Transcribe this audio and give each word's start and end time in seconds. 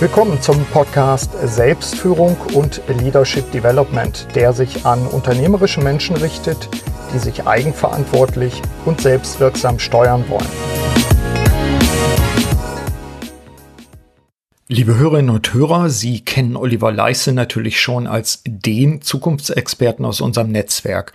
Willkommen 0.00 0.40
zum 0.40 0.64
Podcast 0.66 1.32
Selbstführung 1.42 2.36
und 2.54 2.80
Leadership 2.86 3.50
Development, 3.50 4.28
der 4.36 4.52
sich 4.52 4.86
an 4.86 5.04
unternehmerische 5.08 5.80
Menschen 5.80 6.14
richtet, 6.14 6.68
die 7.12 7.18
sich 7.18 7.48
eigenverantwortlich 7.48 8.62
und 8.84 9.00
selbstwirksam 9.00 9.80
steuern 9.80 10.24
wollen. 10.28 10.46
Liebe 14.68 14.94
Hörerinnen 14.94 15.34
und 15.34 15.52
Hörer, 15.52 15.90
Sie 15.90 16.24
kennen 16.24 16.54
Oliver 16.54 16.92
Leisse 16.92 17.32
natürlich 17.32 17.80
schon 17.80 18.06
als 18.06 18.42
den 18.46 19.02
Zukunftsexperten 19.02 20.04
aus 20.04 20.20
unserem 20.20 20.52
Netzwerk. 20.52 21.12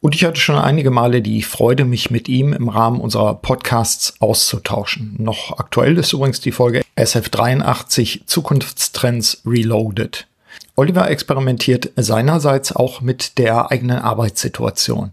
Und 0.00 0.14
ich 0.14 0.24
hatte 0.24 0.40
schon 0.40 0.56
einige 0.56 0.90
Male 0.90 1.22
die 1.22 1.42
Freude, 1.42 1.84
mich 1.84 2.10
mit 2.10 2.28
ihm 2.28 2.52
im 2.52 2.68
Rahmen 2.68 3.00
unserer 3.00 3.34
Podcasts 3.34 4.14
auszutauschen. 4.20 5.16
Noch 5.18 5.58
aktuell 5.58 5.98
ist 5.98 6.12
übrigens 6.12 6.40
die 6.40 6.52
Folge 6.52 6.82
SF83 6.96 8.26
Zukunftstrends 8.26 9.42
Reloaded. 9.44 10.28
Oliver 10.76 11.10
experimentiert 11.10 11.90
seinerseits 11.96 12.74
auch 12.74 13.00
mit 13.00 13.38
der 13.38 13.72
eigenen 13.72 13.98
Arbeitssituation. 13.98 15.10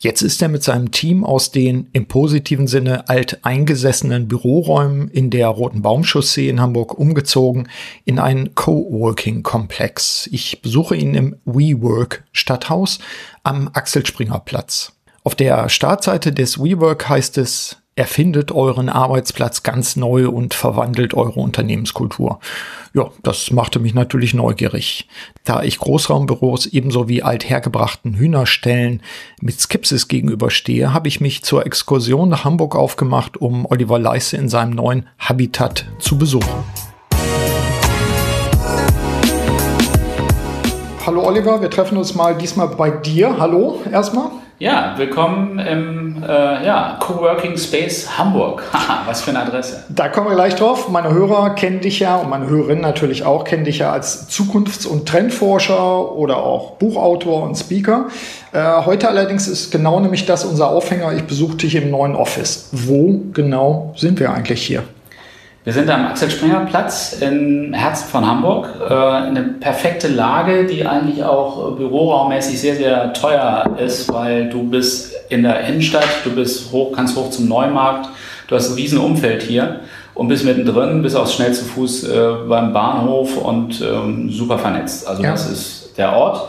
Jetzt 0.00 0.22
ist 0.22 0.40
er 0.40 0.48
mit 0.48 0.62
seinem 0.62 0.92
Team 0.92 1.24
aus 1.24 1.50
den 1.50 1.88
im 1.92 2.06
positiven 2.06 2.68
Sinne 2.68 3.08
alteingesessenen 3.08 4.28
Büroräumen 4.28 5.08
in 5.08 5.28
der 5.30 5.48
Roten 5.48 5.82
Baumchaussee 5.82 6.48
in 6.48 6.60
Hamburg 6.60 6.96
umgezogen 6.96 7.68
in 8.04 8.20
einen 8.20 8.54
Coworking-Komplex. 8.54 10.28
Ich 10.30 10.62
besuche 10.62 10.94
ihn 10.94 11.16
im 11.16 11.36
WeWork 11.44 12.22
Stadthaus 12.30 13.00
am 13.42 13.70
Axel 13.72 14.06
Springer 14.06 14.38
Platz. 14.38 14.92
Auf 15.24 15.34
der 15.34 15.68
Startseite 15.68 16.32
des 16.32 16.60
WeWork 16.62 17.08
heißt 17.08 17.36
es, 17.38 17.78
erfindet 17.98 18.52
euren 18.52 18.88
Arbeitsplatz 18.88 19.64
ganz 19.64 19.96
neu 19.96 20.28
und 20.28 20.54
verwandelt 20.54 21.14
eure 21.14 21.40
Unternehmenskultur. 21.40 22.38
Ja, 22.94 23.10
das 23.24 23.50
machte 23.50 23.80
mich 23.80 23.92
natürlich 23.92 24.34
neugierig. 24.34 25.08
Da 25.44 25.64
ich 25.64 25.80
Großraumbüros 25.80 26.66
ebenso 26.66 27.08
wie 27.08 27.24
althergebrachten 27.24 28.14
Hühnerstellen 28.14 29.02
mit 29.40 29.60
Skepsis 29.60 30.06
gegenüberstehe, 30.06 30.94
habe 30.94 31.08
ich 31.08 31.20
mich 31.20 31.42
zur 31.42 31.66
Exkursion 31.66 32.28
nach 32.28 32.44
Hamburg 32.44 32.76
aufgemacht, 32.76 33.36
um 33.36 33.66
Oliver 33.66 33.98
Leisse 33.98 34.36
in 34.36 34.48
seinem 34.48 34.74
neuen 34.74 35.08
Habitat 35.18 35.86
zu 35.98 36.16
besuchen. 36.18 36.64
Hallo 41.04 41.26
Oliver, 41.26 41.60
wir 41.60 41.70
treffen 41.70 41.98
uns 41.98 42.14
mal 42.14 42.36
diesmal 42.36 42.68
bei 42.68 42.90
dir. 42.90 43.38
Hallo 43.38 43.80
erstmal. 43.90 44.30
Ja, 44.60 44.94
willkommen 44.96 45.60
im 45.60 46.20
äh, 46.20 46.26
ja, 46.66 46.96
Coworking 46.98 47.56
Space 47.56 48.18
Hamburg. 48.18 48.64
Was 49.06 49.22
für 49.22 49.30
eine 49.30 49.42
Adresse. 49.42 49.84
Da 49.88 50.08
kommen 50.08 50.26
wir 50.26 50.34
gleich 50.34 50.56
drauf. 50.56 50.88
Meine 50.88 51.12
Hörer 51.14 51.50
kennen 51.50 51.78
dich 51.78 52.00
ja 52.00 52.16
und 52.16 52.28
meine 52.28 52.48
Hörerinnen 52.48 52.82
natürlich 52.82 53.24
auch, 53.24 53.44
kennen 53.44 53.62
dich 53.62 53.78
ja 53.78 53.92
als 53.92 54.28
Zukunfts- 54.28 54.84
und 54.84 55.06
Trendforscher 55.06 56.10
oder 56.10 56.38
auch 56.38 56.72
Buchautor 56.72 57.44
und 57.44 57.54
Speaker. 57.54 58.08
Äh, 58.52 58.82
heute 58.84 59.08
allerdings 59.08 59.46
ist 59.46 59.70
genau 59.70 60.00
nämlich 60.00 60.26
das 60.26 60.44
unser 60.44 60.70
Aufhänger. 60.70 61.12
Ich 61.12 61.22
besuche 61.22 61.58
dich 61.58 61.76
im 61.76 61.92
neuen 61.92 62.16
Office. 62.16 62.70
Wo 62.72 63.20
genau 63.32 63.94
sind 63.96 64.18
wir 64.18 64.34
eigentlich 64.34 64.66
hier? 64.66 64.82
Wir 65.64 65.72
sind 65.72 65.90
am 65.90 66.06
Axel 66.06 66.30
Springer 66.30 66.60
Platz 66.66 67.16
im 67.20 67.72
Herzen 67.74 68.08
von 68.08 68.26
Hamburg. 68.26 68.68
Äh, 68.88 68.94
eine 68.94 69.42
perfekte 69.60 70.08
Lage, 70.08 70.66
die 70.66 70.86
eigentlich 70.86 71.22
auch 71.24 71.72
büroraummäßig 71.72 72.60
sehr, 72.60 72.76
sehr 72.76 73.12
teuer 73.12 73.76
ist, 73.78 74.10
weil 74.12 74.48
du 74.48 74.62
bist 74.62 75.14
in 75.28 75.42
der 75.42 75.66
Innenstadt, 75.66 76.08
du 76.24 76.30
bist 76.30 76.72
hoch, 76.72 76.92
kannst 76.92 77.16
hoch 77.16 77.30
zum 77.30 77.48
Neumarkt, 77.48 78.08
du 78.46 78.54
hast 78.54 78.70
ein 78.70 78.76
riesen 78.76 78.98
Umfeld 78.98 79.42
hier 79.42 79.80
und 80.14 80.28
bist 80.28 80.44
mittendrin, 80.44 81.02
bist 81.02 81.16
auch 81.16 81.28
schnell 81.28 81.52
zu 81.52 81.64
Fuß 81.64 82.04
äh, 82.04 82.28
beim 82.48 82.72
Bahnhof 82.72 83.36
und 83.36 83.80
ähm, 83.82 84.30
super 84.30 84.58
vernetzt. 84.58 85.06
Also 85.06 85.22
ja. 85.22 85.32
das 85.32 85.50
ist 85.50 85.98
der 85.98 86.12
Ort. 86.16 86.48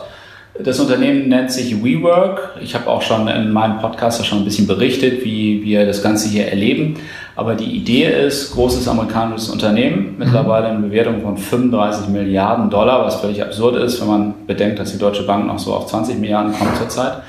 Das 0.64 0.80
Unternehmen 0.80 1.28
nennt 1.28 1.50
sich 1.50 1.82
WeWork. 1.82 2.56
Ich 2.60 2.74
habe 2.74 2.88
auch 2.88 3.02
schon 3.02 3.28
in 3.28 3.52
meinem 3.52 3.78
Podcast 3.78 4.24
schon 4.24 4.38
ein 4.38 4.44
bisschen 4.44 4.66
berichtet, 4.66 5.24
wie 5.24 5.62
wir 5.64 5.86
das 5.86 6.02
Ganze 6.02 6.28
hier 6.28 6.48
erleben. 6.48 6.96
Aber 7.36 7.54
die 7.54 7.70
Idee 7.76 8.06
ist, 8.26 8.52
großes 8.52 8.86
amerikanisches 8.88 9.48
Unternehmen, 9.48 10.16
mittlerweile 10.18 10.66
eine 10.68 10.80
Bewertung 10.80 11.22
von 11.22 11.36
35 11.36 12.08
Milliarden 12.08 12.68
Dollar, 12.68 13.04
was 13.04 13.16
völlig 13.16 13.42
absurd 13.42 13.76
ist, 13.76 14.00
wenn 14.00 14.08
man 14.08 14.34
bedenkt, 14.46 14.78
dass 14.78 14.92
die 14.92 14.98
Deutsche 14.98 15.22
Bank 15.22 15.46
noch 15.46 15.58
so 15.58 15.74
auf 15.74 15.86
20 15.86 16.18
Milliarden 16.18 16.52
kommt 16.52 16.76
zurzeit. 16.76 17.22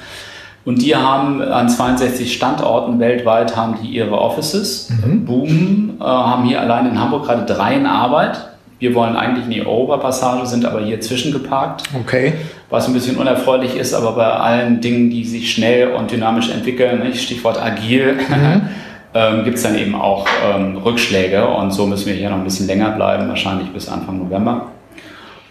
Und 0.63 0.81
die 0.81 0.95
haben 0.95 1.41
an 1.41 1.69
62 1.69 2.33
Standorten 2.33 2.99
weltweit 2.99 3.55
haben 3.55 3.77
die 3.81 3.87
ihre 3.87 4.19
Offices, 4.19 4.89
mhm. 4.89 5.25
boomen, 5.25 5.97
äh, 5.99 6.03
haben 6.03 6.45
hier 6.45 6.61
allein 6.61 6.87
in 6.87 6.99
Hamburg 6.99 7.25
gerade 7.25 7.51
drei 7.51 7.75
in 7.75 7.85
Arbeit. 7.85 8.50
Wir 8.81 8.95
wollen 8.95 9.15
eigentlich 9.15 9.45
in 9.45 9.51
die 9.51 9.61
Oberpassage, 9.61 10.47
sind 10.47 10.65
aber 10.65 10.81
hier 10.81 10.99
zwischengeparkt. 10.99 11.83
Okay. 12.01 12.33
Was 12.71 12.87
ein 12.87 12.93
bisschen 12.93 13.15
unerfreulich 13.15 13.75
ist, 13.75 13.93
aber 13.93 14.13
bei 14.13 14.25
allen 14.25 14.81
Dingen, 14.81 15.11
die 15.11 15.23
sich 15.23 15.53
schnell 15.53 15.89
und 15.91 16.09
dynamisch 16.09 16.49
entwickeln, 16.49 17.13
Stichwort 17.13 17.61
agil, 17.61 18.13
mhm. 18.13 18.61
ähm, 19.13 19.43
gibt 19.43 19.57
es 19.57 19.63
dann 19.63 19.77
eben 19.77 19.93
auch 19.93 20.25
ähm, 20.51 20.77
Rückschläge 20.77 21.47
und 21.47 21.69
so 21.69 21.85
müssen 21.85 22.07
wir 22.07 22.15
hier 22.15 22.31
noch 22.31 22.37
ein 22.37 22.43
bisschen 22.43 22.65
länger 22.65 22.89
bleiben, 22.89 23.29
wahrscheinlich 23.29 23.69
bis 23.69 23.87
Anfang 23.87 24.17
November. 24.17 24.71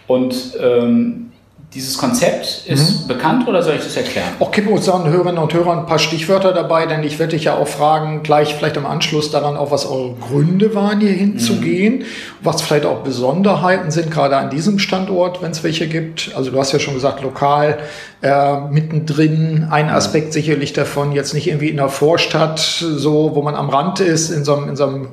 Und 0.07 0.35
ähm, 0.61 1.30
dieses 1.73 1.97
Konzept 1.97 2.63
ist 2.65 3.03
mhm. 3.03 3.07
bekannt 3.07 3.47
oder 3.47 3.63
soll 3.63 3.75
ich 3.75 3.83
das 3.83 3.95
erklären? 3.95 4.27
Auch 4.39 4.51
gib 4.51 4.67
uns 4.67 4.89
unseren 4.89 5.09
Hörerinnen 5.09 5.37
und 5.37 5.53
Hörern 5.53 5.79
ein 5.79 5.85
paar 5.85 5.99
Stichwörter 5.99 6.51
dabei, 6.51 6.85
denn 6.85 7.01
ich 7.03 7.17
werde 7.17 7.37
dich 7.37 7.45
ja 7.45 7.55
auch 7.55 7.67
fragen, 7.67 8.23
gleich 8.23 8.55
vielleicht 8.55 8.75
im 8.75 8.85
Anschluss 8.85 9.31
daran 9.31 9.55
auch, 9.55 9.71
was 9.71 9.85
eure 9.85 10.13
Gründe 10.15 10.75
waren, 10.75 10.99
hier 10.99 11.13
hinzugehen, 11.13 11.99
mhm. 11.99 12.05
was 12.41 12.61
vielleicht 12.61 12.85
auch 12.85 13.03
Besonderheiten 13.03 13.89
sind, 13.89 14.11
gerade 14.11 14.35
an 14.35 14.49
diesem 14.49 14.79
Standort, 14.79 15.41
wenn 15.41 15.51
es 15.51 15.63
welche 15.63 15.87
gibt. 15.87 16.31
Also 16.35 16.51
du 16.51 16.59
hast 16.59 16.73
ja 16.73 16.79
schon 16.79 16.93
gesagt, 16.93 17.21
lokal 17.21 17.77
äh, 18.21 18.59
mittendrin, 18.69 19.67
ein 19.71 19.85
mhm. 19.85 19.93
Aspekt 19.93 20.33
sicherlich 20.33 20.73
davon, 20.73 21.13
jetzt 21.13 21.33
nicht 21.33 21.47
irgendwie 21.47 21.69
in 21.69 21.77
der 21.77 21.87
Vorstadt, 21.89 22.59
so 22.59 23.31
wo 23.33 23.41
man 23.43 23.55
am 23.55 23.69
Rand 23.69 24.01
ist, 24.01 24.29
in 24.29 24.43
so 24.43 24.57
einem, 24.57 24.67
in 24.67 24.75
so 24.75 24.87
einem 24.87 25.07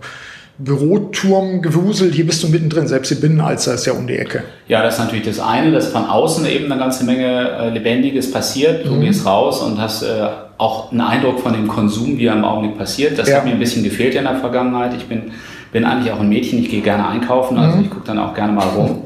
Büroturm 0.58 1.62
gewuselt, 1.62 2.14
hier 2.14 2.26
bist 2.26 2.42
du 2.42 2.48
mittendrin, 2.48 2.88
selbst 2.88 3.12
die 3.12 3.14
Binnenalster 3.14 3.74
ist 3.74 3.86
ja 3.86 3.92
um 3.92 4.08
die 4.08 4.16
Ecke. 4.16 4.42
Ja, 4.66 4.82
das 4.82 4.94
ist 4.94 5.00
natürlich 5.00 5.24
das 5.24 5.38
eine, 5.38 5.70
dass 5.70 5.88
von 5.88 6.04
außen 6.04 6.44
eben 6.46 6.70
eine 6.70 6.80
ganze 6.80 7.04
Menge 7.04 7.50
äh, 7.50 7.70
Lebendiges 7.70 8.32
passiert. 8.32 8.84
Du 8.84 8.94
mhm. 8.94 9.02
gehst 9.02 9.24
raus 9.24 9.62
und 9.62 9.80
hast 9.80 10.02
äh, 10.02 10.26
auch 10.58 10.90
einen 10.90 11.00
Eindruck 11.00 11.38
von 11.38 11.52
dem 11.52 11.68
Konsum, 11.68 12.18
wie 12.18 12.26
er 12.26 12.34
im 12.34 12.44
Augenblick 12.44 12.76
passiert. 12.76 13.16
Das 13.18 13.28
ja. 13.28 13.36
hat 13.36 13.44
mir 13.44 13.52
ein 13.52 13.60
bisschen 13.60 13.84
gefehlt 13.84 14.16
in 14.16 14.24
der 14.24 14.34
Vergangenheit. 14.34 14.94
Ich 14.96 15.06
bin, 15.06 15.30
bin 15.72 15.84
eigentlich 15.84 16.12
auch 16.12 16.18
ein 16.18 16.28
Mädchen, 16.28 16.58
ich 16.58 16.70
gehe 16.70 16.82
gerne 16.82 17.06
einkaufen, 17.06 17.56
also 17.56 17.76
mhm. 17.76 17.84
ich 17.84 17.90
gucke 17.90 18.06
dann 18.06 18.18
auch 18.18 18.34
gerne 18.34 18.52
mal 18.52 18.66
rum. 18.66 19.02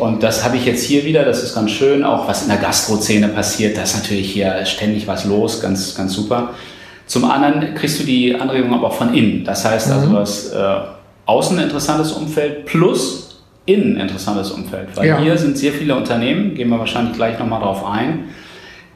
Und 0.00 0.22
das 0.24 0.44
habe 0.44 0.56
ich 0.56 0.66
jetzt 0.66 0.82
hier 0.84 1.04
wieder, 1.04 1.24
das 1.24 1.44
ist 1.44 1.54
ganz 1.54 1.70
schön, 1.70 2.04
auch 2.04 2.28
was 2.28 2.42
in 2.42 2.48
der 2.48 2.58
Gastrozene 2.58 3.28
passiert, 3.28 3.76
da 3.76 3.82
ist 3.82 3.96
natürlich 3.96 4.32
hier 4.32 4.66
ständig 4.66 5.06
was 5.06 5.24
los, 5.24 5.62
ganz, 5.62 5.94
ganz 5.94 6.12
super. 6.12 6.50
Zum 7.08 7.24
anderen 7.24 7.74
kriegst 7.74 7.98
du 7.98 8.04
die 8.04 8.34
Anregung 8.34 8.72
aber 8.74 8.88
auch 8.88 8.94
von 8.94 9.14
innen. 9.14 9.42
Das 9.42 9.64
heißt 9.64 9.90
also, 9.90 10.06
mhm. 10.06 10.12
du 10.12 10.18
hast 10.18 10.52
äh, 10.52 10.74
außen 11.26 11.58
ein 11.58 11.64
interessantes 11.64 12.12
Umfeld 12.12 12.66
plus 12.66 13.28
innen 13.68 13.96
ein 13.96 14.02
interessantes 14.02 14.50
Umfeld. 14.50 14.88
Weil 14.94 15.08
ja. 15.08 15.18
hier 15.18 15.36
sind 15.36 15.58
sehr 15.58 15.72
viele 15.72 15.94
Unternehmen, 15.94 16.54
gehen 16.54 16.68
wir 16.68 16.78
wahrscheinlich 16.78 17.14
gleich 17.14 17.38
nochmal 17.38 17.60
drauf 17.60 17.84
ein, 17.84 18.24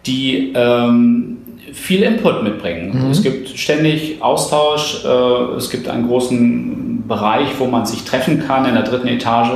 die 0.07 0.53
ähm, 0.55 1.39
viel 1.73 2.03
Input 2.03 2.43
mitbringen. 2.43 3.05
Mhm. 3.05 3.11
Es 3.11 3.23
gibt 3.23 3.49
ständig 3.51 4.23
Austausch, 4.23 5.05
äh, 5.05 5.57
es 5.57 5.71
gibt 5.71 5.89
einen 5.89 6.07
großen 6.07 7.05
Bereich, 7.07 7.49
wo 7.59 7.67
man 7.67 7.87
sich 7.87 8.05
treffen 8.05 8.47
kann 8.47 8.65
in 8.67 8.75
der 8.75 8.85
dritten 8.85 9.09
Etage. 9.09 9.51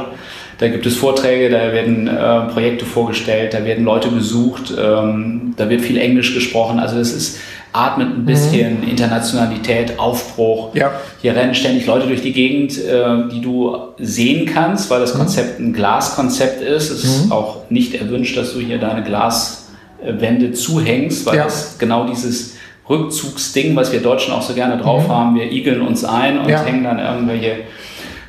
Da 0.58 0.68
gibt 0.68 0.86
es 0.86 0.96
Vorträge, 0.96 1.50
da 1.50 1.72
werden 1.72 2.08
äh, 2.08 2.40
Projekte 2.52 2.86
vorgestellt, 2.86 3.52
da 3.52 3.64
werden 3.64 3.84
Leute 3.84 4.08
besucht, 4.08 4.72
ähm, 4.78 5.54
da 5.56 5.68
wird 5.68 5.82
viel 5.82 5.98
Englisch 5.98 6.34
gesprochen. 6.34 6.78
Also 6.78 6.98
es 6.98 7.12
ist 7.12 7.40
atmet 7.76 8.08
ein 8.08 8.24
bisschen 8.24 8.80
mhm. 8.80 8.88
Internationalität, 8.88 9.98
Aufbruch. 9.98 10.74
Ja. 10.74 10.92
Hier 11.20 11.36
rennen 11.36 11.54
ständig 11.54 11.86
Leute 11.86 12.06
durch 12.06 12.22
die 12.22 12.32
Gegend, 12.32 12.78
äh, 12.78 13.28
die 13.30 13.40
du 13.40 13.76
sehen 13.98 14.46
kannst, 14.46 14.88
weil 14.90 15.00
das 15.00 15.14
mhm. 15.14 15.18
Konzept 15.18 15.60
ein 15.60 15.72
Glaskonzept 15.72 16.62
ist. 16.62 16.90
Es 16.90 17.04
ist 17.04 17.26
mhm. 17.26 17.32
auch 17.32 17.70
nicht 17.70 17.94
erwünscht, 17.94 18.36
dass 18.36 18.54
du 18.54 18.60
hier 18.60 18.78
deine 18.78 19.02
Glaswände 19.02 20.52
zuhängst, 20.52 21.26
weil 21.26 21.36
ja. 21.36 21.44
das 21.44 21.78
genau 21.78 22.06
dieses 22.06 22.56
Rückzugsding, 22.88 23.76
was 23.76 23.92
wir 23.92 24.00
Deutschen 24.00 24.32
auch 24.32 24.42
so 24.42 24.54
gerne 24.54 24.80
drauf 24.80 25.06
mhm. 25.06 25.12
haben. 25.12 25.34
Wir 25.36 25.52
igeln 25.52 25.82
uns 25.82 26.04
ein 26.04 26.38
und 26.38 26.48
ja. 26.48 26.62
hängen 26.64 26.84
dann 26.84 26.98
irgendwelche 26.98 27.56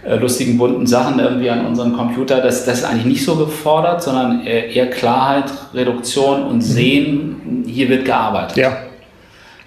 äh, 0.05 0.15
lustigen, 0.15 0.57
bunten 0.57 0.87
Sachen 0.87 1.19
irgendwie 1.19 1.49
an 1.49 1.65
unseren 1.65 1.93
Computer. 1.93 2.41
Das, 2.41 2.65
das 2.65 2.79
ist 2.79 2.83
eigentlich 2.83 3.05
nicht 3.05 3.23
so 3.23 3.37
gefordert, 3.37 4.03
sondern 4.03 4.45
eher 4.45 4.89
Klarheit, 4.89 5.45
Reduktion 5.73 6.43
und. 6.43 6.61
Sehen. 6.61 7.63
Hier 7.65 7.89
wird 7.89 8.05
gearbeitet. 8.05 8.57
Ja. 8.57 8.86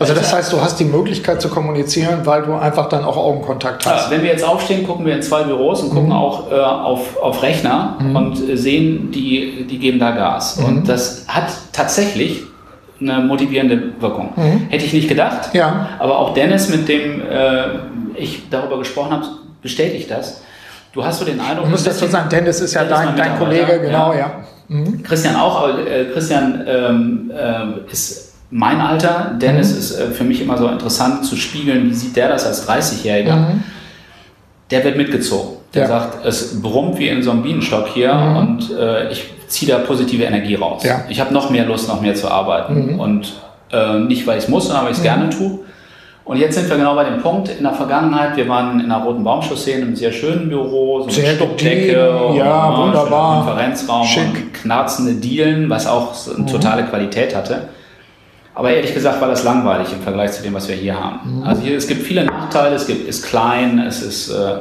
Also 0.01 0.15
das 0.15 0.33
heißt, 0.33 0.51
du 0.51 0.63
hast 0.63 0.81
die 0.81 0.87
Möglichkeit 0.87 1.43
zu 1.43 1.51
kommunizieren, 1.51 2.21
weil 2.25 2.41
du 2.43 2.55
einfach 2.55 2.89
dann 2.89 3.05
auch 3.05 3.19
Augenkontakt 3.19 3.85
hast. 3.85 4.07
Ja, 4.07 4.11
wenn 4.11 4.23
wir 4.23 4.31
jetzt 4.31 4.43
aufstehen, 4.43 4.87
gucken 4.87 5.05
wir 5.05 5.15
in 5.15 5.21
zwei 5.21 5.43
Büros 5.43 5.83
und 5.83 5.91
gucken 5.91 6.07
mhm. 6.07 6.13
auch 6.13 6.51
äh, 6.51 6.55
auf, 6.55 7.19
auf 7.19 7.43
Rechner 7.43 7.99
mhm. 8.01 8.17
und 8.17 8.37
sehen, 8.55 9.11
die, 9.11 9.67
die 9.69 9.79
geben 9.79 9.99
da 9.99 10.13
Gas. 10.13 10.57
Mhm. 10.57 10.65
Und 10.65 10.89
das 10.89 11.27
hat 11.29 11.53
tatsächlich 11.73 12.45
eine 12.99 13.19
motivierende 13.19 14.01
Wirkung. 14.01 14.33
Mhm. 14.37 14.69
Hätte 14.71 14.87
ich 14.87 14.95
nicht 14.95 15.09
gedacht. 15.09 15.55
Ja. 15.55 15.91
Aber 15.99 16.19
auch 16.19 16.33
Dennis, 16.33 16.71
mit 16.71 16.89
dem 16.89 17.21
äh, 17.21 17.65
ich 18.15 18.49
darüber 18.49 18.79
gesprochen 18.79 19.13
habe, 19.13 19.27
bestätigt 19.61 20.11
das. 20.11 20.41
du 20.95 21.05
hast 21.05 21.19
so 21.19 21.27
den 21.27 21.41
Eindruck. 21.41 21.67
Du 21.67 21.73
musst 21.73 21.87
dazu 21.87 22.07
sagen, 22.07 22.31
Dennis 22.31 22.63
ist 22.63 22.73
ja 22.73 22.85
dein, 22.85 23.17
dein 23.17 23.39
Kollege, 23.39 23.81
genau, 23.81 24.15
ja. 24.15 24.19
ja. 24.19 24.33
Mhm. 24.69 25.03
Christian 25.03 25.37
auch, 25.37 25.63
aber 25.63 25.87
äh, 25.87 26.07
Christian 26.07 26.65
ähm, 26.67 27.31
äh, 27.37 27.93
ist 27.93 28.30
mein 28.51 28.81
Alter. 28.81 29.37
Dennis 29.41 29.73
mhm. 29.73 29.79
ist 29.79 29.99
äh, 29.99 30.11
für 30.11 30.25
mich 30.25 30.41
immer 30.43 30.59
so 30.59 30.69
interessant 30.69 31.25
zu 31.25 31.37
spiegeln, 31.37 31.89
wie 31.89 31.95
sieht 31.95 32.17
der 32.17 32.29
das 32.29 32.47
als 32.47 32.69
30-Jähriger. 32.69 33.37
Mhm. 33.37 33.63
Der 34.71 34.85
wird 34.85 34.97
mitgezogen. 34.97 35.57
Der 35.75 35.83
ja. 35.83 35.89
sagt, 35.89 36.25
es 36.27 36.61
brummt 36.61 36.99
wie 36.99 37.09
in 37.09 37.23
so 37.23 37.31
einem 37.31 37.43
Bienenstock 37.43 37.89
hier 37.89 38.13
mhm. 38.13 38.37
und 38.37 38.71
äh, 38.77 39.11
ich 39.11 39.25
ziehe 39.47 39.71
da 39.71 39.79
positive 39.79 40.25
Energie 40.25 40.57
raus. 40.57 40.83
Ja. 40.85 41.05
Ich 41.09 41.21
habe 41.21 41.33
noch 41.33 41.51
mehr 41.51 41.65
Lust, 41.65 41.89
noch 41.89 42.01
mehr 42.01 42.15
zu 42.15 42.29
arbeiten. 42.29 42.95
Mhm. 42.95 43.01
Und 43.01 43.33
äh, 43.73 43.99
nicht, 44.01 44.27
weil 44.27 44.39
ich 44.39 44.45
es 44.45 44.51
muss, 44.51 44.67
sondern 44.67 44.85
weil 44.85 44.93
ich 44.93 44.99
es 44.99 45.03
mhm. 45.03 45.09
gerne 45.09 45.31
tue. 45.31 45.61
Und 46.25 46.37
jetzt 46.37 46.55
sind 46.55 46.69
wir 46.69 46.77
genau 46.77 46.95
bei 46.95 47.05
dem 47.05 47.21
Punkt 47.21 47.49
in 47.49 47.65
der 47.65 47.73
Vergangenheit. 47.73 48.37
Wir 48.37 48.49
waren 48.49 48.79
in 48.79 48.87
einer 48.87 49.03
Roten 49.03 49.25
Baumchaussee 49.25 49.73
in 49.73 49.83
einem 49.83 49.97
sehr 49.97 50.13
schönen 50.13 50.49
Büro, 50.49 51.01
so 51.01 51.05
eine 51.07 51.13
sehr 51.13 51.35
Stuckdecke, 51.35 51.93
ja, 52.37 52.79
wunderbar, 52.79 53.45
Konferenzraum, 53.45 54.07
und 54.17 54.55
knarzende 54.55 55.15
Dielen, 55.15 55.69
was 55.69 55.89
auch 55.89 56.15
eine 56.29 56.43
mhm. 56.43 56.47
totale 56.47 56.85
Qualität 56.85 57.35
hatte. 57.35 57.69
Aber 58.61 58.73
ehrlich 58.73 58.93
gesagt 58.93 59.23
war 59.23 59.29
das 59.29 59.43
langweilig 59.43 59.91
im 59.91 60.03
Vergleich 60.03 60.33
zu 60.33 60.43
dem, 60.43 60.53
was 60.53 60.69
wir 60.69 60.77
hier 60.77 60.95
haben. 60.95 61.39
Mhm. 61.39 61.45
Also 61.45 61.63
hier, 61.63 61.79
es 61.79 61.89
gibt 61.89 62.03
viele 62.03 62.27
Nachteile, 62.27 62.77
es 62.77 62.87
gibt, 62.87 63.09
ist 63.09 63.25
klein, 63.25 63.79
es 63.79 64.03
ist, 64.03 64.29
äh, 64.29 64.59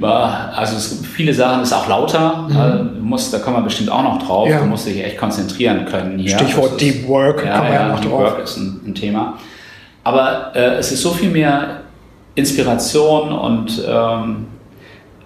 also 0.00 0.76
es 0.76 0.90
gibt 0.90 1.04
viele 1.04 1.34
Sachen, 1.34 1.62
es 1.62 1.70
ist 1.70 1.74
auch 1.74 1.88
lauter, 1.88 2.46
mhm. 2.48 2.56
also, 2.56 2.84
muss, 3.00 3.32
da 3.32 3.40
kommen 3.40 3.56
wir 3.56 3.62
bestimmt 3.62 3.90
auch 3.90 4.04
noch 4.04 4.22
drauf, 4.24 4.48
ja. 4.48 4.60
du 4.60 4.66
musst 4.66 4.86
dich 4.86 5.02
echt 5.02 5.18
konzentrieren 5.18 5.84
können 5.86 6.16
hier. 6.20 6.38
Stichwort 6.38 6.70
ist, 6.70 6.80
Deep 6.80 7.08
Work, 7.08 7.44
ja, 7.44 7.56
kommen 7.58 7.72
wir 7.72 7.74
ja, 7.74 7.88
noch 7.88 7.98
Deep 7.98 8.08
drauf. 8.08 8.20
Work 8.20 8.44
ist 8.44 8.56
ein, 8.56 8.80
ein 8.86 8.94
Thema. 8.94 9.36
Aber 10.04 10.52
äh, 10.54 10.76
es 10.76 10.92
ist 10.92 11.02
so 11.02 11.10
viel 11.10 11.30
mehr 11.30 11.80
Inspiration 12.36 13.32
und 13.32 13.82
ähm, 13.84 14.46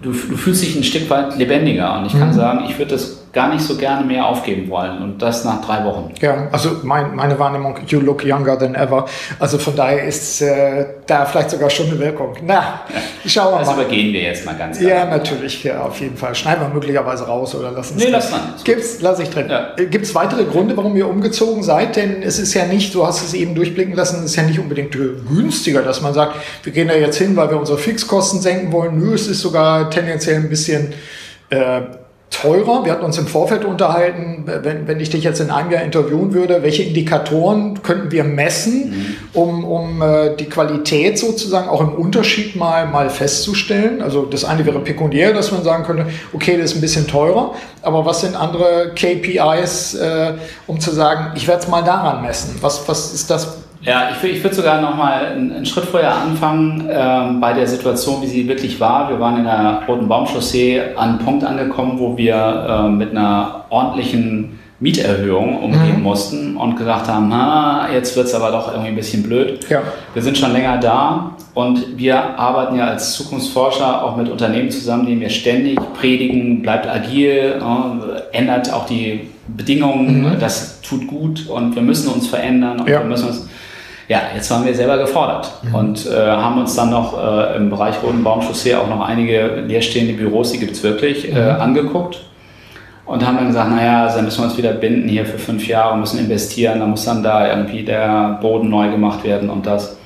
du, 0.01 0.09
du 0.13 0.35
fühlst 0.35 0.63
dich 0.63 0.75
ein 0.75 0.83
Stück 0.83 1.07
weit 1.11 1.37
lebendiger. 1.37 1.95
Und 1.99 2.07
ich 2.07 2.13
kann 2.13 2.29
mhm. 2.29 2.33
sagen, 2.33 2.65
ich 2.67 2.79
würde 2.79 2.95
das 2.95 3.22
gar 3.33 3.51
nicht 3.51 3.65
so 3.65 3.75
gerne 3.75 4.05
mehr 4.05 4.27
aufgeben 4.27 4.69
wollen 4.69 5.01
und 5.01 5.19
das 5.19 5.43
nach 5.43 5.65
drei 5.65 5.83
Wochen. 5.83 6.13
Ja, 6.21 6.49
also 6.51 6.69
mein, 6.83 7.15
meine 7.15 7.37
Wahrnehmung, 7.39 7.79
you 7.87 7.99
look 7.99 8.23
younger 8.23 8.57
than 8.57 8.75
ever. 8.75 9.07
Also 9.39 9.57
von 9.57 9.75
daher 9.75 10.03
ist 10.03 10.39
äh, 10.41 10.85
da 11.07 11.25
vielleicht 11.25 11.49
sogar 11.49 11.71
schon 11.71 11.87
eine 11.87 11.97
Wirkung. 11.97 12.35
Na, 12.43 12.81
schauen 13.25 13.53
wir 13.53 13.59
das 13.59 13.67
mal. 13.69 13.75
Das 13.75 13.85
übergehen 13.85 14.13
wir 14.13 14.21
jetzt 14.21 14.45
mal 14.45 14.55
ganz 14.55 14.77
klar. 14.77 14.91
Ja, 14.91 15.05
natürlich, 15.05 15.63
ja, 15.63 15.81
auf 15.81 15.99
jeden 15.99 16.15
Fall. 16.15 16.35
Schneiden 16.35 16.61
wir 16.61 16.69
möglicherweise 16.75 17.25
raus 17.25 17.55
oder 17.55 17.71
lassen 17.71 17.97
es 17.97 18.03
Nee, 18.03 18.11
lass 18.11 18.29
dran. 18.29 18.53
Gibt's, 18.63 19.01
lass 19.01 19.17
ich 19.17 19.31
drin. 19.31 19.47
Ja. 19.49 19.71
Äh, 19.77 19.87
Gibt 19.87 20.05
es 20.05 20.13
weitere 20.13 20.43
Gründe, 20.43 20.77
warum 20.77 20.95
ihr 20.95 21.09
umgezogen 21.09 21.63
seid? 21.63 21.95
Denn 21.95 22.21
es 22.21 22.37
ist 22.37 22.53
ja 22.53 22.65
nicht, 22.65 22.93
du 22.93 23.03
hast 23.03 23.23
es 23.23 23.33
eben 23.33 23.55
durchblicken 23.55 23.95
lassen, 23.95 24.17
es 24.19 24.25
ist 24.25 24.35
ja 24.35 24.43
nicht 24.43 24.59
unbedingt 24.59 24.91
günstiger, 24.91 25.81
dass 25.81 26.01
man 26.01 26.13
sagt, 26.13 26.35
wir 26.61 26.71
gehen 26.71 26.87
da 26.87 26.93
jetzt 26.93 27.17
hin, 27.17 27.35
weil 27.35 27.49
wir 27.49 27.57
unsere 27.57 27.79
Fixkosten 27.79 28.41
senken 28.41 28.71
wollen. 28.71 28.99
Nö, 28.99 29.15
es 29.15 29.25
ist 29.25 29.41
sogar 29.41 29.89
tendenziell 29.89 30.35
ein 30.35 30.49
bisschen 30.49 30.93
äh, 31.49 31.81
teurer. 32.33 32.83
Wir 32.83 32.91
hatten 32.91 33.05
uns 33.05 33.17
im 33.17 33.27
Vorfeld 33.27 33.63
unterhalten, 33.63 34.43
wenn, 34.45 34.87
wenn 34.87 34.99
ich 34.99 35.09
dich 35.09 35.23
jetzt 35.23 35.39
in 35.39 35.49
einem 35.49 35.71
Jahr 35.71 35.83
interviewen 35.83 36.33
würde, 36.33 36.63
welche 36.63 36.83
Indikatoren 36.83 37.81
könnten 37.83 38.11
wir 38.11 38.23
messen, 38.23 38.89
mhm. 38.89 39.15
um, 39.39 39.63
um 39.63 40.01
äh, 40.01 40.35
die 40.35 40.45
Qualität 40.45 41.17
sozusagen 41.17 41.69
auch 41.69 41.81
im 41.81 41.93
Unterschied 41.93 42.55
mal, 42.55 42.87
mal 42.87 43.09
festzustellen. 43.09 44.01
Also 44.01 44.25
das 44.25 44.43
eine 44.43 44.65
wäre 44.65 44.79
pekuniär, 44.79 45.33
dass 45.33 45.51
man 45.51 45.63
sagen 45.63 45.83
könnte, 45.83 46.07
okay, 46.33 46.57
das 46.57 46.71
ist 46.71 46.77
ein 46.77 46.81
bisschen 46.81 47.07
teurer, 47.07 47.53
aber 47.81 48.05
was 48.05 48.21
sind 48.21 48.35
andere 48.35 48.91
KPIs, 48.95 49.93
äh, 49.95 50.33
um 50.67 50.79
zu 50.79 50.91
sagen, 50.91 51.33
ich 51.35 51.47
werde 51.47 51.63
es 51.63 51.67
mal 51.69 51.83
daran 51.83 52.21
messen. 52.23 52.57
Was, 52.61 52.87
was 52.87 53.13
ist 53.13 53.29
das, 53.29 53.57
ja, 53.85 54.09
ich, 54.11 54.29
ich 54.29 54.43
würde 54.43 54.55
sogar 54.55 54.81
noch 54.81 54.95
mal 54.95 55.25
einen, 55.25 55.51
einen 55.51 55.65
Schritt 55.65 55.85
vorher 55.85 56.15
anfangen 56.15 56.87
ähm, 56.89 57.41
bei 57.41 57.53
der 57.53 57.67
Situation, 57.67 58.21
wie 58.21 58.27
sie 58.27 58.47
wirklich 58.47 58.79
war. 58.79 59.09
Wir 59.09 59.19
waren 59.19 59.37
in 59.37 59.43
der 59.43 59.83
Roten 59.87 60.07
Baumchaussee 60.07 60.81
an 60.95 61.09
einem 61.09 61.19
Punkt 61.19 61.43
angekommen, 61.43 61.99
wo 61.99 62.17
wir 62.17 62.35
äh, 62.35 62.89
mit 62.89 63.11
einer 63.11 63.65
ordentlichen 63.69 64.59
Mieterhöhung 64.79 65.63
umgehen 65.63 65.97
mhm. 65.97 66.03
mussten 66.03 66.57
und 66.57 66.75
gesagt 66.75 67.07
haben, 67.07 67.29
na, 67.29 67.87
jetzt 67.93 68.15
wird 68.17 68.27
es 68.27 68.33
aber 68.33 68.51
doch 68.51 68.69
irgendwie 68.69 68.89
ein 68.89 68.95
bisschen 68.95 69.23
blöd. 69.23 69.65
Ja. 69.69 69.81
Wir 70.13 70.21
sind 70.21 70.37
schon 70.37 70.51
länger 70.51 70.77
da 70.77 71.31
und 71.53 71.97
wir 71.97 72.37
arbeiten 72.37 72.75
ja 72.75 72.87
als 72.87 73.13
Zukunftsforscher 73.13 74.03
auch 74.03 74.17
mit 74.17 74.29
Unternehmen 74.29 74.69
zusammen, 74.71 75.05
die 75.05 75.15
mir 75.15 75.29
ständig 75.29 75.79
predigen, 75.93 76.61
bleibt 76.61 76.87
agil, 76.87 77.61
äh, 77.61 78.37
ändert 78.37 78.73
auch 78.73 78.85
die 78.85 79.29
Bedingungen, 79.47 80.21
mhm. 80.21 80.39
das 80.39 80.81
tut 80.81 81.07
gut 81.07 81.47
und 81.47 81.75
wir 81.75 81.81
müssen 81.81 82.11
uns 82.11 82.27
verändern 82.27 82.81
und 82.81 82.89
ja. 82.89 82.99
wir 82.99 83.05
müssen 83.05 83.27
uns 83.27 83.47
ja, 84.07 84.21
jetzt 84.35 84.51
waren 84.51 84.65
wir 84.65 84.75
selber 84.75 84.97
gefordert 84.97 85.51
mhm. 85.63 85.75
und 85.75 86.05
äh, 86.05 86.29
haben 86.29 86.59
uns 86.59 86.75
dann 86.75 86.89
noch 86.89 87.17
äh, 87.17 87.55
im 87.55 87.69
Bereich 87.69 87.95
Roten 88.03 88.23
Baumchaussee 88.23 88.75
auch 88.75 88.89
noch 88.89 89.01
einige 89.01 89.63
leerstehende 89.67 90.13
Büros, 90.13 90.51
die 90.51 90.59
gibt 90.59 90.73
es 90.73 90.83
wirklich, 90.83 91.33
äh, 91.33 91.53
mhm. 91.53 91.61
angeguckt 91.61 92.19
und 93.05 93.25
haben 93.25 93.37
dann 93.37 93.47
gesagt, 93.47 93.69
naja, 93.69 94.03
also 94.03 94.17
dann 94.17 94.25
müssen 94.25 94.41
wir 94.41 94.45
uns 94.45 94.57
wieder 94.57 94.73
binden 94.73 95.07
hier 95.09 95.25
für 95.25 95.37
fünf 95.37 95.67
Jahre, 95.67 95.97
müssen 95.97 96.19
investieren, 96.19 96.79
dann 96.79 96.89
muss 96.89 97.05
dann 97.05 97.23
da 97.23 97.47
irgendwie 97.47 97.83
der 97.83 98.39
Boden 98.41 98.69
neu 98.69 98.89
gemacht 98.89 99.23
werden 99.23 99.49
und 99.49 99.65
das. 99.65 99.97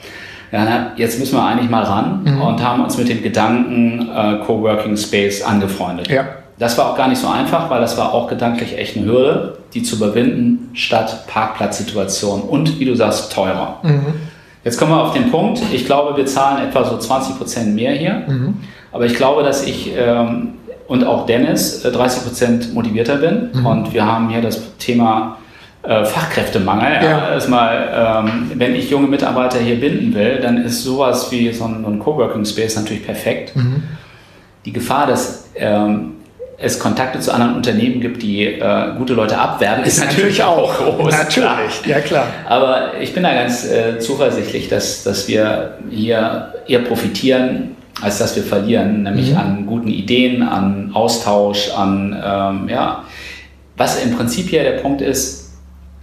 Ja, 0.51 0.63
na, 0.63 0.91
jetzt 0.95 1.19
müssen 1.19 1.35
wir 1.35 1.43
eigentlich 1.43 1.69
mal 1.69 1.83
ran 1.83 2.23
mhm. 2.23 2.41
und 2.41 2.63
haben 2.63 2.81
uns 2.81 2.97
mit 2.97 3.09
dem 3.09 3.21
Gedanken 3.21 4.09
äh, 4.15 4.37
Coworking 4.45 4.95
Space 4.95 5.41
angefreundet. 5.41 6.07
Ja. 6.07 6.25
Das 6.59 6.77
war 6.77 6.91
auch 6.91 6.97
gar 6.97 7.07
nicht 7.07 7.21
so 7.21 7.27
einfach, 7.27 7.69
weil 7.69 7.81
das 7.81 7.97
war 7.97 8.13
auch 8.13 8.27
gedanklich 8.27 8.77
echt 8.77 8.97
eine 8.97 9.05
Hürde, 9.05 9.57
die 9.73 9.83
zu 9.83 9.97
überwinden, 9.97 10.69
statt 10.73 11.27
Parkplatzsituation 11.27 12.41
und, 12.41 12.79
wie 12.79 12.85
du 12.85 12.95
sagst, 12.95 13.31
teurer. 13.31 13.79
Mhm. 13.83 14.05
Jetzt 14.63 14.77
kommen 14.77 14.91
wir 14.91 15.01
auf 15.01 15.13
den 15.13 15.29
Punkt. 15.29 15.61
Ich 15.71 15.85
glaube, 15.85 16.17
wir 16.17 16.25
zahlen 16.25 16.67
etwa 16.67 16.83
so 16.83 16.97
20 16.97 17.37
Prozent 17.37 17.75
mehr 17.75 17.93
hier. 17.93 18.23
Mhm. 18.27 18.55
Aber 18.91 19.05
ich 19.05 19.15
glaube, 19.15 19.43
dass 19.43 19.65
ich 19.65 19.91
ähm, 19.95 20.53
und 20.87 21.05
auch 21.05 21.25
Dennis 21.25 21.83
30 21.83 22.21
äh, 22.21 22.25
Prozent 22.25 22.73
motivierter 22.73 23.17
bin. 23.17 23.49
Mhm. 23.53 23.65
Und 23.65 23.93
wir 23.93 24.05
haben 24.05 24.29
hier 24.29 24.41
das 24.41 24.77
Thema 24.77 25.37
äh, 25.83 26.05
Fachkräftemangel. 26.05 26.93
Ja. 26.95 27.03
Ja, 27.03 27.29
erstmal, 27.31 28.25
ähm, 28.25 28.51
wenn 28.55 28.75
ich 28.75 28.89
junge 28.89 29.07
Mitarbeiter 29.07 29.59
hier 29.59 29.79
binden 29.79 30.13
will, 30.13 30.39
dann 30.41 30.57
ist 30.57 30.83
sowas 30.83 31.31
wie 31.31 31.51
so 31.53 31.65
ein, 31.65 31.85
ein 31.85 31.99
Coworking 31.99 32.45
Space 32.45 32.75
natürlich 32.75 33.05
perfekt. 33.05 33.55
Mhm. 33.55 33.83
Die 34.65 34.73
Gefahr, 34.73 35.07
dass 35.07 35.49
ähm, 35.55 36.13
es 36.59 36.79
Kontakte 36.79 37.19
zu 37.19 37.31
anderen 37.31 37.55
Unternehmen 37.55 38.01
gibt, 38.01 38.23
die 38.23 38.45
äh, 38.45 38.93
gute 38.97 39.13
Leute 39.13 39.37
abwerben, 39.37 39.83
ist, 39.83 39.99
ist 39.99 40.05
natürlich, 40.05 40.41
auch 40.43 40.75
groß. 40.75 41.13
Natürlich, 41.13 41.85
ja 41.85 41.99
klar. 41.99 42.27
Aber 42.47 42.99
ich 42.99 43.13
bin 43.13 43.23
da 43.23 43.33
ganz 43.33 43.65
äh, 43.65 43.99
zuversichtlich, 43.99 44.67
dass, 44.67 45.03
dass 45.03 45.27
wir 45.27 45.77
hier 45.91 46.53
eher 46.67 46.79
profitieren, 46.79 47.75
als 48.01 48.17
dass 48.17 48.35
wir 48.35 48.43
verlieren, 48.43 49.03
nämlich 49.03 49.31
mhm. 49.31 49.37
an 49.37 49.65
guten 49.67 49.89
Ideen, 49.89 50.41
an 50.41 50.91
Austausch, 50.93 51.71
an, 51.71 52.15
ähm, 52.23 52.69
ja, 52.69 53.03
was 53.75 54.03
im 54.03 54.15
Prinzip 54.15 54.49
hier 54.49 54.63
der 54.63 54.79
Punkt 54.79 55.01
ist, 55.01 55.51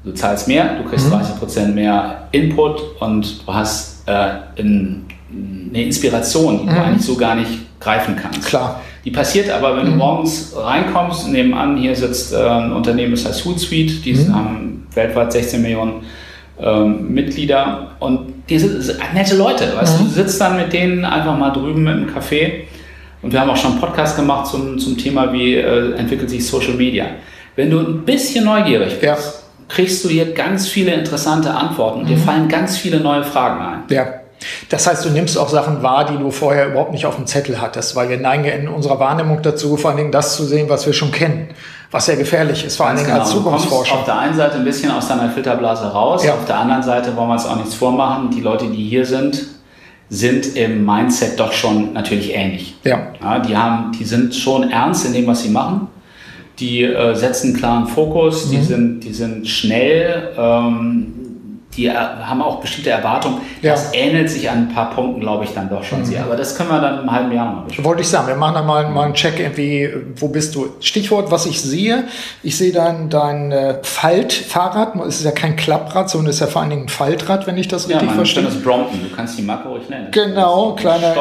du 0.05 0.13
zahlst 0.13 0.47
mehr, 0.47 0.77
du 0.77 0.89
kriegst 0.89 1.07
mhm. 1.07 1.13
30 1.13 1.39
Prozent 1.39 1.75
mehr 1.75 2.29
Input 2.31 3.01
und 3.01 3.47
du 3.47 3.53
hast 3.53 4.09
äh, 4.09 4.29
in, 4.57 5.05
eine 5.31 5.83
Inspiration, 5.83 6.59
die 6.59 6.65
mhm. 6.67 6.75
du 6.75 6.81
eigentlich 6.81 7.07
so 7.07 7.17
gar 7.17 7.35
nicht 7.35 7.81
greifen 7.81 8.15
kannst. 8.21 8.47
Klar. 8.47 8.81
Die 9.05 9.11
passiert 9.11 9.51
aber, 9.51 9.77
wenn 9.77 9.85
du 9.85 9.93
mhm. 9.93 9.99
morgens 9.99 10.55
reinkommst, 10.57 11.29
nebenan 11.29 11.77
hier 11.77 11.95
sitzt 11.95 12.33
äh, 12.33 12.37
ein 12.37 12.73
Unternehmen, 12.73 13.13
das 13.13 13.27
heißt 13.27 13.45
Hootsuite, 13.45 13.97
die 13.97 14.15
mhm. 14.15 14.35
haben 14.35 14.87
weltweit 14.95 15.33
16 15.33 15.61
Millionen 15.61 16.03
ähm, 16.59 17.13
Mitglieder 17.13 17.93
und 18.01 18.33
die 18.49 18.59
sind 18.59 18.99
nette 19.13 19.37
Leute. 19.37 19.73
Weißt 19.77 20.01
mhm. 20.01 20.05
du, 20.05 20.11
sitzt 20.11 20.41
dann 20.41 20.57
mit 20.57 20.73
denen 20.73 21.05
einfach 21.05 21.37
mal 21.37 21.51
drüben 21.51 21.87
im 21.87 22.07
Café 22.09 22.65
und 23.21 23.33
wir 23.33 23.41
haben 23.41 23.51
auch 23.51 23.57
schon 23.57 23.73
einen 23.73 23.81
Podcast 23.81 24.17
gemacht 24.17 24.47
zum, 24.47 24.79
zum 24.79 24.97
Thema, 24.97 25.33
wie 25.33 25.57
äh, 25.57 25.95
entwickelt 25.95 26.31
sich 26.31 26.47
Social 26.47 26.75
Media. 26.75 27.07
Wenn 27.57 27.71
du 27.71 27.81
ein 27.81 28.05
bisschen 28.05 28.45
neugierig 28.45 29.01
bist, 29.01 29.03
ja. 29.03 29.17
kriegst 29.69 30.05
du 30.05 30.09
hier 30.09 30.33
ganz 30.33 30.69
viele 30.69 30.93
interessante 30.95 31.51
Antworten 31.51 32.01
und 32.01 32.09
dir 32.09 32.17
mhm. 32.17 32.23
fallen 32.23 32.49
ganz 32.49 32.77
viele 32.79 33.01
neue 33.01 33.23
Fragen 33.23 33.61
ein. 33.61 33.83
Ja. 33.91 34.07
Das 34.69 34.87
heißt, 34.87 35.05
du 35.05 35.11
nimmst 35.11 35.39
auch 35.39 35.49
Sachen 35.49 35.83
wahr, 35.83 36.07
die 36.07 36.17
du 36.17 36.31
vorher 36.31 36.69
überhaupt 36.69 36.93
nicht 36.93 37.07
auf 37.07 37.17
dem 37.17 37.27
Zettel 37.27 37.61
hattest, 37.61 37.97
weil 37.97 38.09
wir 38.09 38.19
neigen 38.19 38.45
in 38.45 38.69
unserer 38.69 38.99
Wahrnehmung 38.99 39.43
dazu, 39.43 39.77
vor 39.77 39.91
allen 39.91 39.99
Dingen 39.99 40.13
das 40.13 40.37
zu 40.37 40.45
sehen, 40.45 40.69
was 40.69 40.87
wir 40.87 40.93
schon 40.93 41.13
kennen, 41.13 41.49
was 41.91 42.07
sehr 42.07 42.17
gefährlich 42.17 42.65
ist, 42.65 42.77
vor 42.77 42.87
allen 42.87 42.97
Dingen 42.97 43.09
genau. 43.09 43.21
als 43.21 43.31
Zukunftsforscher. 43.31 43.95
auf 43.95 44.05
der 44.05 44.19
einen 44.19 44.35
Seite 44.35 44.57
ein 44.57 44.65
bisschen 44.65 44.91
aus 44.91 45.09
deiner 45.09 45.31
Filterblase 45.31 45.87
raus, 45.87 46.25
ja. 46.25 46.35
auf 46.35 46.45
der 46.47 46.59
anderen 46.59 46.83
Seite 46.83 47.17
wollen 47.17 47.29
wir 47.29 47.35
uns 47.35 47.47
auch 47.47 47.57
nichts 47.57 47.75
vormachen. 47.75 48.31
Die 48.31 48.41
Leute, 48.41 48.67
die 48.67 48.89
hier 48.89 49.07
sind, 49.07 49.43
sind 50.09 50.57
im 50.57 50.85
Mindset 50.85 51.39
doch 51.39 51.53
schon 51.53 51.93
natürlich 51.93 52.35
ähnlich. 52.35 52.77
Ja. 52.85 53.09
ja 53.23 53.39
die, 53.39 53.57
haben, 53.57 53.93
die 53.93 54.05
sind 54.05 54.35
schon 54.35 54.71
ernst 54.71 55.07
in 55.07 55.13
dem, 55.13 55.27
was 55.27 55.43
sie 55.43 55.51
machen. 55.51 55.89
Die 56.59 56.83
äh, 56.83 57.15
setzen 57.15 57.49
einen 57.49 57.57
klaren 57.57 57.87
Fokus, 57.87 58.47
mhm. 58.47 58.51
die, 58.51 58.63
sind, 58.63 59.01
die 59.01 59.13
sind 59.13 59.49
schnell. 59.49 60.31
Ähm, 60.39 61.24
die 61.77 61.91
haben 61.91 62.43
auch 62.43 62.61
bestimmte 62.61 62.91
Erwartungen. 62.91 63.41
Das 63.63 63.93
ja. 63.93 64.01
ähnelt 64.01 64.31
sich 64.31 64.49
an 64.49 64.69
ein 64.69 64.75
paar 64.75 64.91
Punkten, 64.91 65.21
glaube 65.21 65.45
ich, 65.45 65.53
dann 65.53 65.69
doch 65.69 65.83
schon 65.83 66.01
mhm. 66.01 66.05
sehr. 66.05 66.23
Aber 66.23 66.37
das 66.37 66.57
können 66.57 66.71
wir 66.71 66.81
dann 66.81 67.03
im 67.03 67.11
halben 67.11 67.33
Jahr 67.33 67.47
nochmal 67.47 67.65
besprechen. 67.65 67.85
Wollte 67.85 68.03
ich 68.03 68.09
sagen, 68.09 68.29
wir 68.29 68.37
machen 68.37 68.55
dann 68.55 68.67
mal, 68.67 68.89
mal 68.91 69.05
einen 69.05 69.15
Check 69.15 69.41
irgendwie, 69.41 69.91
wo 70.17 70.29
bist 70.29 70.55
du? 70.55 70.75
Stichwort, 70.81 71.31
was 71.31 71.47
ich 71.47 71.61
sehe, 71.61 72.05
ich 72.43 72.57
sehe 72.57 72.73
dann 72.73 73.11
dein 73.11 73.51
äh, 73.51 73.79
Faltfahrrad, 73.83 74.95
es 75.07 75.19
ist 75.19 75.25
ja 75.25 75.33
kein 75.33 75.57
Klapprad, 75.57 76.11
sondern 76.11 76.31
es 76.31 76.37
ist 76.37 76.41
ja 76.41 76.47
vor 76.47 76.63
allen 76.63 76.71
Dingen 76.71 76.85
ein 76.85 76.89
Faltrad, 76.89 77.47
wenn 77.47 77.59
ich 77.59 77.69
das 77.69 77.89
richtig 77.89 78.09
ja, 78.09 78.15
verstehe. 78.15 78.45
das 78.45 78.61
Brompton, 78.63 79.01
du 79.03 79.15
kannst 79.15 79.39
die 79.39 79.43
Marke 79.43 79.69
ruhig 79.69 79.89
nennen. 79.89 80.09
Genau, 80.13 80.75
kleiner, 80.75 81.15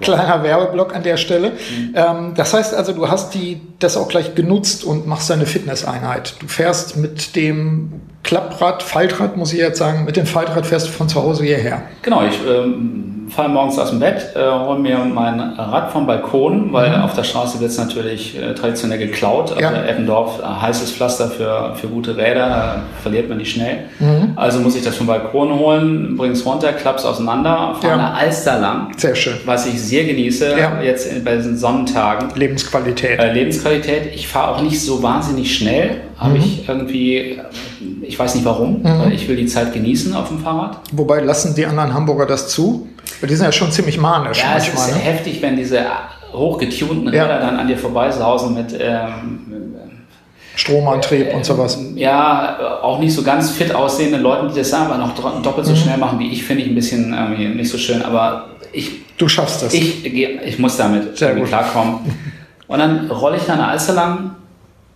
kleiner 0.00 0.42
Werbeblock 0.42 0.94
an 0.94 1.02
der 1.02 1.16
Stelle. 1.16 1.50
Mhm. 1.50 1.94
Ähm, 1.94 2.32
das 2.34 2.52
heißt 2.52 2.74
also, 2.74 2.92
du 2.92 3.08
hast 3.08 3.34
die, 3.34 3.60
das 3.78 3.96
auch 3.96 4.08
gleich 4.08 4.34
genutzt 4.34 4.84
und 4.84 5.06
machst 5.06 5.30
deine 5.30 5.46
Fitnesseinheit. 5.46 6.34
Du 6.40 6.48
fährst 6.48 6.96
mit 6.96 7.36
dem 7.36 8.00
Klapprad, 8.24 8.82
Faltrad 8.82 9.36
muss 9.36 9.52
ich 9.52 9.58
jetzt 9.58 9.78
sagen, 9.78 10.04
mit 10.04 10.16
dem 10.16 10.26
Faltrad 10.26 10.66
fährst 10.66 10.88
du 10.88 10.92
von 10.92 11.08
zu 11.08 11.22
Hause 11.22 11.44
hierher. 11.44 11.82
Genau, 12.00 12.22
ich 12.24 12.40
ähm, 12.48 13.14
falle 13.28 13.50
morgens 13.50 13.78
aus 13.78 13.90
dem 13.90 14.00
Bett, 14.00 14.30
äh, 14.34 14.40
hole 14.40 14.78
mir 14.78 14.98
mein 14.98 15.40
Rad 15.40 15.92
vom 15.92 16.06
Balkon, 16.06 16.72
weil 16.72 16.96
mhm. 16.96 17.02
auf 17.02 17.14
der 17.14 17.24
Straße 17.24 17.60
wird 17.60 17.70
es 17.70 17.78
natürlich 17.78 18.40
äh, 18.40 18.54
traditionell 18.54 18.98
geklaut. 18.98 19.50
Also 19.50 19.60
ja. 19.60 19.84
Eppendorf, 19.84 20.40
äh, 20.40 20.42
heißes 20.42 20.92
Pflaster 20.92 21.28
für, 21.28 21.74
für 21.74 21.88
gute 21.88 22.16
Räder, 22.16 22.48
da 22.48 22.82
verliert 23.02 23.28
man 23.28 23.38
die 23.38 23.44
schnell. 23.44 23.84
Mhm. 23.98 24.32
Also 24.36 24.60
muss 24.60 24.74
ich 24.74 24.82
das 24.82 24.96
vom 24.96 25.06
Balkon 25.06 25.58
holen, 25.58 26.16
bringe 26.16 26.32
es 26.32 26.46
runter, 26.46 26.72
klapp's 26.72 27.04
auseinander, 27.04 27.76
fahre 27.80 27.88
ja. 27.88 27.92
eine 27.94 28.14
Alster 28.14 28.58
lang. 28.58 28.88
Sehr 28.96 29.14
schön. 29.14 29.34
Was 29.44 29.66
ich 29.66 29.80
sehr 29.80 30.04
genieße, 30.04 30.58
ja. 30.58 30.80
jetzt 30.82 31.24
bei 31.24 31.36
diesen 31.36 31.58
Sonnentagen. 31.58 32.30
Lebensqualität. 32.34 33.18
Äh, 33.18 33.32
Lebensqualität. 33.32 34.14
Ich 34.14 34.28
fahre 34.28 34.54
auch 34.54 34.62
nicht 34.62 34.80
so 34.80 35.02
wahnsinnig 35.02 35.54
schnell, 35.54 36.00
habe 36.16 36.30
mhm. 36.30 36.36
ich 36.36 36.68
irgendwie 36.68 37.38
ich 38.02 38.18
weiß 38.18 38.34
nicht 38.34 38.44
warum, 38.44 38.82
mhm. 38.82 39.12
ich 39.12 39.28
will 39.28 39.36
die 39.36 39.46
Zeit 39.46 39.72
genießen 39.72 40.14
auf 40.14 40.28
dem 40.28 40.38
Fahrrad. 40.40 40.80
Wobei 40.92 41.20
lassen 41.20 41.54
die 41.54 41.66
anderen 41.66 41.94
Hamburger 41.94 42.26
das 42.26 42.48
zu? 42.48 42.88
Weil 43.20 43.28
die 43.28 43.36
sind 43.36 43.46
ja 43.46 43.52
schon 43.52 43.70
ziemlich 43.72 43.98
manisch. 43.98 44.40
Ja, 44.40 44.56
es 44.56 44.68
ist 44.68 44.94
ne? 44.94 45.00
heftig, 45.00 45.40
wenn 45.42 45.56
diese 45.56 45.84
hochgetunten 46.32 47.08
Räder 47.08 47.28
ja. 47.28 47.38
dann 47.38 47.56
an 47.56 47.68
dir 47.68 47.78
vorbeisausen 47.78 48.54
mit 48.54 48.76
ähm, 48.78 49.74
Stromantrieb 50.56 51.28
äh, 51.28 51.34
und 51.34 51.44
sowas. 51.44 51.78
Ja, 51.94 52.80
auch 52.82 52.98
nicht 52.98 53.14
so 53.14 53.22
ganz 53.22 53.50
fit 53.50 53.74
aussehenden 53.74 54.22
Leuten, 54.22 54.48
die 54.48 54.58
das 54.58 54.72
aber 54.72 54.96
noch 54.96 55.14
doppelt 55.14 55.66
so 55.66 55.72
mhm. 55.72 55.76
schnell 55.76 55.98
machen 55.98 56.18
wie 56.18 56.30
ich, 56.30 56.44
finde 56.44 56.62
ich 56.62 56.68
ein 56.68 56.74
bisschen 56.74 57.12
äh, 57.12 57.48
nicht 57.48 57.70
so 57.70 57.78
schön. 57.78 58.02
Aber 58.02 58.48
ich. 58.72 59.04
Du 59.16 59.28
schaffst 59.28 59.62
das. 59.62 59.72
Ich, 59.72 60.04
ich 60.04 60.58
muss 60.58 60.76
damit 60.76 61.14
klarkommen. 61.16 62.00
Und 62.66 62.78
dann 62.78 63.10
rolle 63.10 63.36
ich 63.36 63.48
eine 63.48 63.68
Alster 63.68 63.92
lang, 63.92 64.30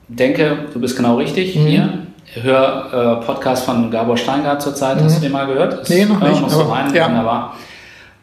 denke, 0.09 0.67
du 0.73 0.81
bist 0.81 0.97
genau 0.97 1.17
richtig 1.17 1.55
mhm. 1.55 1.67
hier 1.67 2.08
höre 2.43 3.21
äh, 3.21 3.25
Podcast 3.25 3.65
von 3.65 3.91
Gabor 3.91 4.17
Steingart 4.17 4.63
zurzeit. 4.63 4.99
Mhm. 4.99 5.05
Hast 5.05 5.19
du 5.19 5.23
den 5.23 5.33
mal 5.33 5.47
gehört? 5.47 5.89
Nee, 5.89 6.05
noch 6.05 6.21
nicht. 6.21 6.41
Musst 6.41 6.57
du 6.57 6.63
rein, 6.63 6.95
ja. 6.95 7.09
wunderbar. 7.09 7.55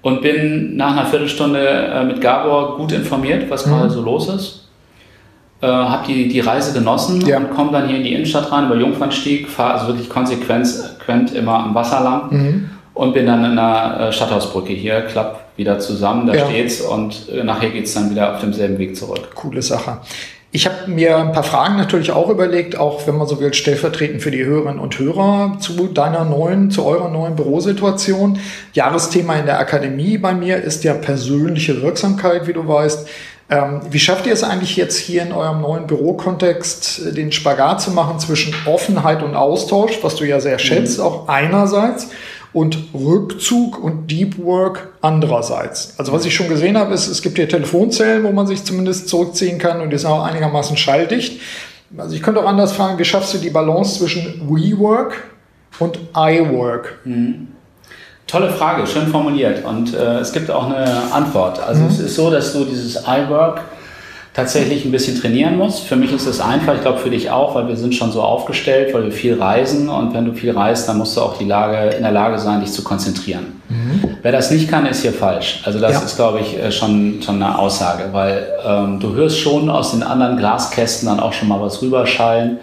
Und 0.02 0.22
bin 0.22 0.76
nach 0.76 0.92
einer 0.92 1.06
Viertelstunde 1.06 1.60
äh, 1.60 2.04
mit 2.04 2.22
Gabor 2.22 2.78
gut 2.78 2.92
informiert, 2.92 3.50
was 3.50 3.66
mhm. 3.66 3.72
gerade 3.72 3.90
so 3.90 4.02
los 4.02 4.30
ist. 4.30 4.66
Äh, 5.62 5.68
habe 5.68 6.06
die, 6.06 6.28
die 6.28 6.42
Reise 6.42 6.74
genossen 6.74 7.22
ja. 7.26 7.38
und 7.38 7.50
komme 7.52 7.72
dann 7.72 7.88
hier 7.88 7.98
in 7.98 8.04
die 8.04 8.14
Innenstadt 8.14 8.52
rein 8.52 8.66
über 8.66 8.76
Jungfernstieg, 8.76 9.48
fahre 9.48 9.76
also 9.76 9.88
wirklich 9.88 10.10
konsequent 10.10 11.34
immer 11.34 11.56
am 11.56 11.74
Wasser 11.74 12.02
lang 12.02 12.32
mhm. 12.32 12.70
und 12.94 13.14
bin 13.14 13.26
dann 13.26 13.44
in 13.46 13.56
der 13.56 14.00
äh, 14.00 14.12
Stadthausbrücke 14.12 14.74
hier, 14.74 15.02
klapp 15.02 15.46
wieder 15.56 15.80
zusammen, 15.80 16.28
da 16.28 16.36
ja. 16.36 16.46
steht's 16.46 16.82
und 16.82 17.30
äh, 17.30 17.44
nachher 17.44 17.70
geht's 17.70 17.94
dann 17.94 18.12
wieder 18.12 18.34
auf 18.34 18.42
demselben 18.42 18.78
Weg 18.78 18.98
zurück. 18.98 19.30
Coole 19.34 19.62
Sache. 19.62 20.00
Ich 20.56 20.66
habe 20.66 20.90
mir 20.90 21.18
ein 21.18 21.34
paar 21.34 21.44
Fragen 21.44 21.76
natürlich 21.76 22.14
auch 22.14 22.30
überlegt, 22.30 22.78
auch 22.78 23.06
wenn 23.08 23.18
man 23.18 23.28
so 23.28 23.42
will, 23.42 23.54
stellvertretend 23.54 24.22
für 24.22 24.32
die 24.32 24.46
Hörerinnen 24.46 24.80
und 24.80 24.98
Hörer 24.98 25.58
zu 25.60 25.88
deiner 25.88 26.24
neuen, 26.24 26.72
zu 26.72 26.86
eurer 26.86 27.10
neuen 27.10 27.36
Bürosituation. 27.36 28.40
Jahresthema 28.72 29.36
in 29.36 29.48
der 29.48 29.60
Akademie 29.60 30.18
bei 30.18 30.34
mir 30.34 30.64
ist 30.64 30.86
ja 30.86 30.94
persönliche 30.94 31.82
Wirksamkeit, 31.82 32.48
wie 32.48 32.54
du 32.54 32.66
weißt. 32.66 33.06
Ähm, 33.50 33.82
wie 33.90 34.00
schafft 34.00 34.28
ihr 34.28 34.32
es 34.32 34.44
eigentlich 34.44 34.78
jetzt 34.78 34.98
hier 34.98 35.24
in 35.24 35.34
eurem 35.34 35.60
neuen 35.60 35.88
Bürokontext, 35.88 37.06
äh, 37.06 37.12
den 37.12 37.34
Spagat 37.34 37.82
zu 37.82 37.92
machen 37.92 38.18
zwischen 38.20 38.56
Offenheit 38.66 39.24
und 39.24 39.36
Austausch, 39.36 40.00
was 40.04 40.16
du 40.16 40.24
ja 40.24 40.40
sehr 40.40 40.58
schätzt, 40.58 41.00
mhm. 41.00 41.04
auch 41.04 41.28
einerseits, 41.28 42.12
und 42.56 42.78
Rückzug 42.94 43.84
und 43.84 44.10
Deep 44.10 44.42
Work 44.42 44.94
andererseits. 45.02 45.94
Also 45.98 46.14
was 46.14 46.26
ich 46.26 46.34
schon 46.34 46.48
gesehen 46.48 46.78
habe, 46.78 46.94
ist, 46.94 47.08
es 47.08 47.22
gibt 47.22 47.36
hier 47.36 47.50
Telefonzellen, 47.50 48.24
wo 48.24 48.32
man 48.32 48.48
sich 48.48 48.64
zumindest 48.64 49.10
zurückziehen 49.10 49.58
kann 49.58 49.82
und 49.82 49.90
die 49.90 49.98
sind 49.98 50.10
auch 50.10 50.24
einigermaßen 50.24 50.78
schalldicht. 50.78 51.42
Also 51.98 52.16
ich 52.16 52.24
könnte 52.24 52.42
auch 52.42 52.48
anders 52.48 52.72
fragen, 52.72 52.98
wie 52.98 53.04
schaffst 53.04 53.34
du 53.34 53.40
die 53.40 53.50
Balance 53.50 54.00
zwischen 54.00 54.50
WeWork 54.50 55.22
und 55.80 56.00
iWork? 56.16 57.00
Mhm. 57.04 57.50
Tolle 58.26 58.50
Frage, 58.52 58.88
schön 58.88 59.08
formuliert 59.08 59.66
und 59.66 59.94
äh, 59.94 60.20
es 60.20 60.32
gibt 60.32 60.50
auch 60.50 60.68
eine 60.68 61.12
Antwort. 61.12 61.60
Also 61.60 61.82
mhm. 61.82 61.90
es 61.90 62.00
ist 62.00 62.16
so, 62.16 62.32
dass 62.32 62.54
du 62.54 62.64
dieses 62.64 63.04
iWork 63.06 63.60
tatsächlich 64.36 64.84
ein 64.84 64.92
bisschen 64.92 65.20
trainieren 65.20 65.58
muss. 65.58 65.80
Für 65.80 65.96
mich 65.96 66.12
ist 66.12 66.28
es 66.28 66.42
einfach, 66.42 66.76
ich 66.76 66.82
glaube 66.82 67.00
für 67.00 67.10
dich 67.10 67.32
auch, 67.32 67.56
weil 67.56 67.70
wir 67.70 67.78
sind 67.78 67.96
schon 67.96 68.12
so 68.12 68.22
aufgestellt, 68.22 68.94
weil 68.94 69.06
wir 69.06 69.12
viel 69.12 69.42
reisen 69.42 69.88
und 69.88 70.14
wenn 70.14 70.26
du 70.26 70.34
viel 70.34 70.52
reist, 70.52 70.90
dann 70.90 70.98
musst 70.98 71.16
du 71.16 71.22
auch 71.22 71.38
die 71.38 71.46
Lage, 71.46 71.96
in 71.96 72.04
der 72.04 72.12
Lage 72.12 72.38
sein, 72.38 72.60
dich 72.60 72.72
zu 72.72 72.84
konzentrieren. 72.84 73.62
Mhm. 73.70 74.18
Wer 74.22 74.34
das 74.34 74.52
nicht 74.52 74.70
kann, 74.70 74.86
ist 74.86 75.04
hier 75.04 75.14
falsch. 75.14 75.62
Also 75.64 75.80
das 75.80 75.94
ja. 75.94 76.00
ist, 76.02 76.18
glaube 76.18 76.42
ich, 76.42 76.58
äh, 76.58 76.70
schon, 76.70 77.22
schon 77.24 77.42
eine 77.42 77.58
Aussage, 77.58 78.10
weil 78.12 78.46
ähm, 78.68 79.00
du 79.00 79.14
hörst 79.14 79.40
schon 79.40 79.70
aus 79.70 79.92
den 79.92 80.04
anderen 80.04 80.36
Glaskästen 80.36 81.08
dann 81.08 81.22
auch 81.22 81.32
schon 81.32 81.48
mal 81.48 81.62
was 81.62 81.82
rüberschallen. 81.82 82.58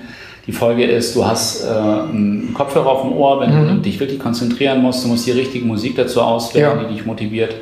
Die 0.46 0.52
Folge 0.52 0.84
ist, 0.84 1.16
du 1.16 1.24
hast 1.24 1.64
äh, 1.64 1.68
einen 1.68 2.52
Kopfhörer 2.52 2.88
auf 2.88 3.02
dem 3.02 3.12
Ohr, 3.12 3.40
wenn 3.40 3.50
mhm. 3.50 3.68
du 3.68 3.74
dich 3.76 3.98
wirklich 3.98 4.18
konzentrieren 4.18 4.82
musst. 4.82 5.04
Du 5.04 5.08
musst 5.08 5.26
die 5.26 5.30
richtige 5.30 5.64
Musik 5.64 5.96
dazu 5.96 6.20
auswählen, 6.20 6.76
ja. 6.76 6.84
die 6.84 6.94
dich 6.94 7.06
motiviert. 7.06 7.54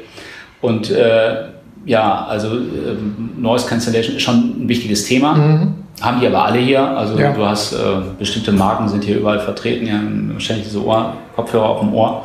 Und 0.60 0.90
äh, 0.90 1.44
ja, 1.84 2.26
also 2.26 2.48
ähm, 2.56 3.30
Noise 3.38 3.66
Cancellation 3.68 4.16
ist 4.16 4.22
schon 4.22 4.64
ein 4.64 4.68
wichtiges 4.68 5.04
Thema. 5.04 5.34
Mhm. 5.34 5.74
Haben 6.00 6.20
die 6.20 6.26
aber 6.26 6.44
alle 6.44 6.58
hier. 6.58 6.82
Also 6.82 7.18
ja. 7.18 7.32
du 7.32 7.44
hast 7.44 7.72
äh, 7.72 7.76
bestimmte 8.18 8.52
Marken 8.52 8.88
sind 8.88 9.04
hier 9.04 9.18
überall 9.18 9.40
vertreten, 9.40 9.84
die 9.84 9.92
haben 9.92 10.30
wahrscheinlich 10.32 10.66
diese 10.66 10.84
Ohr, 10.84 11.14
Kopfhörer 11.36 11.68
auf 11.68 11.80
dem 11.80 11.92
Ohr. 11.94 12.24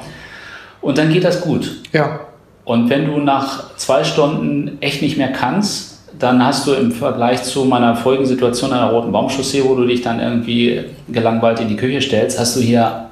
Und 0.82 0.98
dann 0.98 1.12
geht 1.12 1.24
das 1.24 1.42
gut. 1.42 1.82
Ja. 1.92 2.20
Und 2.64 2.90
wenn 2.90 3.06
du 3.06 3.18
nach 3.18 3.76
zwei 3.76 4.04
Stunden 4.04 4.78
echt 4.82 5.02
nicht 5.02 5.18
mehr 5.18 5.32
kannst, 5.32 6.00
dann 6.18 6.44
hast 6.44 6.66
du 6.68 6.74
im 6.74 6.92
Vergleich 6.92 7.44
zu 7.44 7.66
meiner 7.66 7.96
vorigen 7.96 8.26
Situation 8.26 8.72
an 8.72 8.80
der 8.80 8.90
Roten 8.90 9.12
Baumchaussee, 9.12 9.64
wo 9.66 9.76
du 9.76 9.86
dich 9.86 10.02
dann 10.02 10.20
irgendwie 10.20 10.86
gelangweilt 11.10 11.60
in 11.60 11.68
die 11.68 11.76
Küche 11.76 12.02
stellst, 12.02 12.40
hast 12.40 12.56
du 12.56 12.62
hier 12.62 13.10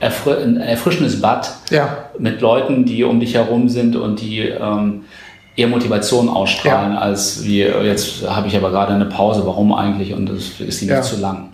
ein 0.00 0.56
erfrischendes 0.56 1.20
Bad 1.20 1.50
ja. 1.70 1.96
mit 2.18 2.40
Leuten, 2.40 2.84
die 2.84 3.04
um 3.04 3.20
dich 3.20 3.34
herum 3.34 3.68
sind 3.68 3.96
und 3.96 4.20
die 4.20 4.40
ähm, 4.40 5.02
eher 5.56 5.68
Motivation 5.68 6.28
ausstrahlen, 6.28 6.94
ja. 6.94 6.98
als 6.98 7.44
wie 7.44 7.60
jetzt 7.60 8.28
habe 8.28 8.48
ich 8.48 8.56
aber 8.56 8.70
gerade 8.70 8.92
eine 8.92 9.06
Pause, 9.06 9.42
warum 9.46 9.72
eigentlich 9.72 10.12
und 10.12 10.26
das 10.26 10.60
ist 10.60 10.80
die 10.80 10.86
ja. 10.86 10.96
nicht 10.96 11.08
zu 11.08 11.20
lang. 11.20 11.50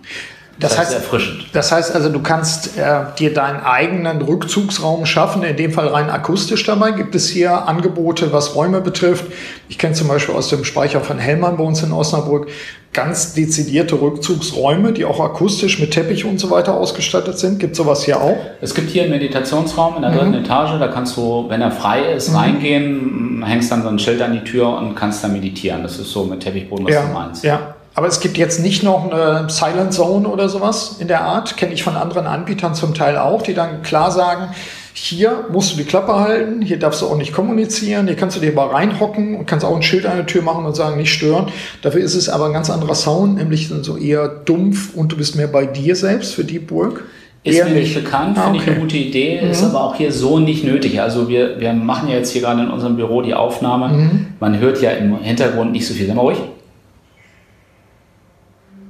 Das, 0.61 0.71
das 0.71 0.79
heißt, 0.79 0.93
erfrischend. 0.93 1.45
Das 1.53 1.71
heißt 1.71 1.95
also, 1.95 2.09
du 2.09 2.21
kannst 2.21 2.77
äh, 2.77 3.03
dir 3.17 3.33
deinen 3.33 3.61
eigenen 3.61 4.21
Rückzugsraum 4.21 5.05
schaffen, 5.05 5.43
in 5.43 5.57
dem 5.57 5.71
Fall 5.71 5.87
rein 5.87 6.09
akustisch 6.09 6.63
dabei. 6.63 6.91
Gibt 6.91 7.15
es 7.15 7.27
hier 7.27 7.67
Angebote, 7.67 8.31
was 8.31 8.55
Räume 8.55 8.79
betrifft? 8.79 9.25
Ich 9.69 9.77
kenne 9.77 9.93
zum 9.93 10.07
Beispiel 10.07 10.35
aus 10.35 10.49
dem 10.49 10.63
Speicher 10.63 11.01
von 11.01 11.17
Hellmann 11.17 11.57
bei 11.57 11.63
uns 11.63 11.81
in 11.83 11.91
Osnabrück 11.91 12.47
ganz 12.93 13.33
dezidierte 13.33 13.99
Rückzugsräume, 14.01 14.91
die 14.91 15.05
auch 15.05 15.19
akustisch 15.19 15.79
mit 15.79 15.91
Teppich 15.91 16.25
und 16.25 16.39
so 16.39 16.49
weiter 16.49 16.73
ausgestattet 16.73 17.39
sind. 17.39 17.59
Gibt 17.59 17.71
es 17.71 17.77
sowas 17.77 18.03
hier 18.03 18.19
auch? 18.19 18.37
Es 18.59 18.75
gibt 18.75 18.89
hier 18.89 19.03
einen 19.03 19.11
Meditationsraum 19.11 19.95
in 19.95 20.01
der 20.01 20.11
dritten 20.11 20.31
mhm. 20.31 20.43
Etage. 20.43 20.77
Da 20.77 20.89
kannst 20.89 21.15
du, 21.15 21.45
wenn 21.47 21.61
er 21.61 21.71
frei 21.71 22.13
ist, 22.13 22.29
mhm. 22.29 22.35
reingehen, 22.35 23.43
hängst 23.45 23.71
dann 23.71 23.83
so 23.83 23.87
ein 23.87 23.97
Schild 23.97 24.21
an 24.21 24.33
die 24.33 24.43
Tür 24.43 24.77
und 24.77 24.95
kannst 24.95 25.23
dann 25.23 25.31
meditieren. 25.31 25.83
Das 25.83 25.97
ist 25.97 26.11
so 26.11 26.25
mit 26.25 26.41
Teppichboden, 26.41 26.85
was 26.85 26.93
ja, 26.93 27.05
du 27.05 27.13
meinst. 27.13 27.43
Ja, 27.45 27.70
aber 27.93 28.07
es 28.07 28.19
gibt 28.19 28.37
jetzt 28.37 28.59
nicht 28.59 28.83
noch 28.83 29.11
eine 29.11 29.49
Silent 29.49 29.93
Zone 29.93 30.27
oder 30.27 30.47
sowas 30.47 30.97
in 30.99 31.07
der 31.07 31.21
Art. 31.21 31.57
Kenne 31.57 31.73
ich 31.73 31.83
von 31.83 31.95
anderen 31.95 32.25
Anbietern 32.25 32.73
zum 32.73 32.93
Teil 32.93 33.17
auch, 33.17 33.41
die 33.41 33.53
dann 33.53 33.81
klar 33.83 34.11
sagen, 34.11 34.49
hier 34.93 35.45
musst 35.51 35.73
du 35.73 35.77
die 35.77 35.85
Klappe 35.85 36.15
halten, 36.15 36.61
hier 36.61 36.77
darfst 36.77 37.01
du 37.01 37.07
auch 37.07 37.17
nicht 37.17 37.33
kommunizieren, 37.33 38.07
hier 38.07 38.15
kannst 38.15 38.35
du 38.35 38.41
dir 38.41 38.51
aber 38.51 38.73
reinhocken 38.73 39.35
und 39.35 39.45
kannst 39.45 39.65
auch 39.65 39.75
ein 39.75 39.83
Schild 39.83 40.05
an 40.05 40.17
der 40.17 40.25
Tür 40.25 40.41
machen 40.41 40.65
und 40.65 40.75
sagen, 40.75 40.97
nicht 40.97 41.13
stören. 41.13 41.47
Dafür 41.81 42.01
ist 42.01 42.15
es 42.15 42.29
aber 42.29 42.47
ein 42.47 42.53
ganz 42.53 42.69
anderer 42.69 42.95
Sound, 42.95 43.37
nämlich 43.37 43.69
so 43.69 43.97
eher 43.97 44.27
dumpf 44.27 44.93
und 44.95 45.11
du 45.11 45.17
bist 45.17 45.35
mehr 45.35 45.47
bei 45.47 45.65
dir 45.65 45.95
selbst 45.95 46.35
für 46.35 46.43
Deep 46.43 46.71
Work. 46.71 47.05
Ist 47.43 47.57
Eher 47.57 47.65
mir 47.65 47.79
nicht 47.79 47.95
bekannt, 47.95 48.37
ah, 48.37 48.43
finde 48.43 48.59
okay. 48.59 48.69
ich 48.69 48.71
eine 48.71 48.81
gute 48.81 48.97
Idee, 48.97 49.41
mhm. 49.41 49.49
ist 49.49 49.63
aber 49.63 49.83
auch 49.83 49.95
hier 49.95 50.11
so 50.11 50.37
nicht 50.37 50.63
nötig. 50.63 51.01
Also 51.01 51.27
wir, 51.27 51.59
wir 51.59 51.73
machen 51.73 52.07
ja 52.07 52.17
jetzt 52.17 52.31
hier 52.31 52.41
gerade 52.41 52.61
in 52.61 52.69
unserem 52.69 52.97
Büro 52.97 53.23
die 53.23 53.33
Aufnahme. 53.33 53.87
Mhm. 53.87 54.27
Man 54.39 54.59
hört 54.59 54.79
ja 54.81 54.91
im 54.91 55.17
Hintergrund 55.17 55.71
nicht 55.71 55.87
so 55.87 55.95
viel. 55.95 56.05
Sag 56.05 56.15
mal 56.15 56.21
ruhig. 56.21 56.37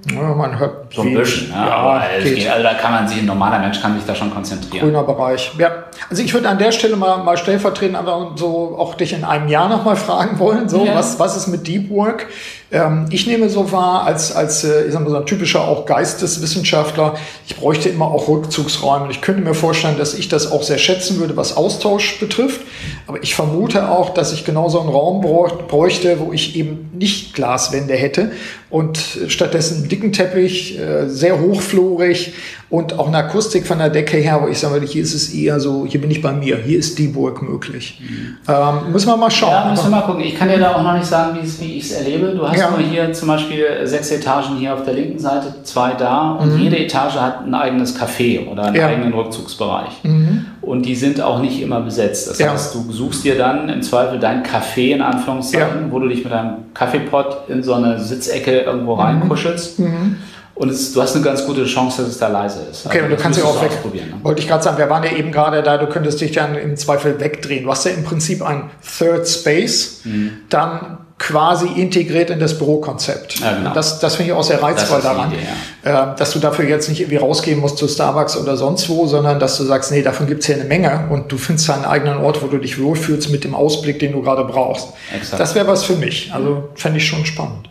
Ja, 0.09 0.33
man 0.33 0.57
hört 0.57 0.80
so 0.93 1.03
ein 1.03 1.13
bisschen. 1.13 1.51
Ja, 1.51 2.01
ja 2.01 2.19
geht. 2.23 2.49
also 2.49 2.63
da 2.63 2.73
kann 2.73 2.91
man 2.91 3.07
sich, 3.07 3.19
ein 3.19 3.25
normaler 3.25 3.59
Mensch 3.59 3.81
kann 3.81 3.95
sich 3.95 4.05
da 4.05 4.13
schon 4.13 4.31
konzentrieren. 4.31 4.85
Grüner 4.85 5.03
Bereich. 5.03 5.51
Ja, 5.57 5.85
also 6.09 6.21
ich 6.21 6.33
würde 6.33 6.49
an 6.49 6.57
der 6.57 6.71
Stelle 6.71 6.97
mal, 6.97 7.23
mal 7.23 7.37
stellvertretend 7.37 7.97
aber 7.97 8.33
so 8.35 8.75
auch 8.77 8.95
dich 8.95 9.13
in 9.13 9.23
einem 9.23 9.47
Jahr 9.47 9.69
nochmal 9.69 9.95
fragen 9.95 10.39
wollen. 10.39 10.67
So, 10.67 10.85
ja. 10.85 10.95
was, 10.95 11.19
was 11.19 11.37
ist 11.37 11.47
mit 11.47 11.67
Deep 11.67 11.89
Work? 11.89 12.27
Ähm, 12.71 13.07
ich 13.09 13.27
nehme 13.27 13.49
so 13.49 13.71
wahr, 13.71 14.05
als, 14.05 14.33
als 14.33 14.63
äh, 14.63 14.85
ich 14.85 14.93
sag 14.93 15.03
mal, 15.03 15.09
so 15.09 15.17
ein 15.17 15.25
typischer 15.25 15.61
auch 15.61 15.85
Geisteswissenschaftler, 15.85 17.15
ich 17.47 17.57
bräuchte 17.57 17.89
immer 17.89 18.05
auch 18.05 18.27
Rückzugsräume. 18.27 19.11
Ich 19.11 19.21
könnte 19.21 19.41
mir 19.41 19.53
vorstellen, 19.53 19.97
dass 19.97 20.13
ich 20.13 20.29
das 20.29 20.51
auch 20.51 20.63
sehr 20.63 20.77
schätzen 20.77 21.19
würde, 21.19 21.35
was 21.35 21.57
Austausch 21.57 22.19
betrifft. 22.19 22.61
Aber 23.07 23.21
ich 23.21 23.35
vermute 23.35 23.89
auch, 23.89 24.09
dass 24.13 24.31
ich 24.31 24.45
genauso 24.45 24.79
einen 24.79 24.89
Raum 24.89 25.21
bräuchte, 25.21 26.19
wo 26.19 26.31
ich 26.31 26.55
eben 26.55 26.89
nicht 26.93 27.33
Glaswände 27.33 27.93
hätte 27.93 28.31
und 28.69 28.97
stattdessen 29.27 29.79
einen 29.79 29.89
dicken 29.89 30.13
Teppich, 30.13 30.79
äh, 30.81 31.07
sehr 31.07 31.39
hochflorig 31.39 32.33
und 32.71 32.97
auch 32.97 33.07
eine 33.07 33.17
Akustik 33.17 33.67
von 33.67 33.79
der 33.79 33.89
Decke 33.89 34.17
her, 34.17 34.39
wo 34.41 34.47
ich 34.47 34.57
sage, 34.57 34.85
hier 34.85 35.03
ist 35.03 35.13
es 35.13 35.33
eher 35.33 35.59
so, 35.59 35.85
hier 35.85 35.99
bin 35.99 36.09
ich 36.09 36.21
bei 36.21 36.31
mir, 36.31 36.57
hier 36.57 36.79
ist 36.79 36.97
die 36.97 37.07
Burg 37.07 37.41
möglich. 37.41 38.01
Mhm. 38.01 38.37
Ähm, 38.47 38.91
müssen 38.93 39.07
wir 39.07 39.17
mal 39.17 39.29
schauen. 39.29 39.51
Ja, 39.51 39.69
müssen 39.69 39.85
wir 39.85 39.97
mal 39.97 40.01
gucken. 40.01 40.23
Ich 40.23 40.39
kann 40.39 40.47
dir 40.47 40.57
da 40.57 40.75
auch 40.75 40.81
noch 40.81 40.93
nicht 40.93 41.05
sagen, 41.05 41.37
wie 41.41 41.77
ich 41.77 41.83
es 41.83 41.91
erlebe. 41.91 42.27
Du 42.27 42.47
hast 42.47 42.57
ja. 42.57 42.71
nur 42.71 42.79
hier 42.79 43.11
zum 43.11 43.27
Beispiel 43.27 43.65
sechs 43.83 44.09
Etagen 44.09 44.55
hier 44.55 44.73
auf 44.73 44.83
der 44.83 44.93
linken 44.93 45.19
Seite, 45.19 45.53
zwei 45.63 45.93
da 45.93 46.31
und 46.31 46.53
mhm. 46.55 46.61
jede 46.61 46.77
Etage 46.77 47.15
hat 47.15 47.45
ein 47.45 47.53
eigenes 47.53 47.99
Café 47.99 48.47
oder 48.47 48.63
einen 48.63 48.75
ja. 48.75 48.87
eigenen 48.87 49.13
Rückzugsbereich. 49.13 50.03
Mhm. 50.03 50.45
Und 50.61 50.85
die 50.85 50.95
sind 50.95 51.19
auch 51.19 51.41
nicht 51.41 51.61
immer 51.61 51.81
besetzt. 51.81 52.29
Das 52.29 52.39
ja. 52.39 52.53
heißt, 52.53 52.73
du 52.73 52.89
suchst 52.91 53.25
dir 53.25 53.37
dann 53.37 53.67
im 53.67 53.81
Zweifel 53.81 54.17
dein 54.17 54.43
Café 54.43 54.93
in 54.93 55.01
Anführungszeichen, 55.01 55.91
wo 55.91 55.99
du 55.99 56.07
dich 56.07 56.23
mit 56.23 56.31
deinem 56.31 56.73
Kaffeepot 56.73 57.49
in 57.49 57.61
so 57.63 57.73
eine 57.73 57.99
Sitzecke 57.99 58.61
irgendwo 58.61 58.95
mhm. 58.95 59.01
reinkuschelst. 59.01 59.79
Mhm. 59.79 60.15
Und 60.61 60.69
es, 60.69 60.93
du 60.93 61.01
hast 61.01 61.15
eine 61.15 61.25
ganz 61.25 61.43
gute 61.43 61.65
Chance, 61.65 62.03
dass 62.03 62.11
es 62.11 62.19
da 62.19 62.27
leise 62.27 62.59
ist. 62.69 62.85
Okay, 62.85 62.99
also, 62.99 63.05
und 63.05 63.17
du 63.17 63.23
kannst 63.23 63.39
ja 63.39 63.45
auch 63.45 63.59
weg. 63.63 63.71
Ne? 63.95 64.01
Wollte 64.21 64.41
ich 64.43 64.47
gerade 64.47 64.63
sagen, 64.63 64.77
wir 64.77 64.87
waren 64.91 65.03
ja 65.03 65.11
eben 65.11 65.31
gerade 65.31 65.63
da, 65.63 65.79
du 65.79 65.87
könntest 65.87 66.21
dich 66.21 66.33
dann 66.33 66.53
im 66.53 66.77
Zweifel 66.77 67.19
wegdrehen. 67.19 67.63
Du 67.63 67.71
hast 67.71 67.83
ja 67.83 67.91
im 67.93 68.03
Prinzip 68.03 68.43
ein 68.43 68.69
Third 68.99 69.27
Space, 69.27 70.01
mhm. 70.03 70.33
dann 70.49 70.99
quasi 71.17 71.65
integriert 71.65 72.29
in 72.29 72.39
das 72.39 72.59
Bürokonzept. 72.59 73.39
Ja, 73.39 73.53
genau. 73.53 73.73
Das, 73.73 73.99
das 74.01 74.17
finde 74.17 74.33
ich 74.33 74.37
auch 74.37 74.43
sehr 74.43 74.61
reizvoll 74.61 75.01
daran, 75.01 75.31
Idee, 75.31 75.39
ja. 75.83 76.13
äh, 76.13 76.15
dass 76.15 76.31
du 76.33 76.37
dafür 76.37 76.65
jetzt 76.65 76.89
nicht 76.89 76.99
irgendwie 77.01 77.17
rausgehen 77.17 77.59
musst 77.59 77.79
zu 77.79 77.87
Starbucks 77.87 78.37
oder 78.37 78.55
sonst 78.55 78.87
wo, 78.87 79.07
sondern 79.07 79.39
dass 79.39 79.57
du 79.57 79.63
sagst, 79.63 79.91
nee, 79.91 80.03
davon 80.03 80.27
gibt 80.27 80.41
es 80.41 80.45
hier 80.45 80.57
eine 80.57 80.65
Menge 80.65 81.07
und 81.09 81.31
du 81.31 81.39
findest 81.39 81.71
einen 81.71 81.85
eigenen 81.85 82.19
Ort, 82.19 82.43
wo 82.43 82.47
du 82.47 82.59
dich 82.59 82.79
wohlfühlst 82.79 83.31
mit 83.31 83.43
dem 83.43 83.55
Ausblick, 83.55 83.97
den 83.97 84.11
du 84.11 84.21
gerade 84.21 84.43
brauchst. 84.43 84.89
Exakt. 85.15 85.39
Das 85.39 85.55
wäre 85.55 85.65
was 85.65 85.83
für 85.83 85.95
mich. 85.95 86.31
Also 86.33 86.69
fände 86.75 86.99
ich 86.99 87.07
schon 87.07 87.25
spannend. 87.25 87.67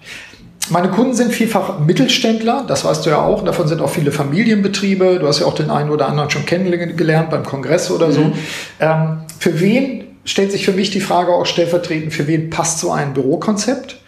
Meine 0.71 0.89
Kunden 0.89 1.15
sind 1.15 1.33
vielfach 1.33 1.81
Mittelständler, 1.81 2.65
das 2.67 2.85
weißt 2.85 3.05
du 3.05 3.11
ja 3.11 3.21
auch. 3.21 3.45
Davon 3.45 3.67
sind 3.67 3.81
auch 3.81 3.91
viele 3.91 4.13
Familienbetriebe. 4.13 5.19
Du 5.19 5.27
hast 5.27 5.41
ja 5.41 5.47
auch 5.47 5.55
den 5.55 5.71
einen 5.71 5.91
oder 5.91 6.09
anderen 6.09 6.31
schon 6.31 6.47
kennengelernt 6.47 7.31
beim 7.31 7.45
Kongress 7.45 7.91
oder 7.91 8.13
so. 8.13 8.21
Mhm. 8.21 8.33
Ähm, 8.79 9.19
für 9.39 9.61
wen 9.61 10.05
stellt 10.25 10.53
sich 10.53 10.65
für 10.65 10.73
mich 10.73 10.91
die 10.91 11.01
Frage 11.01 11.33
auch 11.33 11.47
stellvertretend, 11.47 12.13
für 12.13 12.27
wen 12.27 12.51
passt 12.51 12.79
so 12.79 12.93
ein 12.93 13.15
Bürokonzept? 13.15 14.00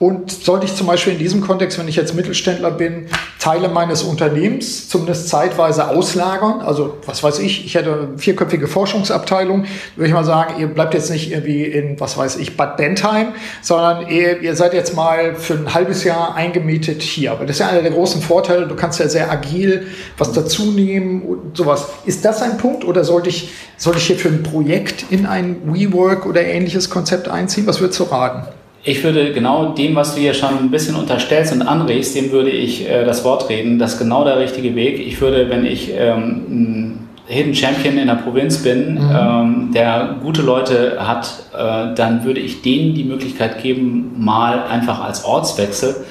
Und 0.00 0.32
sollte 0.32 0.66
ich 0.66 0.74
zum 0.74 0.88
Beispiel 0.88 1.12
in 1.12 1.20
diesem 1.20 1.40
Kontext, 1.40 1.78
wenn 1.78 1.86
ich 1.86 1.94
jetzt 1.94 2.16
Mittelständler 2.16 2.72
bin, 2.72 3.06
Teile 3.38 3.68
meines 3.68 4.02
Unternehmens 4.02 4.88
zumindest 4.88 5.28
zeitweise 5.28 5.88
auslagern, 5.88 6.62
also 6.62 6.98
was 7.06 7.22
weiß 7.22 7.38
ich, 7.38 7.64
ich 7.64 7.76
hätte 7.76 7.92
eine 7.92 8.18
vierköpfige 8.18 8.66
Forschungsabteilung, 8.66 9.66
würde 9.94 10.08
ich 10.08 10.12
mal 10.12 10.24
sagen, 10.24 10.54
ihr 10.58 10.66
bleibt 10.66 10.94
jetzt 10.94 11.10
nicht 11.10 11.30
irgendwie 11.30 11.62
in, 11.62 12.00
was 12.00 12.18
weiß 12.18 12.36
ich, 12.36 12.56
Bad 12.56 12.76
Bentheim, 12.76 13.34
sondern 13.62 14.08
ihr, 14.08 14.40
ihr 14.40 14.56
seid 14.56 14.74
jetzt 14.74 14.96
mal 14.96 15.36
für 15.36 15.54
ein 15.54 15.72
halbes 15.72 16.02
Jahr 16.02 16.34
eingemietet 16.34 17.00
hier. 17.00 17.30
Aber 17.30 17.46
das 17.46 17.56
ist 17.56 17.60
ja 17.60 17.68
einer 17.68 17.82
der 17.82 17.92
großen 17.92 18.20
Vorteile, 18.20 18.66
du 18.66 18.74
kannst 18.74 18.98
ja 18.98 19.08
sehr 19.08 19.30
agil 19.30 19.86
was 20.18 20.32
dazu 20.32 20.72
nehmen 20.72 21.22
und 21.22 21.56
sowas. 21.56 21.86
Ist 22.04 22.24
das 22.24 22.42
ein 22.42 22.58
Punkt 22.58 22.84
oder 22.84 23.04
sollte 23.04 23.28
ich, 23.28 23.52
sollte 23.76 24.00
ich 24.00 24.06
hier 24.06 24.16
für 24.16 24.28
ein 24.28 24.42
Projekt 24.42 25.04
in 25.10 25.24
ein 25.24 25.72
WeWork 25.72 26.26
oder 26.26 26.42
ähnliches 26.44 26.90
Konzept 26.90 27.28
einziehen? 27.28 27.68
Was 27.68 27.80
würdest 27.80 28.00
du 28.00 28.04
raten? 28.04 28.48
Ich 28.86 29.02
würde 29.02 29.32
genau 29.32 29.72
dem, 29.72 29.94
was 29.94 30.14
du 30.14 30.20
hier 30.20 30.34
schon 30.34 30.58
ein 30.58 30.70
bisschen 30.70 30.94
unterstellst 30.94 31.54
und 31.54 31.62
anregst, 31.62 32.14
dem 32.14 32.30
würde 32.30 32.50
ich 32.50 32.86
äh, 32.86 33.04
das 33.04 33.24
Wort 33.24 33.48
reden. 33.48 33.78
Das 33.78 33.94
ist 33.94 33.98
genau 33.98 34.24
der 34.24 34.38
richtige 34.38 34.76
Weg. 34.76 35.00
Ich 35.04 35.20
würde, 35.22 35.48
wenn 35.48 35.64
ich 35.64 35.90
ähm, 35.96 36.42
ein 36.50 37.08
Hidden 37.26 37.54
Champion 37.54 37.96
in 37.96 38.08
der 38.08 38.16
Provinz 38.16 38.58
bin, 38.58 38.94
mhm. 38.94 39.10
ähm, 39.18 39.70
der 39.72 40.16
gute 40.22 40.42
Leute 40.42 40.98
hat, 40.98 41.26
äh, 41.54 41.94
dann 41.94 42.24
würde 42.24 42.40
ich 42.40 42.60
denen 42.60 42.94
die 42.94 43.04
Möglichkeit 43.04 43.62
geben, 43.62 44.16
mal 44.18 44.64
einfach 44.64 45.02
als 45.02 45.24
Ortswechsel 45.24 46.04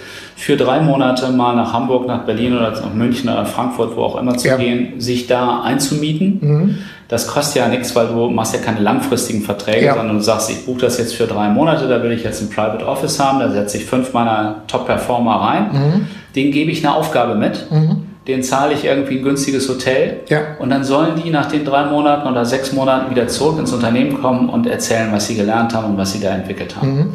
für 0.43 0.57
drei 0.57 0.81
Monate 0.81 1.29
mal 1.31 1.55
nach 1.55 1.73
Hamburg, 1.73 2.07
nach 2.07 2.25
Berlin 2.25 2.55
oder 2.55 2.71
nach 2.71 2.93
München 2.93 3.29
oder 3.29 3.45
Frankfurt, 3.45 3.95
wo 3.95 4.03
auch 4.03 4.19
immer 4.19 4.37
zu 4.37 4.47
ja. 4.47 4.57
gehen, 4.57 4.99
sich 4.99 5.27
da 5.27 5.61
einzumieten. 5.61 6.39
Mhm 6.41 6.77
das 7.13 7.27
kostet 7.27 7.57
ja 7.57 7.67
nichts, 7.67 7.95
weil 7.95 8.07
du 8.07 8.29
machst 8.29 8.55
ja 8.55 8.59
keine 8.59 8.79
langfristigen 8.79 9.43
Verträge, 9.43 9.85
ja. 9.85 9.93
sondern 9.95 10.17
du 10.17 10.23
sagst, 10.23 10.49
ich 10.49 10.65
buche 10.65 10.81
das 10.81 10.97
jetzt 10.97 11.13
für 11.13 11.27
drei 11.27 11.47
Monate, 11.47 11.87
da 11.87 12.01
will 12.01 12.11
ich 12.11 12.23
jetzt 12.23 12.41
ein 12.41 12.49
Private 12.49 12.87
Office 12.87 13.19
haben, 13.19 13.39
da 13.39 13.51
setze 13.51 13.77
ich 13.77 13.85
fünf 13.85 14.13
meiner 14.13 14.63
Top-Performer 14.67 15.35
rein, 15.35 15.63
mhm. 15.71 16.07
denen 16.35 16.51
gebe 16.51 16.71
ich 16.71 16.83
eine 16.83 16.95
Aufgabe 16.95 17.35
mit. 17.35 17.69
Mhm. 17.69 18.07
Den 18.27 18.41
zahle 18.41 18.73
ich 18.73 18.85
irgendwie 18.85 19.17
ein 19.17 19.23
günstiges 19.23 19.69
Hotel 19.69 20.21
ja. 20.29 20.39
und 20.57 20.71
dann 20.71 20.85
sollen 20.85 21.21
die 21.23 21.29
nach 21.29 21.47
den 21.47 21.65
drei 21.65 21.85
Monaten 21.85 22.27
oder 22.27 22.45
sechs 22.45 22.71
Monaten 22.71 23.11
wieder 23.11 23.27
zurück 23.27 23.59
ins 23.59 23.73
Unternehmen 23.73 24.19
kommen 24.21 24.49
und 24.49 24.65
erzählen, 24.65 25.11
was 25.11 25.27
sie 25.27 25.35
gelernt 25.35 25.75
haben 25.75 25.91
und 25.91 25.97
was 25.97 26.13
sie 26.13 26.21
da 26.21 26.29
entwickelt 26.29 26.77
haben. 26.77 26.95
Mhm. 26.95 27.13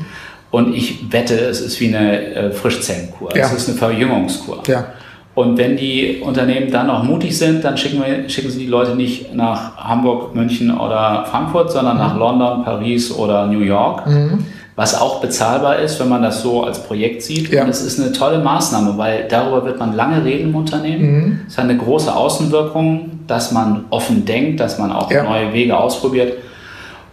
Und 0.50 0.74
ich 0.74 1.12
wette, 1.12 1.34
es 1.34 1.60
ist 1.60 1.78
wie 1.80 1.94
eine 1.94 2.34
äh, 2.34 2.50
Frischzellenkur. 2.50 3.36
Ja. 3.36 3.46
Es 3.46 3.52
ist 3.52 3.68
eine 3.68 3.78
Verjüngungskur. 3.78 4.62
Ja. 4.66 4.86
Und 5.34 5.56
wenn 5.56 5.76
die 5.76 6.20
Unternehmen 6.20 6.70
dann 6.70 6.90
auch 6.90 7.04
mutig 7.04 7.38
sind, 7.38 7.62
dann 7.62 7.76
schicken, 7.76 8.02
wir, 8.04 8.28
schicken 8.28 8.50
sie 8.50 8.60
die 8.60 8.66
Leute 8.66 8.96
nicht 8.96 9.32
nach 9.34 9.76
Hamburg, 9.76 10.34
München 10.34 10.76
oder 10.76 11.26
Frankfurt, 11.30 11.70
sondern 11.70 11.94
mhm. 11.94 12.02
nach 12.02 12.16
London, 12.16 12.64
Paris 12.64 13.12
oder 13.12 13.46
New 13.46 13.60
York. 13.60 14.04
Mhm. 14.06 14.44
Was 14.74 15.00
auch 15.00 15.20
bezahlbar 15.20 15.78
ist, 15.78 16.00
wenn 16.00 16.08
man 16.08 16.22
das 16.22 16.42
so 16.42 16.64
als 16.64 16.82
Projekt 16.82 17.22
sieht. 17.22 17.52
Ja. 17.52 17.62
Und 17.62 17.68
es 17.68 17.82
ist 17.82 18.00
eine 18.00 18.12
tolle 18.12 18.38
Maßnahme, 18.38 18.96
weil 18.96 19.26
darüber 19.28 19.64
wird 19.64 19.78
man 19.78 19.92
lange 19.94 20.24
reden 20.24 20.50
im 20.50 20.56
Unternehmen. 20.56 21.04
Mhm. 21.04 21.40
Es 21.46 21.58
hat 21.58 21.64
eine 21.64 21.76
große 21.76 22.14
Außenwirkung, 22.14 23.20
dass 23.26 23.52
man 23.52 23.84
offen 23.90 24.24
denkt, 24.24 24.60
dass 24.60 24.78
man 24.78 24.90
auch 24.90 25.10
ja. 25.10 25.22
neue 25.22 25.52
Wege 25.52 25.76
ausprobiert. 25.76 26.32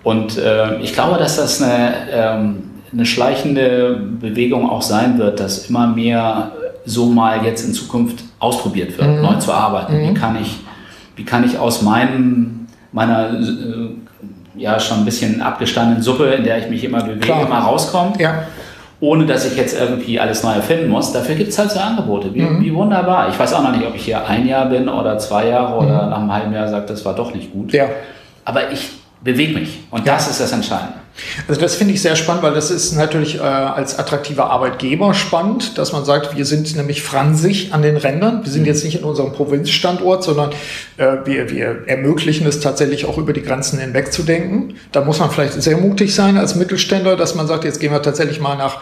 Und 0.03 0.37
äh, 0.37 0.79
ich 0.81 0.93
glaube, 0.93 1.17
dass 1.17 1.37
das 1.37 1.61
eine, 1.61 1.93
ähm, 2.11 2.63
eine 2.95 3.05
schleichende 3.05 3.99
Bewegung 4.19 4.69
auch 4.69 4.81
sein 4.81 5.17
wird, 5.17 5.39
dass 5.39 5.69
immer 5.69 5.87
mehr 5.87 6.51
so 6.85 7.07
mal 7.07 7.43
jetzt 7.43 7.67
in 7.67 7.73
Zukunft 7.73 8.23
ausprobiert 8.39 8.97
wird, 8.97 9.09
mhm. 9.09 9.21
neu 9.21 9.35
zu 9.35 9.51
arbeiten. 9.51 9.97
Mhm. 9.97 10.09
Wie 10.09 10.13
kann 10.13 10.37
ich, 10.41 10.57
wie 11.15 11.25
kann 11.25 11.43
ich 11.43 11.59
aus 11.59 11.81
meinem, 11.81 12.67
meiner 12.91 13.33
äh, 13.33 13.89
ja 14.55 14.79
schon 14.79 14.99
ein 14.99 15.05
bisschen 15.05 15.41
abgestandenen 15.41 16.01
Suppe, 16.01 16.25
in 16.25 16.43
der 16.43 16.59
ich 16.59 16.69
mich 16.69 16.83
immer 16.83 17.03
bewege, 17.03 17.19
Klar. 17.19 17.49
mal 17.49 17.59
rauskommen? 17.59 18.13
Ja. 18.17 18.43
Ohne 19.01 19.25
dass 19.25 19.45
ich 19.45 19.57
jetzt 19.57 19.77
irgendwie 19.77 20.17
alles 20.19 20.41
neu 20.41 20.53
erfinden 20.53 20.87
muss. 20.87 21.11
Dafür 21.11 21.35
gibt 21.35 21.49
es 21.49 21.59
halt 21.59 21.71
so 21.71 21.79
Angebote. 21.79 22.33
Wie, 22.33 22.41
mhm. 22.41 22.63
wie, 22.63 22.73
wunderbar. 22.73 23.27
Ich 23.27 23.37
weiß 23.37 23.53
auch 23.53 23.63
noch 23.63 23.75
nicht, 23.75 23.85
ob 23.85 23.93
ich 23.93 24.05
hier 24.05 24.25
ein 24.25 24.47
Jahr 24.47 24.67
bin 24.67 24.87
oder 24.87 25.17
zwei 25.17 25.49
Jahre 25.49 25.75
oder 25.75 26.03
mhm. 26.03 26.09
nach 26.11 26.17
einem 26.19 26.33
halben 26.33 26.53
Jahr 26.53 26.69
sage, 26.69 26.85
das 26.87 27.03
war 27.03 27.13
doch 27.13 27.33
nicht 27.33 27.51
gut. 27.51 27.73
Ja. 27.73 27.89
Aber 28.45 28.71
ich 28.71 28.89
bewege 29.21 29.59
mich. 29.59 29.79
Und 29.91 30.05
ja. 30.05 30.13
das 30.13 30.29
ist 30.29 30.39
das 30.39 30.53
Entscheidende. 30.53 31.04
Also 31.47 31.61
das 31.61 31.75
finde 31.75 31.93
ich 31.93 32.01
sehr 32.01 32.15
spannend, 32.15 32.43
weil 32.43 32.53
das 32.53 32.71
ist 32.71 32.93
natürlich 32.93 33.35
äh, 33.37 33.39
als 33.39 33.97
attraktiver 33.97 34.49
Arbeitgeber 34.49 35.13
spannend, 35.13 35.77
dass 35.77 35.93
man 35.93 36.03
sagt, 36.03 36.35
wir 36.35 36.45
sind 36.45 36.75
nämlich 36.75 37.03
fransig 37.03 37.73
an 37.73 37.81
den 37.81 37.97
Rändern. 37.97 38.43
Wir 38.43 38.51
sind 38.51 38.61
mhm. 38.63 38.67
jetzt 38.67 38.83
nicht 38.83 38.99
in 38.99 39.03
unserem 39.03 39.31
Provinzstandort, 39.31 40.23
sondern 40.23 40.51
äh, 40.97 41.17
wir, 41.25 41.49
wir 41.49 41.83
ermöglichen 41.87 42.45
es 42.47 42.59
tatsächlich 42.59 43.05
auch 43.05 43.17
über 43.17 43.33
die 43.33 43.43
Grenzen 43.43 43.79
hinweg 43.79 44.11
zu 44.11 44.23
denken. 44.23 44.75
Da 44.91 45.01
muss 45.01 45.19
man 45.19 45.31
vielleicht 45.31 45.61
sehr 45.61 45.77
mutig 45.77 46.13
sein 46.13 46.37
als 46.37 46.55
Mittelständler, 46.55 47.15
dass 47.15 47.35
man 47.35 47.47
sagt, 47.47 47.63
jetzt 47.63 47.79
gehen 47.79 47.91
wir 47.91 48.01
tatsächlich 48.01 48.39
mal 48.39 48.55
nach 48.55 48.81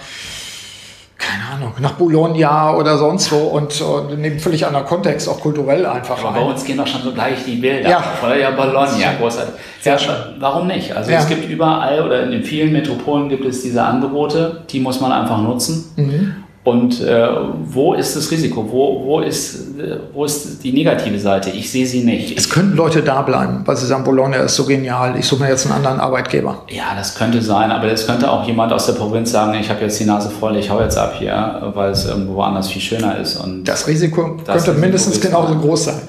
keine 1.23 1.55
Ahnung, 1.55 1.73
nach 1.79 1.93
Bologna 1.93 2.75
oder 2.75 2.97
sonst 2.97 3.31
wo 3.31 3.37
und, 3.37 3.79
und 3.81 4.11
einem 4.11 4.39
völlig 4.39 4.65
anderen 4.65 4.85
Kontext, 4.85 5.29
auch 5.29 5.39
kulturell 5.39 5.85
einfach. 5.85 6.19
Aber 6.19 6.29
rein. 6.29 6.45
bei 6.45 6.51
uns 6.51 6.63
gehen 6.63 6.77
doch 6.77 6.87
schon 6.87 7.01
so 7.01 7.13
gleich 7.13 7.43
die 7.45 7.55
Bilder. 7.55 7.89
Ja, 7.89 8.03
oder 8.23 8.37
ja 8.37 8.51
Bologna, 8.51 9.13
großartig. 9.19 9.53
Ja, 9.83 9.97
warum 10.39 10.67
nicht? 10.67 10.95
Also 10.95 11.11
ja. 11.11 11.19
es 11.19 11.27
gibt 11.27 11.49
überall 11.49 12.05
oder 12.05 12.29
in 12.29 12.43
vielen 12.43 12.71
Metropolen 12.73 13.29
gibt 13.29 13.45
es 13.45 13.61
diese 13.61 13.83
Angebote, 13.83 14.63
die 14.69 14.79
muss 14.79 14.99
man 14.99 15.11
einfach 15.11 15.41
nutzen. 15.41 15.91
Mhm. 15.95 16.35
Und 16.63 17.01
äh, 17.01 17.27
wo 17.65 17.93
ist 17.93 18.15
das 18.15 18.31
Risiko? 18.31 18.65
Wo, 18.71 19.03
wo, 19.05 19.19
ist, 19.19 19.73
wo 20.13 20.23
ist 20.23 20.63
die 20.63 20.71
negative 20.71 21.19
Seite? 21.19 21.49
Ich 21.49 21.69
sehe 21.69 21.85
sie 21.85 22.05
nicht. 22.05 22.37
Es 22.37 22.49
könnten 22.49 22.77
Leute 22.77 23.01
da 23.01 23.21
bleiben, 23.21 23.63
weil 23.65 23.75
sie 23.75 23.85
sagen, 23.85 24.05
Bologna 24.05 24.37
ist 24.37 24.55
so 24.55 24.63
genial, 24.63 25.15
ich 25.19 25.27
suche 25.27 25.43
mir 25.43 25.49
jetzt 25.49 25.65
einen 25.65 25.75
anderen 25.75 25.99
Arbeitgeber. 25.99 26.63
Ja, 26.69 26.95
das 26.95 27.15
könnte 27.15 27.41
sein, 27.41 27.69
aber 27.69 27.87
es 27.87 28.07
könnte 28.07 28.31
auch 28.31 28.47
jemand 28.47 28.71
aus 28.71 28.85
der 28.85 28.93
Provinz 28.93 29.31
sagen, 29.31 29.57
ich 29.59 29.69
habe 29.69 29.81
jetzt 29.81 29.99
die 29.99 30.05
Nase 30.05 30.29
voll, 30.29 30.55
ich 30.55 30.69
hau 30.69 30.79
jetzt 30.79 30.97
ab 30.97 31.15
hier, 31.19 31.73
weil 31.73 31.91
es 31.91 32.05
irgendwo 32.05 32.35
woanders 32.35 32.69
viel 32.69 32.81
schöner 32.81 33.17
ist. 33.17 33.35
Und 33.35 33.65
das 33.65 33.85
Risiko 33.85 34.37
das 34.45 34.63
könnte 34.63 34.79
mindestens 34.79 35.19
genauso 35.19 35.55
groß 35.55 35.83
sein. 35.85 36.01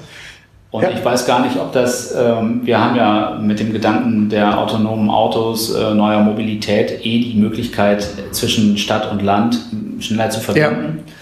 Und 0.71 0.83
ja. 0.83 0.89
ich 0.89 1.05
weiß 1.05 1.25
gar 1.25 1.39
nicht, 1.39 1.57
ob 1.57 1.71
das, 1.71 2.13
ähm, 2.17 2.61
wir 2.63 2.77
haben 2.77 2.97
ja 2.97 3.39
mit 3.41 3.61
dem 3.61 3.71
Gedanken 3.71 4.27
der 4.27 4.57
autonomen 4.59 5.09
Autos, 5.09 5.73
äh, 5.73 5.93
neuer 5.93 6.19
Mobilität 6.19 7.05
eh 7.05 7.19
die 7.19 7.35
Möglichkeit 7.39 8.05
zwischen 8.31 8.77
Stadt 8.77 9.09
und 9.09 9.21
Land 9.21 9.57
schneller 10.05 10.29
zu 10.29 10.39
verbinden. 10.39 11.03
Ja. 11.05 11.13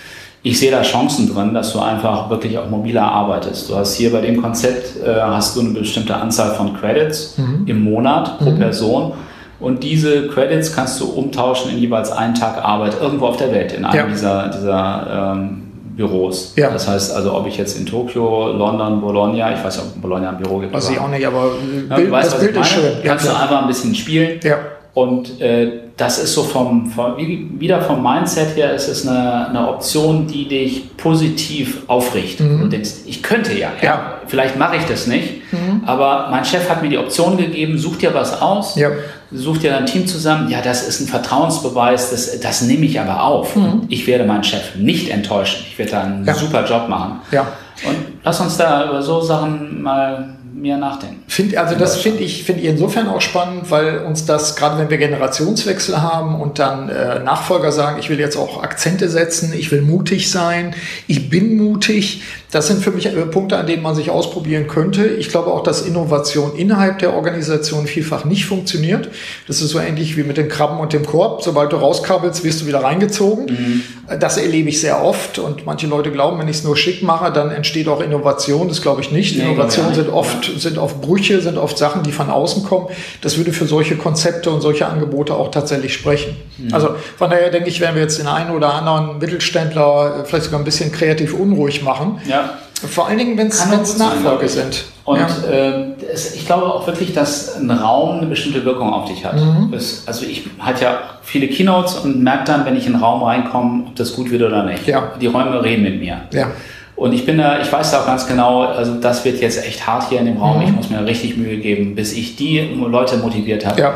ich 0.43 0.59
sehe 0.59 0.71
da 0.71 0.81
Chancen 0.81 1.33
drin, 1.33 1.53
dass 1.53 1.71
du 1.73 1.79
einfach 1.79 2.29
wirklich 2.29 2.57
auch 2.57 2.69
mobiler 2.69 3.03
arbeitest. 3.03 3.69
Du 3.69 3.75
hast 3.75 3.95
hier 3.95 4.11
bei 4.11 4.21
dem 4.21 4.41
Konzept 4.41 5.03
äh, 5.05 5.21
hast 5.21 5.55
du 5.55 5.61
eine 5.61 5.69
bestimmte 5.69 6.15
Anzahl 6.15 6.53
von 6.55 6.73
Credits 6.77 7.37
mhm. 7.37 7.63
im 7.65 7.83
Monat 7.83 8.39
pro 8.39 8.51
mhm. 8.51 8.59
Person. 8.59 9.13
Und 9.59 9.81
diese 9.81 10.27
Credits 10.27 10.75
kannst 10.75 10.99
du 10.99 11.05
umtauschen 11.05 11.71
in 11.71 11.77
jeweils 11.77 12.11
einen 12.11 12.35
Tag 12.35 12.57
Arbeit 12.63 12.97
irgendwo 13.01 13.27
auf 13.27 13.37
der 13.37 13.51
Welt, 13.53 13.71
in 13.71 13.85
einem 13.85 13.97
ja. 13.97 14.07
dieser, 14.07 14.49
dieser 14.49 15.35
ähm, 15.37 15.63
Büros. 15.95 16.53
Ja. 16.57 16.69
Das 16.69 16.87
heißt 16.87 17.15
also, 17.15 17.33
ob 17.33 17.47
ich 17.47 17.57
jetzt 17.57 17.77
in 17.77 17.85
Tokio, 17.85 18.51
London, 18.51 18.99
Bologna, 18.99 19.53
ich 19.53 19.63
weiß 19.63 19.77
nicht, 19.77 19.85
ob 19.95 20.01
Bologna 20.01 20.29
ein 20.29 20.37
Büro 20.37 20.59
gibt. 20.59 20.73
Weiß 20.73 20.89
ich 20.89 20.99
auch 20.99 21.07
nicht, 21.07 21.25
aber 21.25 21.51
ja, 21.89 21.95
Bild, 21.95 22.11
weißt, 22.11 22.33
das 22.33 22.39
Bild 22.41 22.57
ist 22.57 22.67
schön. 22.67 22.91
Kannst 23.03 23.25
ja, 23.25 23.31
du 23.31 23.37
einfach 23.37 23.61
ein 23.61 23.67
bisschen 23.67 23.95
spielen. 23.95 24.39
Ja. 24.43 24.57
Und 24.93 25.39
äh, 25.39 25.82
das 25.95 26.17
ist 26.17 26.33
so 26.33 26.43
vom, 26.43 26.87
vom, 26.87 27.17
wieder 27.17 27.81
vom 27.81 28.01
Mindset 28.01 28.55
her 28.55 28.73
ist 28.73 28.87
es 28.87 29.07
eine, 29.07 29.49
eine 29.49 29.69
Option, 29.69 30.25
die 30.25 30.47
dich 30.47 30.97
positiv 30.97 31.83
aufrichtet. 31.87 32.49
Mhm. 32.49 32.61
Du 32.61 32.67
denkst, 32.67 32.91
ich 33.05 33.21
könnte 33.21 33.53
ja, 33.53 33.69
ja. 33.79 33.83
ja 33.83 34.13
vielleicht 34.25 34.57
mache 34.57 34.77
ich 34.77 34.85
das 34.85 35.05
nicht, 35.05 35.53
mhm. 35.53 35.83
aber 35.85 36.29
mein 36.31 36.45
Chef 36.45 36.67
hat 36.67 36.81
mir 36.81 36.89
die 36.89 36.97
Option 36.97 37.37
gegeben, 37.37 37.77
such 37.77 37.97
dir 37.97 38.13
was 38.15 38.41
aus, 38.41 38.75
ja. 38.75 38.89
such 39.31 39.59
dir 39.59 39.77
ein 39.77 39.85
Team 39.85 40.07
zusammen. 40.07 40.49
Ja, 40.49 40.61
das 40.61 40.87
ist 40.87 40.99
ein 40.99 41.07
Vertrauensbeweis, 41.07 42.09
das, 42.09 42.39
das 42.39 42.63
nehme 42.63 42.85
ich 42.85 42.99
aber 42.99 43.23
auf. 43.23 43.55
Mhm. 43.55 43.83
Ich 43.89 44.07
werde 44.07 44.23
meinen 44.23 44.43
Chef 44.43 44.75
nicht 44.75 45.09
enttäuschen. 45.09 45.63
Ich 45.69 45.77
werde 45.77 45.91
da 45.91 46.01
einen 46.01 46.25
ja. 46.25 46.33
super 46.33 46.65
Job 46.65 46.89
machen. 46.89 47.19
Ja. 47.31 47.41
Und 47.87 47.97
lass 48.23 48.39
uns 48.39 48.57
da 48.57 48.89
über 48.89 49.01
so 49.03 49.21
Sachen 49.21 49.83
mal 49.83 50.37
mehr 50.53 50.77
nachdenken. 50.77 51.23
Find, 51.27 51.57
also 51.57 51.75
das 51.75 51.97
finde 51.97 52.23
ich, 52.23 52.43
finde 52.43 52.61
ich 52.61 52.67
insofern 52.67 53.07
auch 53.07 53.21
spannend, 53.21 53.71
weil 53.71 53.99
uns 53.99 54.25
das, 54.25 54.55
gerade 54.55 54.77
wenn 54.77 54.89
wir 54.89 54.97
Generationswechsel 54.97 56.01
haben 56.01 56.39
und 56.39 56.59
dann 56.59 56.89
äh, 56.89 57.19
Nachfolger 57.19 57.71
sagen, 57.71 57.97
ich 57.99 58.09
will 58.09 58.19
jetzt 58.19 58.37
auch 58.37 58.61
Akzente 58.61 59.09
setzen, 59.09 59.53
ich 59.57 59.71
will 59.71 59.81
mutig 59.81 60.29
sein, 60.29 60.75
ich 61.07 61.29
bin 61.29 61.57
mutig, 61.57 62.21
das 62.53 62.67
sind 62.67 62.83
für 62.83 62.91
mich 62.91 63.07
äh, 63.07 63.11
Punkte, 63.25 63.57
an 63.57 63.65
denen 63.65 63.81
man 63.81 63.95
sich 63.95 64.11
ausprobieren 64.11 64.67
könnte. 64.67 65.07
Ich 65.07 65.29
glaube 65.29 65.51
auch, 65.51 65.63
dass 65.63 65.81
Innovation 65.81 66.55
innerhalb 66.55 66.99
der 66.99 67.13
Organisation 67.13 67.87
vielfach 67.87 68.25
nicht 68.25 68.45
funktioniert. 68.45 69.09
Das 69.47 69.61
ist 69.61 69.71
so 69.71 69.79
ähnlich 69.79 70.17
wie 70.17 70.23
mit 70.23 70.37
den 70.37 70.49
Krabben 70.49 70.79
und 70.79 70.93
dem 70.93 71.05
Korb. 71.05 71.41
Sobald 71.41 71.71
du 71.71 71.77
rauskabbelst, 71.77 72.43
wirst 72.43 72.61
du 72.61 72.67
wieder 72.67 72.83
reingezogen. 72.83 73.45
Mhm. 73.45 73.83
Das 74.19 74.37
erlebe 74.37 74.69
ich 74.69 74.79
sehr 74.79 75.03
oft 75.03 75.39
und 75.39 75.65
manche 75.65 75.87
Leute 75.87 76.11
glauben, 76.11 76.37
wenn 76.39 76.47
ich 76.47 76.57
es 76.57 76.63
nur 76.63 76.77
schick 76.77 77.01
mache, 77.01 77.31
dann 77.31 77.49
entsteht 77.49 77.87
auch 77.87 78.01
Innovation. 78.01 78.67
Das 78.67 78.81
glaube 78.81 79.01
ich 79.01 79.11
nicht. 79.11 79.35
Nee, 79.35 79.45
Innovationen 79.45 79.95
sind 79.95 80.09
oft, 80.09 80.42
ja. 80.47 80.59
sind 80.59 80.77
oft 80.77 81.01
Brüche, 81.01 81.41
sind 81.41 81.57
oft 81.57 81.77
Sachen, 81.77 82.03
die 82.03 82.11
von 82.11 82.29
außen 82.29 82.63
kommen. 82.63 82.87
Das 83.21 83.37
würde 83.37 83.53
für 83.53 83.65
solche 83.65 83.95
Konzepte 83.95 84.49
und 84.49 84.61
solche 84.61 84.87
Angebote 84.87 85.33
auch 85.33 85.51
tatsächlich 85.51 85.93
sprechen. 85.93 86.35
Mhm. 86.57 86.73
Also 86.73 86.95
von 87.17 87.29
daher 87.29 87.49
denke 87.49 87.69
ich, 87.69 87.79
werden 87.79 87.95
wir 87.95 88.01
jetzt 88.01 88.19
den 88.19 88.27
einen 88.27 88.51
oder 88.51 88.73
anderen 88.73 89.19
Mittelständler 89.19 90.21
äh, 90.21 90.25
vielleicht 90.25 90.45
sogar 90.45 90.59
ein 90.59 90.65
bisschen 90.65 90.91
kreativ 90.91 91.33
unruhig 91.33 91.83
machen. 91.83 92.19
Ja 92.27 92.57
vor 92.87 93.07
allen 93.07 93.17
Dingen, 93.17 93.37
wenn 93.37 93.47
es 93.47 93.65
Nachfolge 93.97 94.47
sind. 94.49 94.85
Und 95.05 95.19
ja. 95.19 95.27
äh, 95.49 95.93
es, 96.11 96.35
ich 96.35 96.45
glaube 96.45 96.65
auch 96.65 96.87
wirklich, 96.87 97.13
dass 97.13 97.55
ein 97.55 97.69
Raum 97.69 98.19
eine 98.19 98.27
bestimmte 98.27 98.63
Wirkung 98.63 98.93
auf 98.93 99.09
dich 99.09 99.25
hat. 99.25 99.35
Mhm. 99.35 99.69
Das, 99.71 100.03
also 100.05 100.25
ich 100.25 100.45
hatte 100.59 100.83
ja 100.83 100.99
viele 101.21 101.47
Keynotes 101.47 101.95
und 101.95 102.21
merke 102.23 102.45
dann, 102.45 102.65
wenn 102.65 102.75
ich 102.75 102.85
in 102.87 102.93
einen 102.93 103.03
Raum 103.03 103.23
reinkomme, 103.23 103.85
ob 103.87 103.95
das 103.95 104.13
gut 104.13 104.31
wird 104.31 104.41
oder 104.41 104.63
nicht. 104.63 104.87
Ja. 104.87 105.11
Die 105.19 105.27
Räume 105.27 105.63
reden 105.63 105.83
mit 105.83 105.99
mir. 105.99 106.21
Ja. 106.31 106.51
Und 106.95 107.13
ich 107.13 107.25
bin 107.25 107.37
da, 107.37 107.59
ich 107.59 107.71
weiß 107.71 107.91
da 107.91 108.01
auch 108.01 108.05
ganz 108.05 108.27
genau, 108.27 108.61
also 108.61 108.95
das 108.95 109.25
wird 109.25 109.41
jetzt 109.41 109.65
echt 109.65 109.85
hart 109.87 110.09
hier 110.09 110.19
in 110.19 110.25
dem 110.25 110.37
Raum. 110.37 110.57
Mhm. 110.57 110.67
Ich 110.67 110.71
muss 110.71 110.89
mir 110.89 111.05
richtig 111.05 111.37
Mühe 111.37 111.57
geben, 111.57 111.95
bis 111.95 112.13
ich 112.13 112.35
die 112.35 112.59
Leute 112.59 113.17
motiviert 113.17 113.65
habe. 113.65 113.81
Ja. 113.81 113.93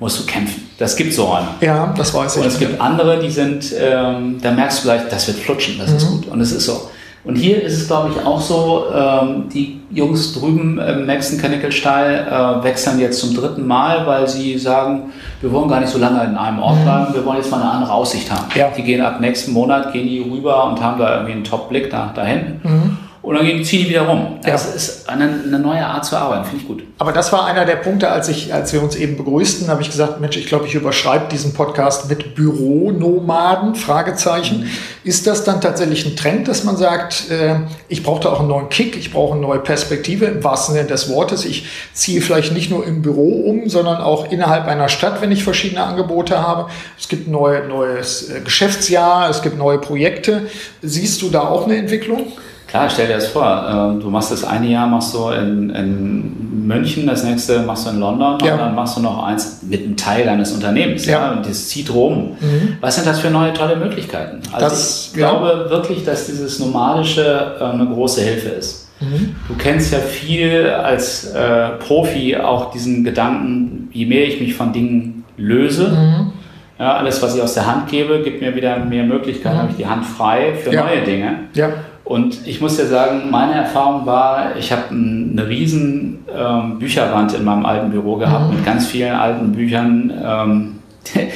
Musst 0.00 0.18
du 0.18 0.26
kämpfen. 0.26 0.68
Das 0.78 0.96
gibt 0.96 1.12
so 1.12 1.26
Räume. 1.26 1.48
Ja, 1.60 1.94
das 1.96 2.12
weiß 2.12 2.36
ich. 2.36 2.42
Und 2.42 2.48
es 2.48 2.58
gibt 2.58 2.80
andere, 2.80 3.20
die 3.20 3.30
sind, 3.30 3.72
ähm, 3.78 4.38
da 4.42 4.50
merkst 4.50 4.80
du 4.80 4.82
gleich, 4.84 5.02
das 5.08 5.28
wird 5.28 5.38
flutschen, 5.38 5.78
das 5.78 5.90
mhm. 5.90 5.96
ist 5.96 6.10
gut. 6.10 6.26
Und 6.26 6.40
es 6.40 6.50
ist 6.50 6.66
so. 6.66 6.90
Und 7.24 7.36
hier 7.36 7.62
ist 7.62 7.74
es, 7.74 7.86
glaube 7.86 8.10
ich, 8.10 8.26
auch 8.26 8.40
so, 8.40 8.86
ähm, 8.92 9.48
die 9.48 9.80
Jungs 9.90 10.34
drüben 10.34 10.80
im 10.80 11.06
Maxen 11.06 11.40
Chemical 11.40 11.70
Style 11.70 12.26
äh, 12.26 12.64
wechseln 12.64 12.98
jetzt 12.98 13.20
zum 13.20 13.34
dritten 13.34 13.64
Mal, 13.64 14.04
weil 14.06 14.26
sie 14.28 14.58
sagen, 14.58 15.12
wir 15.40 15.52
wollen 15.52 15.68
gar 15.68 15.78
nicht 15.78 15.90
so 15.90 15.98
lange 15.98 16.24
in 16.24 16.36
einem 16.36 16.58
Ort 16.58 16.78
mhm. 16.78 16.82
bleiben, 16.82 17.14
wir 17.14 17.24
wollen 17.24 17.36
jetzt 17.36 17.50
mal 17.50 17.60
eine 17.60 17.70
andere 17.70 17.92
Aussicht 17.92 18.30
haben. 18.30 18.46
Ja. 18.56 18.68
Die 18.76 18.82
gehen 18.82 19.00
ab 19.00 19.20
nächsten 19.20 19.52
Monat, 19.52 19.92
gehen 19.92 20.08
die 20.08 20.18
rüber 20.18 20.64
und 20.68 20.82
haben 20.82 20.98
da 20.98 21.14
irgendwie 21.14 21.32
einen 21.32 21.44
Top-Blick 21.44 21.90
da, 21.90 22.10
da 22.12 22.24
hinten. 22.24 22.68
Mhm. 22.68 22.98
Und 23.32 23.48
dann 23.48 23.64
ziehen 23.64 23.84
die 23.84 23.90
wieder 23.90 24.02
rum. 24.02 24.38
Das 24.42 24.66
ja. 24.66 24.74
ist 24.74 25.08
eine, 25.08 25.24
eine, 25.46 25.58
neue 25.58 25.84
Art 25.86 26.04
zu 26.04 26.16
arbeiten, 26.16 26.44
finde 26.44 26.62
ich 26.62 26.68
gut. 26.68 26.82
Aber 26.98 27.12
das 27.12 27.32
war 27.32 27.46
einer 27.46 27.64
der 27.64 27.76
Punkte, 27.76 28.10
als, 28.10 28.28
ich, 28.28 28.52
als 28.52 28.72
wir 28.72 28.82
uns 28.82 28.94
eben 28.94 29.16
begrüßten, 29.16 29.68
habe 29.68 29.80
ich 29.80 29.90
gesagt, 29.90 30.20
Mensch, 30.20 30.36
ich 30.36 30.46
glaube, 30.46 30.66
ich 30.66 30.74
überschreibe 30.74 31.26
diesen 31.30 31.54
Podcast 31.54 32.08
mit 32.08 32.34
Büronomaden, 32.34 33.74
Fragezeichen. 33.74 34.60
Mhm. 34.60 34.70
Ist 35.04 35.26
das 35.26 35.44
dann 35.44 35.60
tatsächlich 35.60 36.04
ein 36.04 36.16
Trend, 36.16 36.48
dass 36.48 36.64
man 36.64 36.76
sagt, 36.76 37.30
äh, 37.30 37.60
ich 37.88 38.02
brauche 38.02 38.22
da 38.22 38.32
auch 38.32 38.40
einen 38.40 38.48
neuen 38.48 38.68
Kick, 38.68 38.96
ich 38.96 39.12
brauche 39.12 39.32
eine 39.32 39.42
neue 39.42 39.60
Perspektive 39.60 40.26
im 40.26 40.44
wahrsten 40.44 40.74
Sinne 40.74 40.88
des 40.88 41.08
Wortes. 41.08 41.44
Ich 41.44 41.66
ziehe 41.94 42.20
vielleicht 42.20 42.52
nicht 42.52 42.70
nur 42.70 42.86
im 42.86 43.02
Büro 43.02 43.48
um, 43.48 43.68
sondern 43.68 44.02
auch 44.02 44.30
innerhalb 44.30 44.66
einer 44.66 44.88
Stadt, 44.88 45.22
wenn 45.22 45.32
ich 45.32 45.42
verschiedene 45.42 45.82
Angebote 45.82 46.46
habe. 46.46 46.70
Es 46.98 47.08
gibt 47.08 47.28
ein 47.28 47.30
neue, 47.30 47.66
neues 47.66 48.30
äh, 48.30 48.40
Geschäftsjahr, 48.40 49.30
es 49.30 49.42
gibt 49.42 49.56
neue 49.56 49.78
Projekte. 49.78 50.48
Siehst 50.82 51.22
du 51.22 51.30
da 51.30 51.48
auch 51.48 51.64
eine 51.64 51.76
Entwicklung? 51.76 52.32
Klar, 52.72 52.88
stell 52.88 53.06
dir 53.06 53.16
das 53.16 53.26
vor. 53.26 53.66
Ähm, 53.68 54.00
du 54.00 54.08
machst 54.08 54.32
das 54.32 54.44
eine 54.44 54.66
Jahr 54.66 54.86
machst 54.86 55.12
du 55.12 55.28
in, 55.28 55.68
in 55.68 56.66
München, 56.66 57.06
das 57.06 57.22
nächste 57.22 57.58
machst 57.60 57.84
du 57.84 57.90
in 57.90 58.00
London 58.00 58.38
ja. 58.42 58.54
und 58.54 58.60
dann 58.60 58.74
machst 58.74 58.96
du 58.96 59.02
noch 59.02 59.22
eins 59.24 59.60
mit 59.60 59.84
einem 59.84 59.94
Teil 59.94 60.24
deines 60.24 60.52
Unternehmens. 60.52 61.04
Ja. 61.04 61.26
ja 61.26 61.32
und 61.32 61.46
das 61.46 61.68
zieht 61.68 61.92
rum. 61.92 62.34
Mhm. 62.40 62.78
Was 62.80 62.94
sind 62.94 63.06
das 63.06 63.20
für 63.20 63.28
neue 63.28 63.52
tolle 63.52 63.76
Möglichkeiten? 63.76 64.40
Also 64.52 64.66
das, 64.66 65.06
ich 65.08 65.12
glaube 65.12 65.66
wirklich, 65.68 66.02
dass 66.06 66.24
dieses 66.24 66.60
Nomadische 66.60 67.56
äh, 67.60 67.62
eine 67.62 67.84
große 67.84 68.22
Hilfe 68.22 68.48
ist. 68.48 68.88
Mhm. 69.00 69.36
Du 69.48 69.54
kennst 69.58 69.92
ja 69.92 69.98
viel 69.98 70.70
als 70.70 71.26
äh, 71.26 71.72
Profi 71.78 72.38
auch 72.38 72.70
diesen 72.70 73.04
Gedanken, 73.04 73.90
je 73.92 74.06
mehr 74.06 74.26
ich 74.26 74.40
mich 74.40 74.54
von 74.54 74.72
Dingen 74.72 75.24
löse, 75.36 75.88
mhm. 75.88 76.32
ja, 76.78 76.94
alles, 76.94 77.20
was 77.20 77.36
ich 77.36 77.42
aus 77.42 77.52
der 77.52 77.66
Hand 77.66 77.90
gebe, 77.90 78.22
gibt 78.22 78.40
mir 78.40 78.56
wieder 78.56 78.78
mehr 78.78 79.04
Möglichkeiten, 79.04 79.56
mhm. 79.56 79.60
habe 79.60 79.70
ich 79.72 79.76
die 79.76 79.86
Hand 79.86 80.06
frei 80.06 80.54
für 80.54 80.72
neue 80.72 81.02
Dinge. 81.02 81.40
Ja. 81.52 81.68
Und 82.12 82.46
ich 82.46 82.60
muss 82.60 82.76
ja 82.76 82.84
sagen, 82.84 83.30
meine 83.30 83.54
Erfahrung 83.54 84.04
war, 84.04 84.54
ich 84.58 84.70
habe 84.70 84.90
eine 84.90 85.48
riesen 85.48 86.26
ähm, 86.30 86.78
Bücherwand 86.78 87.32
in 87.32 87.42
meinem 87.42 87.64
alten 87.64 87.90
Büro 87.90 88.16
gehabt 88.16 88.50
mhm. 88.50 88.56
mit 88.56 88.66
ganz 88.66 88.86
vielen 88.86 89.14
alten 89.14 89.52
Büchern. 89.52 90.12
Ähm, 90.22 90.78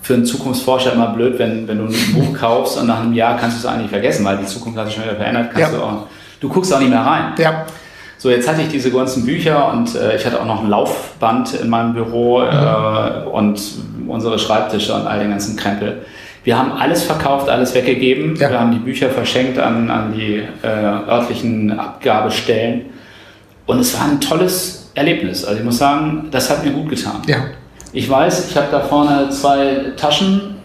für 0.00 0.14
einen 0.14 0.24
Zukunftsforscher 0.24 0.92
immer 0.92 1.08
blöd, 1.08 1.40
wenn, 1.40 1.66
wenn 1.66 1.78
du 1.78 1.84
ein 1.86 2.12
Buch 2.14 2.38
kaufst 2.38 2.78
und 2.78 2.86
nach 2.86 3.00
einem 3.00 3.14
Jahr 3.14 3.36
kannst 3.36 3.56
du 3.56 3.66
es 3.66 3.72
eigentlich 3.72 3.90
vergessen, 3.90 4.24
weil 4.24 4.36
die 4.36 4.46
Zukunft 4.46 4.78
hat 4.78 4.86
sich 4.86 4.94
schon 4.94 5.02
wieder 5.02 5.16
verändert. 5.16 5.56
Ja. 5.58 5.68
du, 5.70 5.82
auch, 5.82 6.06
du 6.40 6.48
guckst 6.48 6.72
auch 6.72 6.78
nicht 6.78 6.90
mehr 6.90 7.04
rein. 7.04 7.32
Ja. 7.38 7.66
So, 8.18 8.30
jetzt 8.30 8.48
hatte 8.48 8.62
ich 8.62 8.68
diese 8.68 8.92
ganzen 8.92 9.26
Bücher 9.26 9.72
und 9.72 9.92
äh, 9.96 10.14
ich 10.14 10.24
hatte 10.24 10.40
auch 10.40 10.46
noch 10.46 10.62
ein 10.62 10.70
Laufband 10.70 11.54
in 11.54 11.68
meinem 11.68 11.94
Büro 11.94 12.38
mhm. 12.38 12.46
äh, 12.46 13.28
und 13.28 13.60
unsere 14.06 14.38
Schreibtische 14.38 14.94
und 14.94 15.08
all 15.08 15.18
den 15.18 15.30
ganzen 15.30 15.56
Krempel. 15.56 16.02
Wir 16.44 16.58
haben 16.58 16.72
alles 16.72 17.04
verkauft, 17.04 17.48
alles 17.48 17.74
weggegeben. 17.74 18.36
Ja. 18.36 18.50
Wir 18.50 18.60
haben 18.60 18.72
die 18.72 18.78
Bücher 18.78 19.10
verschenkt 19.10 19.58
an, 19.58 19.90
an 19.90 20.12
die 20.12 20.42
äh, 20.62 20.66
örtlichen 20.66 21.78
Abgabestellen. 21.78 22.86
Und 23.66 23.78
es 23.78 23.98
war 23.98 24.08
ein 24.08 24.20
tolles 24.20 24.90
Erlebnis. 24.94 25.44
Also 25.44 25.58
ich 25.58 25.64
muss 25.64 25.78
sagen, 25.78 26.28
das 26.30 26.50
hat 26.50 26.64
mir 26.64 26.72
gut 26.72 26.88
getan. 26.88 27.22
Ja. 27.26 27.36
Ich 27.92 28.08
weiß, 28.08 28.50
ich 28.50 28.56
habe 28.56 28.68
da 28.70 28.80
vorne 28.80 29.30
zwei 29.30 29.92
Taschen, 29.96 30.56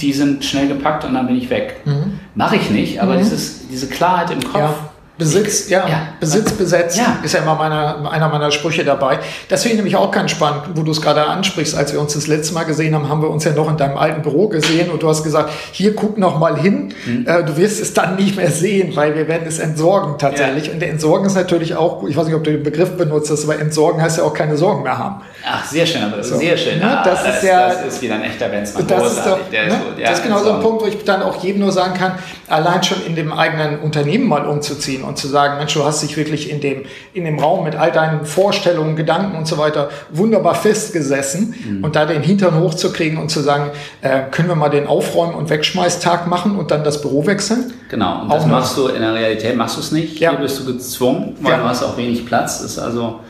die 0.00 0.12
sind 0.12 0.44
schnell 0.44 0.68
gepackt 0.68 1.04
und 1.04 1.14
dann 1.14 1.26
bin 1.26 1.36
ich 1.36 1.48
weg. 1.48 1.76
Mhm. 1.84 2.18
Mache 2.34 2.56
ich 2.56 2.70
nicht, 2.70 3.00
aber 3.00 3.14
mhm. 3.14 3.18
dieses, 3.18 3.68
diese 3.68 3.88
Klarheit 3.88 4.30
im 4.30 4.42
Kopf. 4.42 4.56
Ja 4.56 4.91
Besitz, 5.22 5.68
ja, 5.68 5.88
ja. 5.88 6.08
Besitz 6.20 6.52
besetzt 6.52 6.98
ja. 6.98 7.18
ist 7.22 7.34
ja 7.34 7.40
immer 7.40 7.54
meine, 7.54 8.10
einer 8.10 8.28
meiner 8.28 8.50
Sprüche 8.50 8.84
dabei. 8.84 9.18
Das 9.48 9.62
finde 9.62 9.74
ich 9.74 9.78
nämlich 9.78 9.96
auch 9.96 10.10
ganz 10.10 10.30
spannend, 10.30 10.62
wo 10.74 10.82
du 10.82 10.90
es 10.92 11.00
gerade 11.00 11.24
ansprichst. 11.26 11.76
Als 11.76 11.92
wir 11.92 12.00
uns 12.00 12.14
das 12.14 12.26
letzte 12.26 12.54
Mal 12.54 12.64
gesehen 12.64 12.94
haben, 12.94 13.08
haben 13.08 13.22
wir 13.22 13.30
uns 13.30 13.44
ja 13.44 13.52
noch 13.52 13.70
in 13.70 13.76
deinem 13.76 13.96
alten 13.96 14.22
Büro 14.22 14.48
gesehen 14.48 14.90
und 14.90 15.02
du 15.02 15.08
hast 15.08 15.22
gesagt, 15.22 15.50
hier 15.72 15.94
guck 15.94 16.18
noch 16.18 16.38
mal 16.38 16.58
hin. 16.58 16.94
Mhm. 17.06 17.26
Äh, 17.26 17.44
du 17.44 17.56
wirst 17.56 17.80
es 17.80 17.94
dann 17.94 18.16
nicht 18.16 18.36
mehr 18.36 18.50
sehen, 18.50 18.94
weil 18.96 19.14
wir 19.14 19.28
werden 19.28 19.46
es 19.46 19.58
entsorgen 19.58 20.18
tatsächlich. 20.18 20.66
Ja. 20.66 20.72
Und 20.72 20.82
Entsorgen 20.82 21.26
ist 21.26 21.34
natürlich 21.34 21.76
auch, 21.76 22.06
ich 22.06 22.16
weiß 22.16 22.26
nicht, 22.26 22.34
ob 22.34 22.44
du 22.44 22.50
den 22.50 22.62
Begriff 22.62 22.96
benutzt 22.96 23.30
hast, 23.30 23.44
aber 23.44 23.58
Entsorgen 23.58 24.02
heißt 24.02 24.18
ja 24.18 24.24
auch 24.24 24.34
keine 24.34 24.56
Sorgen 24.56 24.82
mehr 24.82 24.98
haben. 24.98 25.22
Ach, 25.44 25.64
sehr 25.66 25.86
schön, 25.86 26.02
aber 26.02 26.22
so. 26.22 26.36
sehr 26.36 26.56
schön. 26.56 26.78
Ne? 26.78 27.00
Das, 27.04 27.22
das, 27.22 27.36
ist 27.36 27.42
ja, 27.44 27.68
das 27.68 27.94
ist 27.94 28.02
wieder 28.02 28.14
ein 28.14 28.22
echter 28.22 28.48
Benzmann. 28.48 28.86
Das, 28.86 29.12
ist, 29.12 29.26
doch, 29.26 29.38
ne? 29.50 29.70
so, 29.70 30.00
das 30.00 30.18
ist 30.18 30.22
genau 30.22 30.38
so 30.42 30.52
ein 30.52 30.60
Punkt, 30.60 30.82
wo 30.82 30.86
ich 30.86 31.02
dann 31.04 31.22
auch 31.22 31.42
jedem 31.42 31.62
nur 31.62 31.72
sagen 31.72 31.94
kann, 31.94 32.12
allein 32.48 32.82
schon 32.82 33.04
in 33.06 33.16
dem 33.16 33.32
eigenen 33.32 33.80
Unternehmen 33.80 34.28
mal 34.28 34.46
umzuziehen 34.46 35.02
und 35.02 35.11
zu 35.16 35.28
sagen, 35.28 35.58
Mensch, 35.58 35.74
du 35.74 35.84
hast 35.84 36.02
dich 36.02 36.16
wirklich 36.16 36.50
in 36.50 36.60
dem, 36.60 36.84
in 37.14 37.24
dem 37.24 37.38
Raum 37.38 37.64
mit 37.64 37.74
all 37.74 37.92
deinen 37.92 38.24
Vorstellungen, 38.24 38.96
Gedanken 38.96 39.36
und 39.36 39.46
so 39.46 39.58
weiter 39.58 39.90
wunderbar 40.10 40.54
festgesessen 40.54 41.54
mhm. 41.64 41.84
und 41.84 41.96
da 41.96 42.06
den 42.06 42.22
Hintern 42.22 42.58
hochzukriegen 42.58 43.18
und 43.18 43.30
zu 43.30 43.40
sagen, 43.40 43.70
äh, 44.00 44.22
können 44.30 44.48
wir 44.48 44.54
mal 44.54 44.68
den 44.68 44.86
Aufräumen- 44.86 45.34
und 45.34 45.50
Wegschmeißtag 45.50 46.26
machen 46.26 46.56
und 46.56 46.70
dann 46.70 46.84
das 46.84 47.00
Büro 47.00 47.26
wechseln? 47.26 47.72
Genau, 47.88 48.22
und 48.22 48.32
das 48.32 48.46
machst 48.46 48.76
du 48.76 48.88
in 48.88 49.02
der 49.02 49.14
Realität, 49.14 49.56
machst 49.56 49.76
du 49.76 49.80
es 49.80 49.92
nicht. 49.92 50.18
Ja. 50.18 50.30
Hier 50.30 50.38
bist 50.40 50.60
du 50.60 50.72
gezwungen, 50.72 51.36
weil 51.40 51.52
ja. 51.52 51.58
du 51.58 51.64
hast 51.64 51.82
auch 51.82 51.96
wenig 51.96 52.24
Platz. 52.26 52.60
Ist 52.60 52.78
also 52.78 53.20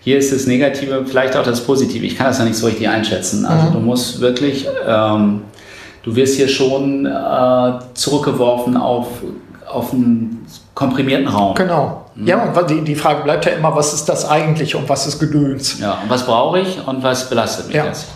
hier 0.00 0.18
ist 0.18 0.32
das 0.32 0.46
Negative, 0.46 1.04
vielleicht 1.06 1.36
auch 1.36 1.44
das 1.44 1.62
Positive. 1.62 2.04
Ich 2.04 2.16
kann 2.16 2.26
das 2.26 2.38
ja 2.38 2.44
nicht 2.44 2.56
so 2.56 2.66
richtig 2.66 2.88
einschätzen. 2.88 3.46
Also 3.46 3.68
mhm. 3.68 3.72
du 3.72 3.78
musst 3.80 4.20
wirklich 4.20 4.66
ähm, 4.86 5.42
du 6.04 6.14
wirst 6.14 6.36
hier 6.36 6.48
schon 6.48 7.06
äh, 7.06 7.72
zurückgeworfen 7.94 8.76
auf, 8.76 9.08
auf 9.74 9.92
einen 9.92 10.46
komprimierten 10.74 11.28
Raum. 11.28 11.54
Genau. 11.54 12.06
Mhm. 12.14 12.26
Ja, 12.26 12.42
und 12.42 12.70
die, 12.70 12.82
die 12.82 12.94
Frage 12.94 13.22
bleibt 13.22 13.44
ja 13.46 13.52
immer, 13.52 13.74
was 13.74 13.92
ist 13.92 14.08
das 14.08 14.28
eigentlich 14.28 14.74
und 14.74 14.88
was 14.88 15.06
ist 15.06 15.18
Gedöns? 15.18 15.78
Ja, 15.80 15.98
und 16.02 16.10
was 16.10 16.24
brauche 16.26 16.60
ich 16.60 16.86
und 16.86 17.02
was 17.02 17.28
belastet 17.28 17.66
mich 17.66 17.76
ja. 17.76 17.86
jetzt? 17.86 18.06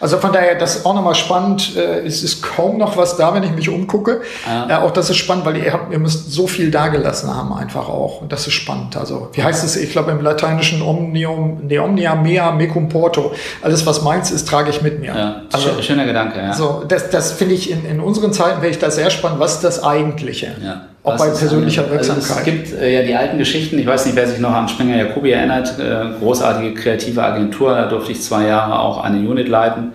Also 0.00 0.18
von 0.18 0.32
daher, 0.32 0.56
das 0.56 0.76
ist 0.76 0.86
auch 0.86 0.94
nochmal 0.94 1.14
spannend. 1.14 1.76
Äh, 1.76 2.04
es 2.04 2.22
ist 2.22 2.42
kaum 2.42 2.78
noch 2.78 2.96
was 2.96 3.16
da, 3.16 3.32
wenn 3.32 3.42
ich 3.42 3.52
mich 3.52 3.70
umgucke. 3.70 4.20
Ja. 4.46 4.68
Äh, 4.68 4.82
auch 4.82 4.90
das 4.90 5.08
ist 5.08 5.16
spannend, 5.16 5.46
weil 5.46 5.56
ihr, 5.56 5.72
habt, 5.72 5.92
ihr 5.92 5.98
müsst 5.98 6.32
so 6.32 6.46
viel 6.46 6.70
dagelassen 6.70 7.34
haben 7.34 7.54
einfach 7.54 7.88
auch. 7.88 8.20
Und 8.20 8.30
das 8.30 8.46
ist 8.46 8.52
spannend. 8.52 8.96
Also 8.96 9.30
wie 9.32 9.42
heißt 9.42 9.64
es? 9.64 9.76
Ich 9.76 9.92
glaube 9.92 10.10
im 10.10 10.20
Lateinischen 10.20 10.82
Omnium, 10.82 11.66
ne, 11.68 11.78
Omnia 11.78 12.16
mea 12.16 12.50
mecum 12.52 12.88
porto. 12.88 13.32
Alles, 13.62 13.86
was 13.86 14.02
meins 14.02 14.30
ist, 14.30 14.46
trage 14.46 14.68
ich 14.68 14.82
mit 14.82 15.00
mir. 15.00 15.16
Ja, 15.16 15.42
also, 15.52 15.80
schöner 15.80 16.04
Gedanke, 16.04 16.38
ja. 16.38 16.52
So, 16.52 16.84
das, 16.86 17.08
das 17.10 17.32
finde 17.32 17.54
ich 17.54 17.70
in, 17.70 17.86
in 17.86 18.00
unseren 18.00 18.32
Zeiten, 18.32 18.60
wäre 18.60 18.70
ich 18.70 18.78
da 18.78 18.90
sehr 18.90 19.08
spannend. 19.10 19.38
Was 19.38 19.54
ist 19.54 19.64
das 19.64 19.82
Eigentliche? 19.82 20.54
Ja. 20.62 20.82
Auch 21.04 21.18
bei 21.18 21.28
persönlicher 21.28 21.88
Wirksamkeit. 21.90 22.30
Also 22.30 22.34
es 22.38 22.44
gibt 22.44 22.72
äh, 22.80 22.94
ja 22.94 23.02
die 23.02 23.14
alten 23.14 23.36
Geschichten, 23.36 23.78
ich 23.78 23.86
weiß 23.86 24.06
nicht, 24.06 24.16
wer 24.16 24.26
sich 24.26 24.38
noch 24.38 24.52
an 24.52 24.68
Springer 24.68 24.96
Jacobi 24.96 25.32
erinnert, 25.32 25.78
äh, 25.78 26.18
großartige 26.18 26.72
kreative 26.72 27.22
Agentur, 27.22 27.74
da 27.74 27.86
durfte 27.86 28.12
ich 28.12 28.22
zwei 28.22 28.46
Jahre 28.46 28.78
auch 28.78 29.04
eine 29.04 29.18
Unit 29.18 29.48
leiten. 29.48 29.92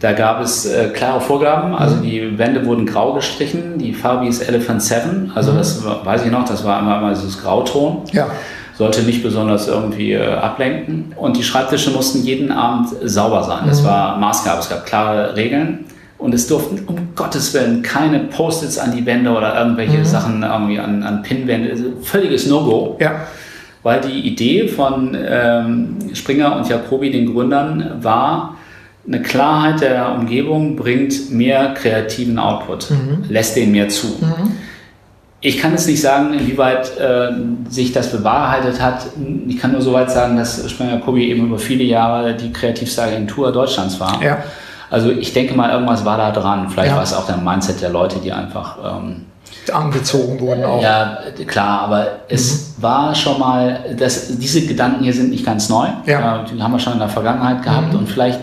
Da 0.00 0.12
gab 0.12 0.40
es 0.40 0.66
äh, 0.66 0.88
klare 0.88 1.20
Vorgaben, 1.20 1.74
also 1.76 1.96
mhm. 1.96 2.02
die 2.02 2.38
Wände 2.38 2.66
wurden 2.66 2.86
grau 2.86 3.14
gestrichen, 3.14 3.78
die 3.78 3.94
Farbe 3.94 4.26
ist 4.26 4.40
Elephant 4.40 4.82
7, 4.82 5.30
also 5.32 5.52
mhm. 5.52 5.58
das 5.58 5.84
weiß 5.84 6.24
ich 6.24 6.32
noch, 6.32 6.44
das 6.44 6.64
war 6.64 6.80
immer 6.80 7.00
mal 7.00 7.14
dieses 7.14 7.40
Grauton. 7.40 8.02
Ja. 8.12 8.26
Sollte 8.76 9.02
nicht 9.02 9.24
besonders 9.24 9.66
irgendwie 9.66 10.12
äh, 10.12 10.34
ablenken. 10.34 11.12
Und 11.16 11.36
die 11.36 11.42
Schreibtische 11.42 11.90
mussten 11.90 12.22
jeden 12.22 12.52
Abend 12.52 12.88
sauber 13.02 13.42
sein. 13.42 13.64
Das 13.66 13.82
mhm. 13.82 13.86
war 13.86 14.18
Maßgabe, 14.18 14.60
es 14.60 14.68
gab 14.68 14.86
klare 14.86 15.34
Regeln. 15.34 15.84
Und 16.18 16.34
es 16.34 16.48
durften 16.48 16.80
um 16.86 17.14
Gottes 17.14 17.54
Willen 17.54 17.82
keine 17.82 18.18
Post-its 18.18 18.76
an 18.76 18.94
die 18.94 19.06
Wände 19.06 19.30
oder 19.30 19.56
irgendwelche 19.56 19.98
mhm. 19.98 20.04
Sachen 20.04 20.42
irgendwie 20.42 20.78
an, 20.78 21.02
an 21.02 21.22
Pinwände. 21.22 21.70
Also 21.70 21.84
völliges 22.02 22.46
No-Go. 22.46 22.96
Ja. 23.00 23.26
Weil 23.84 24.00
die 24.00 24.20
Idee 24.20 24.66
von 24.66 25.16
ähm, 25.18 25.96
Springer 26.14 26.56
und 26.56 26.68
Jacobi, 26.68 27.12
den 27.12 27.32
Gründern, 27.32 27.98
war, 28.02 28.56
eine 29.06 29.22
Klarheit 29.22 29.80
der 29.80 30.12
Umgebung 30.12 30.76
bringt 30.76 31.30
mehr 31.30 31.72
kreativen 31.74 32.38
Output, 32.38 32.90
mhm. 32.90 33.24
lässt 33.28 33.56
den 33.56 33.70
mehr 33.70 33.88
zu. 33.88 34.08
Mhm. 34.08 34.52
Ich 35.40 35.58
kann 35.58 35.70
jetzt 35.70 35.86
nicht 35.86 36.00
sagen, 36.00 36.34
inwieweit 36.34 36.98
äh, 36.98 37.30
sich 37.70 37.92
das 37.92 38.10
bewahrheitet 38.10 38.82
hat. 38.82 39.06
Ich 39.46 39.58
kann 39.58 39.70
nur 39.70 39.80
soweit 39.80 40.10
sagen, 40.10 40.36
dass 40.36 40.68
Springer 40.68 40.98
Kobi 40.98 41.30
eben 41.30 41.46
über 41.46 41.60
viele 41.60 41.84
Jahre 41.84 42.34
die 42.34 42.52
kreativste 42.52 43.04
Agentur 43.04 43.52
Deutschlands 43.52 44.00
war. 44.00 44.20
Ja. 44.20 44.42
Also 44.90 45.10
ich 45.10 45.32
denke 45.32 45.54
mal, 45.54 45.70
irgendwas 45.70 46.04
war 46.04 46.16
da 46.16 46.30
dran. 46.30 46.68
Vielleicht 46.70 46.90
ja. 46.90 46.96
war 46.96 47.02
es 47.02 47.14
auch 47.14 47.26
der 47.26 47.36
Mindset 47.36 47.82
der 47.82 47.90
Leute, 47.90 48.18
die 48.18 48.32
einfach 48.32 48.78
ähm, 48.84 49.26
angezogen 49.72 50.40
wurden 50.40 50.64
auch. 50.64 50.82
Ja, 50.82 51.18
klar, 51.46 51.82
aber 51.82 52.06
es 52.28 52.76
mhm. 52.76 52.82
war 52.82 53.14
schon 53.14 53.38
mal, 53.38 53.94
dass 53.98 54.28
diese 54.38 54.66
Gedanken 54.66 55.04
hier 55.04 55.12
sind 55.12 55.30
nicht 55.30 55.44
ganz 55.44 55.68
neu. 55.68 55.88
Ja. 56.06 56.42
Äh, 56.42 56.44
die 56.46 56.62
haben 56.62 56.72
wir 56.72 56.78
schon 56.78 56.94
in 56.94 56.98
der 56.98 57.08
Vergangenheit 57.08 57.62
gehabt 57.62 57.92
mhm. 57.92 58.00
und 58.00 58.08
vielleicht 58.08 58.40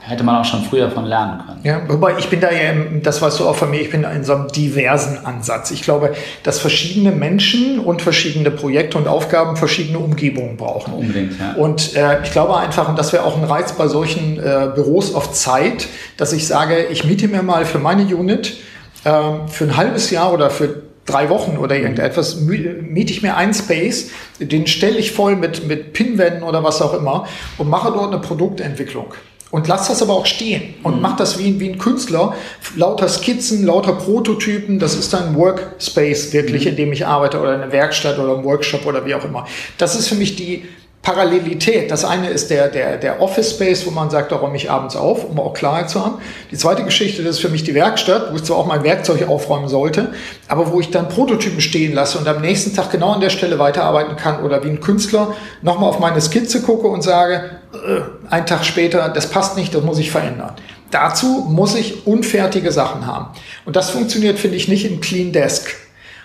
hätte 0.00 0.24
man 0.24 0.36
auch 0.36 0.44
schon 0.44 0.62
früher 0.64 0.90
von 0.90 1.04
lernen 1.04 1.42
können. 1.46 1.60
Ja, 1.62 1.82
wobei 1.88 2.18
ich 2.18 2.28
bin 2.28 2.40
da 2.40 2.50
ja, 2.50 2.72
das 3.02 3.20
weißt 3.20 3.40
du 3.40 3.48
auch 3.48 3.54
von 3.54 3.70
mir, 3.70 3.80
ich 3.80 3.90
bin 3.90 4.02
da 4.02 4.10
in 4.10 4.24
so 4.24 4.34
einem 4.34 4.48
diversen 4.48 5.24
Ansatz. 5.24 5.70
Ich 5.70 5.82
glaube, 5.82 6.14
dass 6.42 6.58
verschiedene 6.58 7.12
Menschen 7.12 7.78
und 7.78 8.00
verschiedene 8.02 8.50
Projekte 8.50 8.96
und 8.98 9.06
Aufgaben 9.06 9.56
verschiedene 9.56 9.98
Umgebungen 9.98 10.56
brauchen. 10.56 10.94
Unbedingt, 10.94 11.38
ja. 11.38 11.52
Und 11.54 11.94
äh, 11.96 12.22
ich 12.22 12.32
glaube 12.32 12.56
einfach, 12.56 12.88
und 12.88 12.98
das 12.98 13.12
wäre 13.12 13.24
auch 13.24 13.36
ein 13.36 13.44
Reiz 13.44 13.72
bei 13.72 13.88
solchen 13.88 14.38
äh, 14.38 14.70
Büros 14.74 15.14
auf 15.14 15.32
Zeit, 15.32 15.86
dass 16.16 16.32
ich 16.32 16.46
sage, 16.46 16.86
ich 16.90 17.04
miete 17.04 17.28
mir 17.28 17.42
mal 17.42 17.66
für 17.66 17.78
meine 17.78 18.02
Unit 18.02 18.56
äh, 19.04 19.10
für 19.48 19.64
ein 19.64 19.76
halbes 19.76 20.10
Jahr 20.10 20.32
oder 20.32 20.50
für 20.50 20.82
drei 21.06 21.28
Wochen 21.28 21.56
oder 21.58 21.76
irgendetwas, 21.76 22.40
miete 22.40 23.12
ich 23.12 23.22
mir 23.22 23.36
einen 23.36 23.52
Space, 23.54 24.10
den 24.38 24.66
stelle 24.66 24.98
ich 24.98 25.12
voll 25.12 25.36
mit, 25.36 25.66
mit 25.66 25.92
Pinwänden 25.92 26.42
oder 26.42 26.62
was 26.62 26.80
auch 26.80 26.94
immer 26.94 27.26
und 27.58 27.68
mache 27.68 27.92
dort 27.92 28.12
eine 28.12 28.20
Produktentwicklung. 28.20 29.06
Und 29.50 29.66
lass 29.66 29.88
das 29.88 30.00
aber 30.00 30.14
auch 30.14 30.26
stehen 30.26 30.74
und 30.84 30.96
mhm. 30.96 31.02
mach 31.02 31.16
das 31.16 31.38
wie, 31.38 31.58
wie 31.58 31.70
ein 31.70 31.78
Künstler. 31.78 32.34
Lauter 32.76 33.08
Skizzen, 33.08 33.66
lauter 33.66 33.94
Prototypen, 33.94 34.78
das 34.78 34.94
ist 34.94 35.12
ein 35.14 35.34
Workspace 35.34 36.32
wirklich, 36.32 36.64
mhm. 36.64 36.70
in 36.70 36.76
dem 36.76 36.92
ich 36.92 37.06
arbeite 37.06 37.40
oder 37.40 37.54
eine 37.54 37.72
Werkstatt 37.72 38.18
oder 38.18 38.38
ein 38.38 38.44
Workshop 38.44 38.86
oder 38.86 39.04
wie 39.06 39.14
auch 39.14 39.24
immer. 39.24 39.46
Das 39.76 39.96
ist 39.96 40.08
für 40.08 40.14
mich 40.14 40.36
die 40.36 40.64
Parallelität. 41.02 41.90
Das 41.90 42.04
eine 42.04 42.28
ist 42.28 42.50
der, 42.50 42.68
der, 42.68 42.98
der 42.98 43.22
Office 43.22 43.52
Space, 43.52 43.86
wo 43.86 43.90
man 43.90 44.10
sagt, 44.10 44.32
da 44.32 44.36
räume 44.36 44.56
ich 44.56 44.70
abends 44.70 44.96
auf, 44.96 45.24
um 45.24 45.40
auch 45.40 45.54
Klarheit 45.54 45.88
zu 45.88 46.04
haben. 46.04 46.18
Die 46.50 46.58
zweite 46.58 46.84
Geschichte, 46.84 47.22
das 47.22 47.36
ist 47.36 47.40
für 47.40 47.48
mich 47.48 47.64
die 47.64 47.74
Werkstatt, 47.74 48.30
wo 48.30 48.36
ich 48.36 48.44
zwar 48.44 48.58
auch 48.58 48.66
mein 48.66 48.84
Werkzeug 48.84 49.26
aufräumen 49.26 49.68
sollte, 49.68 50.12
aber 50.46 50.70
wo 50.70 50.78
ich 50.78 50.90
dann 50.90 51.08
Prototypen 51.08 51.62
stehen 51.62 51.94
lasse 51.94 52.18
und 52.18 52.28
am 52.28 52.42
nächsten 52.42 52.76
Tag 52.76 52.90
genau 52.90 53.12
an 53.12 53.20
der 53.22 53.30
Stelle 53.30 53.58
weiterarbeiten 53.58 54.16
kann 54.16 54.42
oder 54.44 54.62
wie 54.62 54.68
ein 54.68 54.80
Künstler 54.80 55.34
nochmal 55.62 55.88
auf 55.88 56.00
meine 56.00 56.20
Skizze 56.20 56.60
gucke 56.60 56.86
und 56.86 57.02
sage, 57.02 57.50
äh, 57.72 58.19
einen 58.30 58.46
Tag 58.46 58.64
später, 58.64 59.08
das 59.08 59.28
passt 59.28 59.56
nicht, 59.56 59.74
das 59.74 59.82
muss 59.82 59.98
ich 59.98 60.10
verändern. 60.10 60.54
Dazu 60.90 61.46
muss 61.48 61.74
ich 61.74 62.06
unfertige 62.06 62.72
Sachen 62.72 63.06
haben. 63.06 63.28
Und 63.64 63.76
das 63.76 63.90
funktioniert, 63.90 64.38
finde 64.38 64.56
ich, 64.56 64.68
nicht 64.68 64.84
im 64.84 65.00
Clean 65.00 65.32
Desk. 65.32 65.68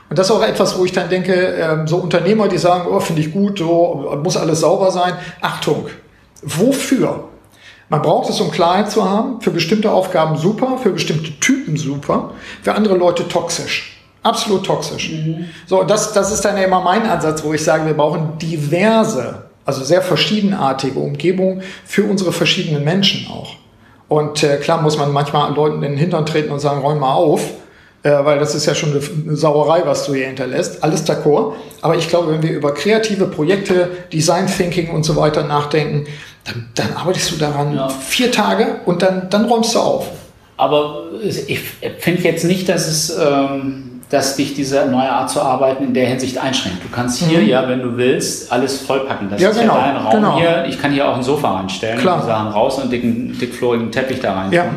Und 0.09 0.19
das 0.19 0.27
ist 0.27 0.31
auch 0.31 0.43
etwas, 0.43 0.77
wo 0.77 0.85
ich 0.85 0.91
dann 0.91 1.09
denke, 1.09 1.33
ähm, 1.33 1.87
so 1.87 1.97
Unternehmer, 1.97 2.47
die 2.47 2.57
sagen, 2.57 2.87
oh, 2.89 2.99
finde 2.99 3.21
ich 3.21 3.31
gut, 3.31 3.59
so 3.59 4.19
muss 4.23 4.37
alles 4.37 4.59
sauber 4.59 4.91
sein. 4.91 5.13
Achtung, 5.41 5.87
wofür? 6.41 7.25
Man 7.89 8.01
braucht 8.01 8.29
es, 8.29 8.39
um 8.39 8.51
Klarheit 8.51 8.89
zu 8.89 9.07
haben. 9.07 9.41
Für 9.41 9.51
bestimmte 9.51 9.91
Aufgaben 9.91 10.37
super, 10.37 10.77
für 10.81 10.91
bestimmte 10.91 11.39
Typen 11.39 11.77
super, 11.77 12.31
für 12.63 12.73
andere 12.73 12.97
Leute 12.97 13.27
toxisch. 13.27 13.99
Absolut 14.23 14.65
toxisch. 14.65 15.11
Mhm. 15.11 15.49
So, 15.67 15.83
das, 15.83 16.13
das 16.13 16.31
ist 16.31 16.43
dann 16.43 16.57
immer 16.57 16.81
mein 16.81 17.07
Ansatz, 17.07 17.43
wo 17.43 17.53
ich 17.53 17.63
sage, 17.63 17.85
wir 17.85 17.93
brauchen 17.93 18.39
diverse, 18.39 19.44
also 19.65 19.83
sehr 19.83 20.01
verschiedenartige 20.01 20.99
Umgebungen 20.99 21.63
für 21.85 22.03
unsere 22.03 22.31
verschiedenen 22.31 22.83
Menschen 22.83 23.27
auch. 23.29 23.55
Und 24.07 24.43
äh, 24.43 24.57
klar 24.57 24.81
muss 24.81 24.97
man 24.97 25.11
manchmal 25.11 25.53
Leuten 25.53 25.77
in 25.77 25.91
den 25.91 25.97
Hintern 25.97 26.25
treten 26.25 26.51
und 26.51 26.59
sagen, 26.59 26.81
räum 26.81 26.99
mal 26.99 27.13
auf 27.13 27.41
äh, 28.05 28.23
weil 28.23 28.37
das 28.37 28.53
ist 28.53 28.67
ja 28.67 28.75
schon 28.75 28.91
eine 28.91 29.35
Sauerei, 29.35 29.81
was 29.83 30.05
du 30.05 30.13
hier 30.13 30.27
hinterlässt. 30.27 30.83
Alles 30.83 31.07
d'accord. 31.07 31.53
Aber 31.81 31.95
ich 31.95 32.07
glaube, 32.07 32.31
wenn 32.31 32.43
wir 32.43 32.51
über 32.51 32.71
kreative 32.71 33.25
Projekte, 33.25 33.89
Design 34.13 34.45
Thinking 34.45 34.91
und 34.91 35.03
so 35.03 35.15
weiter 35.15 35.43
nachdenken, 35.43 36.05
dann, 36.43 36.69
dann 36.75 36.93
arbeitest 36.95 37.31
du 37.31 37.37
daran 37.37 37.75
ja. 37.75 37.89
vier 37.89 38.31
Tage 38.31 38.81
und 38.85 39.01
dann, 39.01 39.27
dann 39.31 39.45
räumst 39.45 39.73
du 39.73 39.79
auf. 39.79 40.07
Aber 40.55 41.05
ich 41.19 41.59
finde 41.97 42.21
jetzt 42.21 42.45
nicht, 42.45 42.69
dass 42.69 42.87
es, 42.87 43.17
ähm, 43.17 43.94
dass 44.15 44.37
dich 44.37 44.53
diese 44.53 44.85
neue 44.85 45.11
Art 45.11 45.29
zu 45.29 45.41
arbeiten 45.41 45.83
in 45.83 45.93
der 45.93 46.07
Hinsicht 46.07 46.37
einschränkt. 46.37 46.81
Du 46.81 46.87
kannst 46.89 47.21
hier 47.21 47.39
mhm. 47.39 47.49
ja, 47.49 47.67
wenn 47.67 47.81
du 47.81 47.97
willst, 47.97 48.49
alles 48.49 48.79
vollpacken. 48.79 49.29
Das 49.29 49.41
ja, 49.41 49.49
ist 49.49 49.59
genau, 49.59 49.75
ja 49.75 49.87
dein 49.91 49.97
Raum 49.97 50.11
genau. 50.13 50.37
hier. 50.37 50.65
Ich 50.69 50.81
kann 50.81 50.93
hier 50.93 51.09
auch 51.09 51.17
ein 51.17 51.23
Sofa 51.23 51.57
reinstellen, 51.57 51.99
Klar. 51.99 52.21
die 52.21 52.27
Sachen 52.27 52.47
raus 52.47 52.75
und 52.75 52.83
einen 52.83 52.91
dicken, 52.91 53.37
dickflorigen 53.37 53.91
Teppich 53.91 54.21
da 54.21 54.33
rein. 54.33 54.53
Ja. 54.53 54.67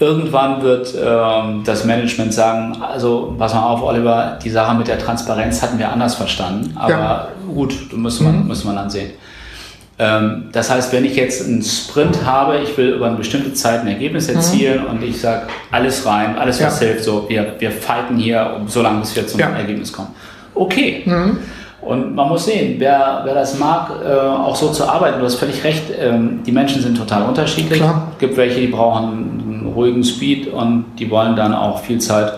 Irgendwann 0.00 0.60
wird 0.62 0.92
ähm, 1.00 1.62
das 1.64 1.84
Management 1.84 2.34
sagen, 2.34 2.76
also 2.82 3.36
pass 3.38 3.54
mal 3.54 3.62
auf, 3.62 3.80
Oliver, 3.84 4.40
die 4.42 4.50
Sache 4.50 4.74
mit 4.74 4.88
der 4.88 4.98
Transparenz 4.98 5.62
hatten 5.62 5.78
wir 5.78 5.92
anders 5.92 6.16
verstanden, 6.16 6.76
aber 6.76 6.90
ja. 6.90 7.28
gut, 7.54 7.92
muss 7.92 8.18
man, 8.18 8.40
mhm. 8.40 8.48
muss 8.48 8.64
man 8.64 8.74
dann 8.74 8.90
sehen. 8.90 9.12
Ähm, 9.98 10.44
das 10.52 10.70
heißt, 10.70 10.92
wenn 10.92 11.04
ich 11.04 11.14
jetzt 11.14 11.46
einen 11.46 11.62
Sprint 11.62 12.24
habe, 12.24 12.58
ich 12.58 12.76
will 12.76 12.94
über 12.94 13.06
eine 13.06 13.16
bestimmte 13.16 13.52
Zeit 13.52 13.82
ein 13.82 13.88
Ergebnis 13.88 14.28
mhm. 14.28 14.36
erzielen 14.36 14.82
mhm. 14.82 14.90
und 14.90 15.02
ich 15.02 15.20
sage, 15.20 15.46
alles 15.70 16.04
rein, 16.04 16.36
alles 16.36 16.62
was 16.62 16.80
ja. 16.80 16.86
hilft, 16.86 17.04
so, 17.04 17.26
wir, 17.28 17.54
wir 17.58 17.70
fighten 17.70 18.16
hier, 18.16 18.60
so 18.66 18.82
lange 18.82 19.00
bis 19.00 19.14
wir 19.14 19.26
zum 19.26 19.40
ja. 19.40 19.50
Ergebnis 19.50 19.92
kommen. 19.92 20.08
Okay. 20.54 21.02
Mhm. 21.04 21.38
Und 21.80 22.14
man 22.14 22.28
muss 22.28 22.46
sehen, 22.46 22.76
wer, 22.78 23.20
wer 23.24 23.34
das 23.34 23.58
mag, 23.58 23.90
äh, 24.02 24.16
auch 24.16 24.56
so 24.56 24.70
zu 24.70 24.88
arbeiten, 24.88 25.18
du 25.18 25.26
hast 25.26 25.34
völlig 25.34 25.62
recht, 25.64 25.84
ähm, 26.00 26.40
die 26.44 26.52
Menschen 26.52 26.80
sind 26.80 26.96
total 26.96 27.24
unterschiedlich. 27.24 27.80
Es 27.80 28.18
gibt 28.18 28.36
welche, 28.38 28.60
die 28.60 28.68
brauchen 28.68 29.70
ruhigen 29.74 30.02
Speed 30.02 30.48
und 30.48 30.86
die 30.98 31.10
wollen 31.10 31.36
dann 31.36 31.52
auch 31.52 31.80
viel 31.80 31.98
Zeit 31.98 32.32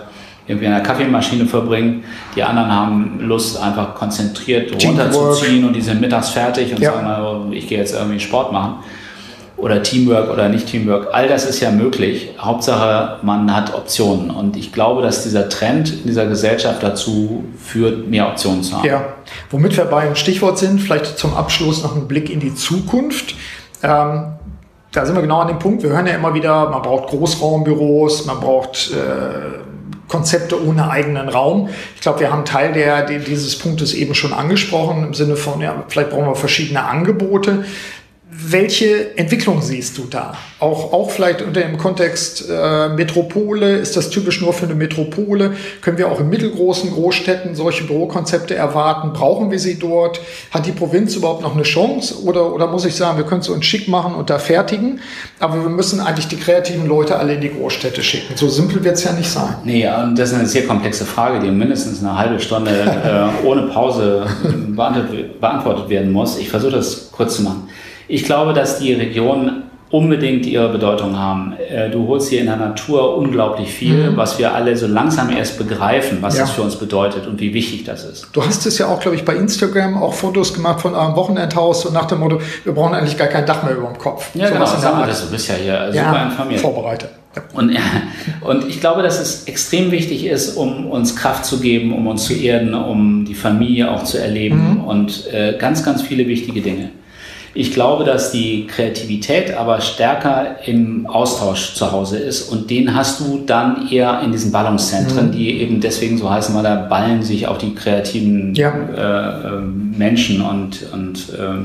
irgendwie 0.46 0.66
in 0.66 0.72
der 0.72 0.82
Kaffeemaschine 0.82 1.46
verbringen. 1.46 2.04
Die 2.36 2.42
anderen 2.42 2.72
haben 2.72 3.20
Lust, 3.20 3.60
einfach 3.60 3.94
konzentriert 3.94 4.72
runterzuziehen 4.72 5.66
und 5.66 5.74
die 5.74 5.80
sind 5.80 6.00
mittags 6.00 6.30
fertig 6.30 6.72
und 6.72 6.80
ja. 6.80 6.92
sagen, 6.92 7.52
ich 7.52 7.66
gehe 7.68 7.78
jetzt 7.78 7.94
irgendwie 7.94 8.20
Sport 8.20 8.52
machen. 8.52 8.76
Oder 9.56 9.82
Teamwork 9.82 10.30
oder 10.30 10.50
nicht 10.50 10.66
Teamwork. 10.66 11.08
All 11.12 11.28
das 11.28 11.46
ist 11.46 11.60
ja 11.60 11.70
möglich. 11.70 12.34
Hauptsache, 12.38 13.20
man 13.22 13.54
hat 13.56 13.74
Optionen. 13.74 14.30
Und 14.30 14.54
ich 14.54 14.70
glaube, 14.70 15.00
dass 15.00 15.22
dieser 15.22 15.48
Trend 15.48 15.88
in 15.88 16.02
dieser 16.04 16.26
Gesellschaft 16.26 16.82
dazu 16.82 17.44
führt, 17.58 18.06
mehr 18.06 18.28
Optionen 18.28 18.62
zu 18.62 18.76
haben. 18.76 18.86
Ja, 18.86 19.14
womit 19.50 19.74
wir 19.78 19.86
bei 19.86 20.02
einem 20.02 20.14
Stichwort 20.14 20.58
sind, 20.58 20.82
vielleicht 20.82 21.18
zum 21.18 21.34
Abschluss 21.34 21.82
noch 21.82 21.96
ein 21.96 22.06
Blick 22.06 22.28
in 22.28 22.38
die 22.38 22.54
Zukunft. 22.54 23.34
Ähm, 23.82 24.34
da 24.92 25.06
sind 25.06 25.14
wir 25.14 25.22
genau 25.22 25.40
an 25.40 25.48
dem 25.48 25.58
Punkt. 25.58 25.82
Wir 25.82 25.90
hören 25.90 26.06
ja 26.06 26.14
immer 26.14 26.34
wieder, 26.34 26.68
man 26.68 26.82
braucht 26.82 27.08
Großraumbüros, 27.08 28.26
man 28.26 28.40
braucht 28.40 28.90
äh, 28.92 29.58
Konzepte 30.08 30.64
ohne 30.64 30.90
eigenen 30.90 31.28
Raum. 31.28 31.68
Ich 31.94 32.00
glaube, 32.00 32.20
wir 32.20 32.32
haben 32.32 32.44
Teil 32.44 32.72
der, 32.72 33.02
dieses 33.02 33.58
Punktes 33.58 33.94
eben 33.94 34.14
schon 34.14 34.32
angesprochen, 34.32 35.04
im 35.04 35.14
Sinne 35.14 35.36
von, 35.36 35.60
ja, 35.60 35.84
vielleicht 35.88 36.10
brauchen 36.10 36.26
wir 36.26 36.36
verschiedene 36.36 36.84
Angebote. 36.84 37.64
Welche 38.48 39.16
Entwicklung 39.16 39.60
siehst 39.60 39.98
du 39.98 40.04
da? 40.08 40.34
Auch, 40.58 40.92
auch 40.92 41.10
vielleicht 41.10 41.42
unter 41.42 41.60
dem 41.60 41.78
Kontext 41.78 42.44
äh, 42.48 42.88
Metropole, 42.90 43.76
ist 43.76 43.96
das 43.96 44.10
typisch 44.10 44.40
nur 44.40 44.52
für 44.52 44.66
eine 44.66 44.74
Metropole? 44.74 45.52
Können 45.80 45.98
wir 45.98 46.10
auch 46.10 46.20
in 46.20 46.28
mittelgroßen 46.28 46.90
Großstädten 46.92 47.54
solche 47.54 47.84
Bürokonzepte 47.84 48.54
erwarten? 48.54 49.12
Brauchen 49.12 49.50
wir 49.50 49.58
sie 49.58 49.78
dort? 49.78 50.20
Hat 50.50 50.66
die 50.66 50.72
Provinz 50.72 51.16
überhaupt 51.16 51.42
noch 51.42 51.54
eine 51.54 51.64
Chance? 51.64 52.22
Oder, 52.22 52.54
oder 52.54 52.68
muss 52.68 52.84
ich 52.84 52.94
sagen, 52.94 53.18
wir 53.18 53.24
können 53.24 53.40
es 53.40 53.48
uns 53.48 53.64
schick 53.66 53.88
machen 53.88 54.14
und 54.14 54.30
da 54.30 54.38
fertigen, 54.38 55.00
aber 55.40 55.62
wir 55.62 55.70
müssen 55.70 56.00
eigentlich 56.00 56.28
die 56.28 56.36
kreativen 56.36 56.86
Leute 56.86 57.18
alle 57.18 57.34
in 57.34 57.40
die 57.40 57.50
Großstädte 57.50 58.02
schicken. 58.02 58.36
So 58.36 58.48
simpel 58.48 58.84
wird 58.84 58.96
es 58.96 59.04
ja 59.04 59.12
nicht 59.12 59.28
sein. 59.28 59.56
Nee, 59.64 59.88
das 60.14 60.30
ist 60.30 60.38
eine 60.38 60.46
sehr 60.46 60.66
komplexe 60.66 61.04
Frage, 61.04 61.40
die 61.40 61.50
mindestens 61.50 62.00
eine 62.00 62.16
halbe 62.16 62.38
Stunde 62.38 62.70
äh, 63.42 63.46
ohne 63.46 63.62
Pause 63.62 64.26
beantwortet 64.68 65.88
werden 65.88 66.12
muss. 66.12 66.38
Ich 66.38 66.48
versuche 66.48 66.72
das 66.72 67.10
kurz 67.10 67.36
zu 67.36 67.42
machen. 67.42 67.68
Ich 68.08 68.24
glaube, 68.24 68.52
dass 68.52 68.78
die 68.78 68.92
Regionen 68.92 69.64
unbedingt 69.90 70.46
ihre 70.46 70.68
Bedeutung 70.68 71.16
haben. 71.16 71.54
Äh, 71.70 71.90
du 71.90 72.08
holst 72.08 72.28
hier 72.28 72.40
in 72.40 72.46
der 72.46 72.56
Natur 72.56 73.16
unglaublich 73.16 73.72
viel, 73.72 74.10
mhm. 74.10 74.16
was 74.16 74.38
wir 74.38 74.52
alle 74.52 74.76
so 74.76 74.86
langsam 74.86 75.30
erst 75.30 75.58
begreifen, 75.58 76.18
was 76.20 76.36
ja. 76.36 76.42
das 76.42 76.50
für 76.50 76.62
uns 76.62 76.76
bedeutet 76.76 77.26
und 77.26 77.40
wie 77.40 77.54
wichtig 77.54 77.84
das 77.84 78.04
ist. 78.04 78.28
Du 78.32 78.44
hast 78.44 78.66
es 78.66 78.78
ja 78.78 78.88
auch, 78.88 78.98
glaube 78.98 79.16
ich, 79.16 79.24
bei 79.24 79.36
Instagram 79.36 80.02
auch 80.02 80.12
Fotos 80.12 80.54
gemacht 80.54 80.80
von 80.80 80.94
einem 80.96 81.14
Wochenendhaus 81.14 81.86
und 81.86 81.94
nach 81.94 82.06
dem 82.06 82.18
Motto, 82.18 82.40
wir 82.64 82.72
brauchen 82.72 82.94
eigentlich 82.94 83.16
gar 83.16 83.28
kein 83.28 83.46
Dach 83.46 83.62
mehr 83.62 83.76
über 83.76 83.86
dem 83.86 83.98
Kopf. 83.98 84.30
Ja, 84.34 84.48
so 84.48 84.54
genau, 84.54 84.66
sag 84.66 85.06
das, 85.06 85.24
du 85.24 85.30
bist 85.30 85.48
ja 85.48 85.54
hier 85.54 85.86
super 85.86 85.96
ja, 85.96 86.24
informiert. 86.24 86.60
Vorbereitet. 86.60 87.10
Und, 87.52 87.76
und 88.40 88.68
ich 88.68 88.80
glaube, 88.80 89.02
dass 89.02 89.20
es 89.20 89.44
extrem 89.44 89.92
wichtig 89.92 90.26
ist, 90.26 90.56
um 90.56 90.90
uns 90.90 91.14
Kraft 91.14 91.44
zu 91.44 91.60
geben, 91.60 91.94
um 91.94 92.08
uns 92.08 92.24
zu 92.24 92.32
erden, 92.32 92.74
um 92.74 93.24
die 93.24 93.34
Familie 93.34 93.92
auch 93.92 94.02
zu 94.02 94.18
erleben 94.18 94.78
mhm. 94.78 94.84
und 94.84 95.32
äh, 95.32 95.56
ganz, 95.58 95.84
ganz 95.84 96.02
viele 96.02 96.26
wichtige 96.26 96.60
Dinge. 96.60 96.90
Ich 97.58 97.72
glaube, 97.72 98.04
dass 98.04 98.32
die 98.32 98.66
Kreativität 98.66 99.56
aber 99.56 99.80
stärker 99.80 100.56
im 100.66 101.06
Austausch 101.06 101.72
zu 101.72 101.90
Hause 101.90 102.18
ist 102.18 102.52
und 102.52 102.68
den 102.68 102.94
hast 102.94 103.20
du 103.20 103.44
dann 103.46 103.88
eher 103.88 104.20
in 104.20 104.30
diesen 104.30 104.52
Ballungszentren, 104.52 105.28
mhm. 105.28 105.32
die 105.32 105.62
eben 105.62 105.80
deswegen 105.80 106.18
so 106.18 106.28
heißen, 106.28 106.54
weil 106.54 106.64
da 106.64 106.74
ballen 106.74 107.22
sich 107.22 107.48
auch 107.48 107.56
die 107.56 107.74
kreativen 107.74 108.54
ja. 108.54 108.74
äh, 108.74 109.56
äh 109.56 109.60
Menschen 109.62 110.42
und, 110.42 110.92
und 110.92 111.30
äh, 111.30 111.64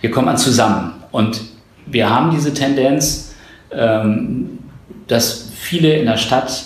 hier 0.00 0.10
kommt 0.10 0.26
man 0.26 0.38
zusammen. 0.38 0.94
Und 1.12 1.40
wir 1.86 2.10
haben 2.10 2.32
diese 2.32 2.52
Tendenz, 2.52 3.32
ähm, 3.70 4.58
dass 5.06 5.50
viele 5.54 5.98
in 5.98 6.06
der 6.06 6.16
Stadt 6.16 6.64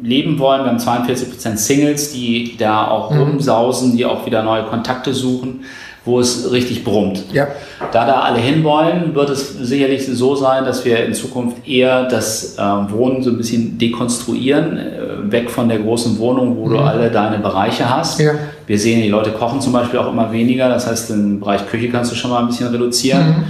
leben 0.00 0.38
wollen. 0.38 0.62
Wir 0.62 0.70
haben 0.70 0.78
42 0.78 1.28
Prozent 1.28 1.58
Singles, 1.58 2.12
die, 2.12 2.56
da 2.56 2.88
auch 2.88 3.10
mhm. 3.10 3.20
rumsausen, 3.20 3.94
die 3.94 4.06
auch 4.06 4.24
wieder 4.24 4.42
neue 4.42 4.62
Kontakte 4.62 5.12
suchen 5.12 5.64
wo 6.04 6.20
es 6.20 6.52
richtig 6.52 6.84
brummt. 6.84 7.24
Ja. 7.32 7.48
Da 7.92 8.06
da 8.06 8.20
alle 8.20 8.38
hinwollen, 8.38 9.14
wird 9.14 9.30
es 9.30 9.50
sicherlich 9.58 10.06
so 10.06 10.34
sein, 10.34 10.64
dass 10.64 10.84
wir 10.84 11.04
in 11.04 11.14
Zukunft 11.14 11.66
eher 11.66 12.04
das 12.04 12.58
äh, 12.58 12.62
Wohnen 12.62 13.22
so 13.22 13.30
ein 13.30 13.38
bisschen 13.38 13.78
dekonstruieren, 13.78 14.76
äh, 14.76 15.32
weg 15.32 15.50
von 15.50 15.68
der 15.68 15.78
großen 15.78 16.18
Wohnung, 16.18 16.56
wo 16.56 16.66
mhm. 16.66 16.70
du 16.72 16.78
alle 16.78 17.10
deine 17.10 17.38
Bereiche 17.38 17.88
hast. 17.88 18.20
Ja. 18.20 18.32
Wir 18.66 18.78
sehen, 18.78 19.02
die 19.02 19.08
Leute 19.08 19.30
kochen 19.30 19.60
zum 19.60 19.72
Beispiel 19.72 19.98
auch 19.98 20.12
immer 20.12 20.30
weniger, 20.30 20.68
das 20.68 20.86
heißt, 20.86 21.10
den 21.10 21.40
Bereich 21.40 21.66
Küche 21.66 21.88
kannst 21.88 22.12
du 22.12 22.16
schon 22.16 22.30
mal 22.30 22.40
ein 22.40 22.48
bisschen 22.48 22.68
reduzieren. 22.68 23.26
Mhm. 23.26 23.44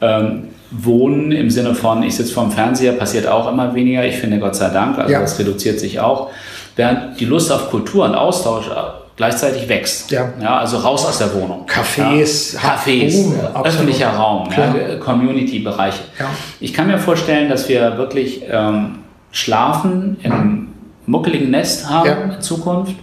Ähm, 0.00 0.42
Wohnen 0.70 1.32
im 1.32 1.48
Sinne 1.48 1.74
von, 1.74 2.02
ich 2.02 2.16
sitze 2.16 2.32
vorm 2.32 2.50
Fernseher, 2.50 2.92
passiert 2.92 3.26
auch 3.26 3.50
immer 3.50 3.74
weniger. 3.74 4.04
Ich 4.04 4.16
finde, 4.16 4.38
Gott 4.38 4.54
sei 4.54 4.68
Dank, 4.68 4.98
also 4.98 5.10
ja. 5.10 5.20
das 5.20 5.38
reduziert 5.38 5.80
sich 5.80 5.98
auch. 5.98 6.30
Während 6.76 7.18
die 7.18 7.24
Lust 7.24 7.50
auf 7.50 7.70
Kultur 7.70 8.04
und 8.04 8.14
Austausch 8.14 8.70
gleichzeitig 9.18 9.68
wächst. 9.68 10.10
Ja. 10.12 10.32
ja 10.40 10.58
also 10.58 10.78
raus 10.78 11.04
aus 11.04 11.18
der 11.18 11.34
Wohnung. 11.34 11.66
Cafés, 11.66 12.54
ja. 12.54 12.60
Cafés, 12.60 13.24
Boom, 13.24 13.64
öffentlicher 13.64 14.10
Raum, 14.10 14.48
ja, 14.56 14.96
Community-Bereiche. 14.96 16.04
Ja. 16.18 16.26
Ich 16.60 16.72
kann 16.72 16.86
mir 16.86 16.98
vorstellen, 16.98 17.50
dass 17.50 17.68
wir 17.68 17.98
wirklich 17.98 18.42
ähm, 18.48 19.00
Schlafen 19.32 20.16
in 20.22 20.32
einem 20.32 20.68
muckeligen 21.06 21.50
Nest 21.50 21.90
haben 21.90 22.30
in 22.30 22.40
Zukunft, 22.40 22.94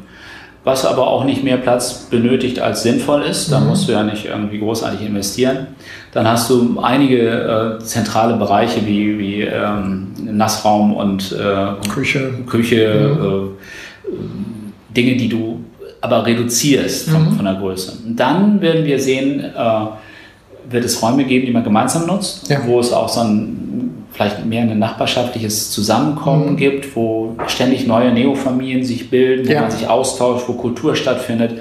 was 0.63 0.86
aber 0.86 1.08
auch 1.08 1.25
nicht 1.25 1.43
mehr 1.43 1.58
Platz 1.58 2.08
benötigt 2.10 2.60
als 2.60 2.84
sinnvoll 2.84 3.23
ist. 3.23 3.51
Da 3.51 3.60
mhm. 3.60 3.67
musst 3.67 3.89
du 3.89 3.91
ja 3.91 4.04
nicht 4.04 4.25
irgendwie 4.25 4.60
großartig 4.60 5.06
investieren. 5.06 5.67
Dann 6.13 6.25
hast 6.25 6.49
du 6.49 6.80
einige 6.80 7.78
äh, 7.78 7.84
zentrale 7.84 8.38
Bereiche 8.38 8.86
wie, 8.86 9.19
wie 9.19 9.41
ähm, 9.41 10.13
Nassraum 10.23 10.95
und 10.95 11.34
äh, 11.34 11.89
Küche, 11.89 12.32
Küche 12.47 13.17
mhm. 13.19 13.25
äh, 13.25 14.93
Dinge, 14.95 15.17
die 15.17 15.28
du 15.28 15.64
aber 16.05 16.25
reduzierst 16.25 17.09
von, 17.09 17.25
mhm. 17.25 17.35
von 17.35 17.45
der 17.45 17.55
Größe. 17.55 17.93
Und 18.05 18.15
dann 18.19 18.61
werden 18.61 18.85
wir 18.85 18.99
sehen, 18.99 19.39
äh, 19.39 19.85
wird 20.69 20.85
es 20.85 21.01
Räume 21.01 21.25
geben, 21.25 21.47
die 21.47 21.51
man 21.51 21.63
gemeinsam 21.63 22.05
nutzt, 22.05 22.47
ja. 22.49 22.59
wo 22.65 22.79
es 22.79 22.93
auch 22.93 23.09
so 23.09 23.21
ein 23.21 23.61
vielleicht 24.11 24.45
mehr 24.45 24.61
ein 24.61 24.79
nachbarschaftliches 24.79 25.71
Zusammenkommen 25.71 26.51
mhm. 26.51 26.57
gibt, 26.57 26.95
wo 26.95 27.35
ständig 27.47 27.85
neue 27.85 28.13
Neofamilien 28.13 28.85
sich 28.85 29.09
bilden, 29.09 29.45
wo 29.47 29.51
ja. 29.51 29.61
man 29.61 29.71
sich 29.71 29.89
austauscht, 29.89 30.47
wo 30.47 30.53
Kultur 30.53 30.95
stattfindet. 30.95 31.59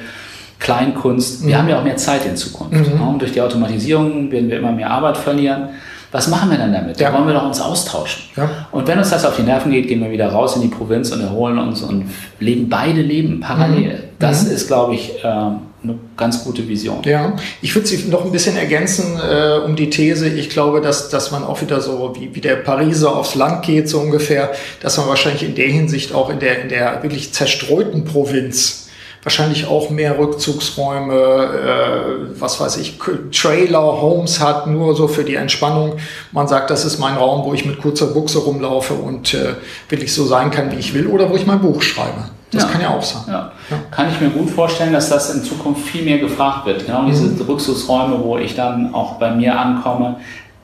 Kleinkunst. 0.60 1.44
Wir 1.44 1.54
mhm. 1.54 1.58
haben 1.58 1.68
ja 1.68 1.78
auch 1.80 1.84
mehr 1.84 1.96
Zeit 1.96 2.24
in 2.26 2.36
Zukunft. 2.36 2.94
Mhm. 2.94 3.00
Und 3.00 3.22
durch 3.22 3.32
die 3.32 3.40
Automatisierung 3.40 4.30
werden 4.30 4.48
wir 4.48 4.58
immer 4.58 4.72
mehr 4.72 4.90
Arbeit 4.90 5.16
verlieren 5.16 5.70
was 6.14 6.28
machen 6.28 6.48
wir 6.48 6.58
dann 6.58 6.72
damit? 6.72 7.00
Ja. 7.00 7.10
Da 7.10 7.16
wollen 7.16 7.26
wir 7.26 7.34
doch 7.34 7.44
uns 7.44 7.60
austauschen. 7.60 8.22
Ja. 8.36 8.68
Und 8.70 8.86
wenn 8.86 8.98
uns 8.98 9.10
das 9.10 9.24
auf 9.24 9.34
die 9.34 9.42
Nerven 9.42 9.72
geht, 9.72 9.88
gehen 9.88 10.00
wir 10.00 10.12
wieder 10.12 10.28
raus 10.28 10.54
in 10.54 10.62
die 10.62 10.68
Provinz 10.68 11.10
und 11.10 11.20
erholen 11.20 11.58
uns 11.58 11.82
und 11.82 12.08
leben 12.38 12.68
beide 12.68 13.00
Leben 13.00 13.40
parallel. 13.40 13.94
Mhm. 13.94 14.02
Das 14.20 14.44
mhm. 14.44 14.52
ist, 14.52 14.68
glaube 14.68 14.94
ich, 14.94 15.24
äh, 15.24 15.26
eine 15.26 15.98
ganz 16.16 16.44
gute 16.44 16.68
Vision. 16.68 17.02
Ja, 17.04 17.34
ich 17.62 17.74
würde 17.74 17.88
sie 17.88 18.08
noch 18.08 18.24
ein 18.24 18.30
bisschen 18.30 18.56
ergänzen 18.56 19.18
äh, 19.28 19.58
um 19.66 19.74
die 19.74 19.90
These. 19.90 20.28
Ich 20.28 20.50
glaube, 20.50 20.80
dass, 20.80 21.08
dass 21.08 21.32
man 21.32 21.42
auch 21.42 21.60
wieder 21.60 21.80
so 21.80 22.14
wie, 22.16 22.32
wie 22.32 22.40
der 22.40 22.56
Pariser 22.56 23.16
aufs 23.16 23.34
Land 23.34 23.64
geht, 23.64 23.88
so 23.88 23.98
ungefähr, 23.98 24.52
dass 24.80 24.96
man 24.98 25.08
wahrscheinlich 25.08 25.42
in 25.42 25.56
der 25.56 25.66
Hinsicht 25.66 26.14
auch 26.14 26.30
in 26.30 26.38
der, 26.38 26.62
in 26.62 26.68
der 26.68 27.02
wirklich 27.02 27.34
zerstreuten 27.34 28.04
Provinz 28.04 28.83
wahrscheinlich 29.24 29.66
auch 29.66 29.90
mehr 29.90 30.18
Rückzugsräume, 30.18 31.14
äh, 31.14 32.40
was 32.40 32.60
weiß 32.60 32.76
ich, 32.76 32.98
Trailer, 33.32 34.00
Homes 34.00 34.38
hat, 34.38 34.66
nur 34.66 34.94
so 34.94 35.08
für 35.08 35.24
die 35.24 35.34
Entspannung. 35.34 35.94
Man 36.30 36.46
sagt, 36.46 36.70
das 36.70 36.84
ist 36.84 36.98
mein 36.98 37.16
Raum, 37.16 37.44
wo 37.44 37.54
ich 37.54 37.64
mit 37.64 37.80
kurzer 37.80 38.06
Buchse 38.06 38.38
rumlaufe 38.38 38.94
und 38.94 39.34
äh, 39.34 39.54
wirklich 39.88 40.14
so 40.14 40.26
sein 40.26 40.50
kann, 40.50 40.70
wie 40.70 40.76
ich 40.76 40.94
will, 40.94 41.06
oder 41.06 41.30
wo 41.30 41.36
ich 41.36 41.46
mein 41.46 41.60
Buch 41.60 41.82
schreibe. 41.82 42.24
Das 42.52 42.64
ja. 42.64 42.68
kann 42.68 42.80
ja 42.82 42.90
auch 42.90 43.02
sein. 43.02 43.22
Ja. 43.26 43.52
Ja. 43.70 43.76
Kann 43.90 44.08
ich 44.10 44.20
mir 44.20 44.28
gut 44.28 44.50
vorstellen, 44.50 44.92
dass 44.92 45.08
das 45.08 45.34
in 45.34 45.42
Zukunft 45.42 45.88
viel 45.88 46.04
mehr 46.04 46.18
gefragt 46.18 46.66
wird. 46.66 46.86
Genau 46.86 47.04
diese 47.06 47.24
mhm. 47.24 47.40
Rückzugsräume, 47.40 48.22
wo 48.22 48.38
ich 48.38 48.54
dann 48.54 48.94
auch 48.94 49.14
bei 49.14 49.30
mir 49.30 49.58
ankomme. 49.58 50.16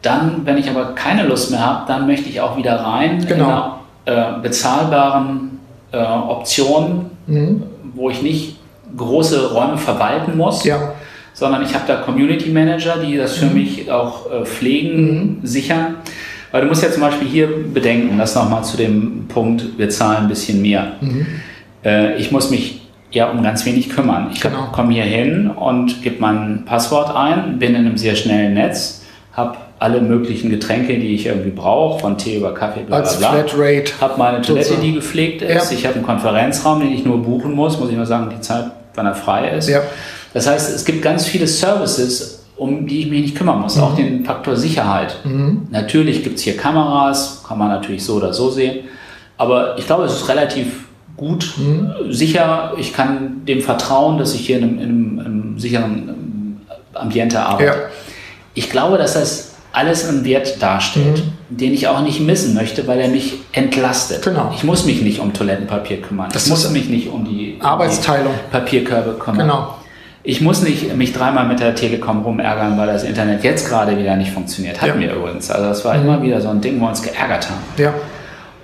Dann, 0.03 0.43
wenn 0.45 0.57
ich 0.57 0.71
aber 0.71 0.95
keine 0.95 1.25
Lust 1.25 1.51
mehr 1.51 1.61
habe, 1.61 1.87
dann 1.89 2.07
möchte 2.07 2.29
ich 2.29 2.41
auch 2.41 2.57
wieder 2.57 2.77
rein 2.77 3.25
genau. 3.27 3.35
in 4.05 4.13
einer 4.13 4.37
äh, 4.39 4.41
bezahlbaren 4.41 5.61
äh, 5.93 5.99
Option, 5.99 7.11
mhm 7.27 7.63
wo 7.95 8.11
ich 8.11 8.23
nicht 8.23 8.57
große 8.97 9.53
Räume 9.53 9.79
verwalten 9.79 10.37
muss, 10.37 10.65
ja. 10.65 10.95
sondern 11.33 11.63
ich 11.63 11.75
habe 11.75 11.85
da 11.87 11.97
Community 11.97 12.51
Manager, 12.51 12.97
die 12.99 13.17
das 13.17 13.37
für 13.37 13.47
mhm. 13.47 13.55
mich 13.55 13.91
auch 13.91 14.31
äh, 14.31 14.45
pflegen, 14.45 15.39
mhm. 15.41 15.47
sichern. 15.47 15.97
Weil 16.53 16.63
du 16.63 16.69
musst 16.69 16.83
ja 16.83 16.91
zum 16.91 17.03
Beispiel 17.03 17.29
hier 17.29 17.49
bedenken, 17.73 18.19
das 18.19 18.35
nochmal 18.35 18.65
zu 18.65 18.77
dem 18.77 19.27
Punkt, 19.29 19.79
wir 19.79 19.89
zahlen 19.89 20.25
ein 20.25 20.29
bisschen 20.29 20.61
mehr. 20.61 20.93
Mhm. 21.01 21.27
Äh, 21.85 22.17
ich 22.17 22.33
muss 22.33 22.51
mich 22.51 22.81
ja 23.13 23.31
um 23.31 23.43
ganz 23.43 23.65
wenig 23.67 23.91
kümmern. 23.91 24.31
Ich 24.33 24.41
genau. 24.41 24.69
komme 24.73 24.93
hier 24.93 25.05
hin 25.05 25.51
und 25.51 26.03
gebe 26.03 26.21
mein 26.21 26.65
Passwort 26.65 27.15
ein, 27.15 27.59
bin 27.59 27.71
in 27.75 27.87
einem 27.87 27.97
sehr 27.97 28.17
schnellen 28.17 28.55
Netz, 28.55 29.05
habe 29.33 29.57
alle 29.81 30.03
möglichen 30.03 30.51
Getränke, 30.51 30.99
die 30.99 31.15
ich 31.15 31.27
irgendwie 31.27 31.51
brauche, 31.51 32.01
von 32.01 32.19
Tee 32.19 32.37
über 32.37 32.53
Kaffee, 32.53 32.81
bla 32.81 33.01
bla 33.01 33.13
bla. 33.17 33.31
Als 33.31 33.49
Flatrate. 33.49 33.93
Habe 34.01 34.19
meine 34.19 34.43
Toilette, 34.43 34.77
die 34.77 34.93
gepflegt 34.93 35.41
ist. 35.41 35.73
Ja. 35.73 35.77
Ich 35.77 35.87
habe 35.87 35.97
einen 35.97 36.05
Konferenzraum, 36.05 36.81
den 36.81 36.93
ich 36.93 37.05
nur 37.05 37.23
buchen 37.23 37.55
muss, 37.55 37.81
muss 37.81 37.89
ich 37.89 37.97
nur 37.97 38.05
sagen, 38.05 38.31
die 38.35 38.41
Zeit, 38.43 38.67
wann 38.95 39.07
er 39.07 39.15
frei 39.15 39.49
ist. 39.51 39.71
Ja. 39.71 39.81
Das 40.35 40.47
heißt, 40.47 40.75
es 40.75 40.85
gibt 40.85 41.01
ganz 41.01 41.27
viele 41.27 41.47
Services, 41.47 42.45
um 42.57 42.87
die 42.87 43.01
ich 43.01 43.11
mich 43.11 43.23
nicht 43.23 43.37
kümmern 43.37 43.59
muss. 43.59 43.77
Mhm. 43.77 43.83
Auch 43.83 43.97
den 43.97 44.25
Faktor 44.25 44.55
Sicherheit. 44.55 45.17
Mhm. 45.25 45.69
Natürlich 45.71 46.23
gibt 46.23 46.37
es 46.37 46.43
hier 46.43 46.59
Kameras, 46.59 47.43
kann 47.49 47.57
man 47.57 47.69
natürlich 47.69 48.05
so 48.05 48.17
oder 48.17 48.35
so 48.35 48.51
sehen. 48.51 48.81
Aber 49.39 49.79
ich 49.79 49.87
glaube, 49.87 50.05
es 50.05 50.13
ist 50.13 50.29
relativ 50.29 50.85
gut, 51.17 51.55
mhm. 51.57 52.13
sicher. 52.13 52.75
Ich 52.77 52.93
kann 52.93 53.47
dem 53.47 53.63
vertrauen, 53.63 54.19
dass 54.19 54.35
ich 54.35 54.47
hier 54.47 54.59
in 54.59 54.65
einem, 54.65 54.79
in 54.79 54.85
einem, 54.85 55.19
in 55.19 55.25
einem 55.25 55.59
sicheren 55.59 56.61
Ambiente 56.93 57.41
arbeite. 57.41 57.65
Ja. 57.65 57.75
Ich 58.53 58.69
glaube, 58.69 58.99
dass 58.99 59.15
das 59.15 59.50
alles 59.73 60.09
einen 60.09 60.25
Wert 60.25 60.61
darstellt, 60.61 61.23
mhm. 61.49 61.57
den 61.57 61.73
ich 61.73 61.89
auch 61.89 62.01
nicht 62.01 62.21
missen 62.21 62.55
möchte, 62.55 62.87
weil 62.87 63.01
er 63.01 63.09
mich 63.09 63.35
entlastet. 63.53 64.23
Genau. 64.23 64.53
Ich 64.55 64.65
muss 64.65 64.85
mich 64.85 65.03
nicht 65.03 65.21
um 65.21 65.33
Toilettenpapier 65.33 66.01
kümmern. 66.01 66.29
Das 66.33 66.45
ich 66.45 66.51
muss 66.51 66.69
mich 66.71 66.89
nicht 66.89 67.09
um 67.09 67.25
die, 67.25 67.57
Arbeitsteilung. 67.61 68.33
Um 68.33 68.39
die 68.47 68.53
Papierkörbe 68.53 69.13
kümmern. 69.19 69.47
Genau. 69.47 69.75
Ich 70.23 70.41
muss 70.41 70.63
nicht 70.63 70.95
mich 70.97 71.13
dreimal 71.13 71.47
mit 71.47 71.61
der 71.61 71.75
Telekom 71.75 72.23
rumärgern, 72.23 72.77
weil 72.77 72.89
das 72.89 73.05
Internet 73.05 73.43
jetzt 73.43 73.69
gerade 73.69 73.97
wieder 73.97 74.17
nicht 74.17 74.33
funktioniert. 74.33 74.81
Hatten 74.81 75.01
ja. 75.01 75.09
wir 75.09 75.15
übrigens. 75.15 75.51
Also 75.51 75.69
das 75.69 75.85
war 75.85 75.95
mhm. 75.95 76.05
immer 76.05 76.23
wieder 76.23 76.41
so 76.41 76.49
ein 76.49 76.61
Ding, 76.61 76.79
wo 76.79 76.85
wir 76.85 76.89
uns 76.91 77.03
geärgert 77.03 77.49
haben. 77.49 77.61
Ja. 77.79 77.95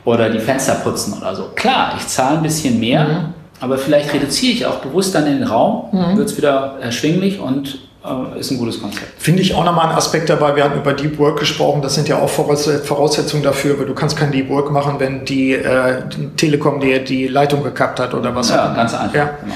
Oder 0.04 0.28
die 0.28 0.38
Fenster 0.38 0.74
putzen 0.74 1.14
oder 1.14 1.34
so. 1.34 1.50
Klar, 1.54 1.94
ich 1.96 2.06
zahle 2.06 2.38
ein 2.38 2.42
bisschen 2.42 2.78
mehr, 2.78 3.04
mhm. 3.04 3.34
aber 3.60 3.78
vielleicht 3.78 4.12
reduziere 4.12 4.52
ich 4.52 4.66
auch 4.66 4.76
bewusst 4.76 5.14
dann 5.14 5.24
den 5.24 5.42
Raum, 5.44 5.88
mhm. 5.92 6.16
wird 6.16 6.28
es 6.28 6.36
wieder 6.36 6.76
erschwinglich 6.80 7.40
und 7.40 7.78
ist 8.38 8.50
ein 8.50 8.58
gutes 8.58 8.80
Konzept. 8.80 9.06
Finde 9.18 9.42
ich 9.42 9.54
auch 9.54 9.64
nochmal 9.64 9.88
einen 9.88 9.96
Aspekt 9.96 10.28
dabei. 10.28 10.56
Wir 10.56 10.64
hatten 10.64 10.78
über 10.78 10.92
Deep 10.92 11.18
Work 11.18 11.38
gesprochen. 11.38 11.82
Das 11.82 11.94
sind 11.94 12.08
ja 12.08 12.18
auch 12.18 12.28
Voraussetzungen 12.28 13.42
dafür, 13.42 13.78
weil 13.78 13.86
du 13.86 13.94
kannst 13.94 14.16
kein 14.16 14.32
Deep 14.32 14.48
Work 14.48 14.70
machen, 14.70 14.96
wenn 14.98 15.24
die, 15.24 15.52
äh, 15.52 16.02
die 16.16 16.28
Telekom 16.36 16.80
dir 16.80 17.02
die 17.02 17.28
Leitung 17.28 17.62
gekappt 17.62 18.00
hat 18.00 18.14
oder 18.14 18.34
was. 18.34 18.50
Ja, 18.50 18.74
ganz 18.74 18.94
einfach. 18.94 19.14
Ja. 19.14 19.30
Genau. 19.42 19.54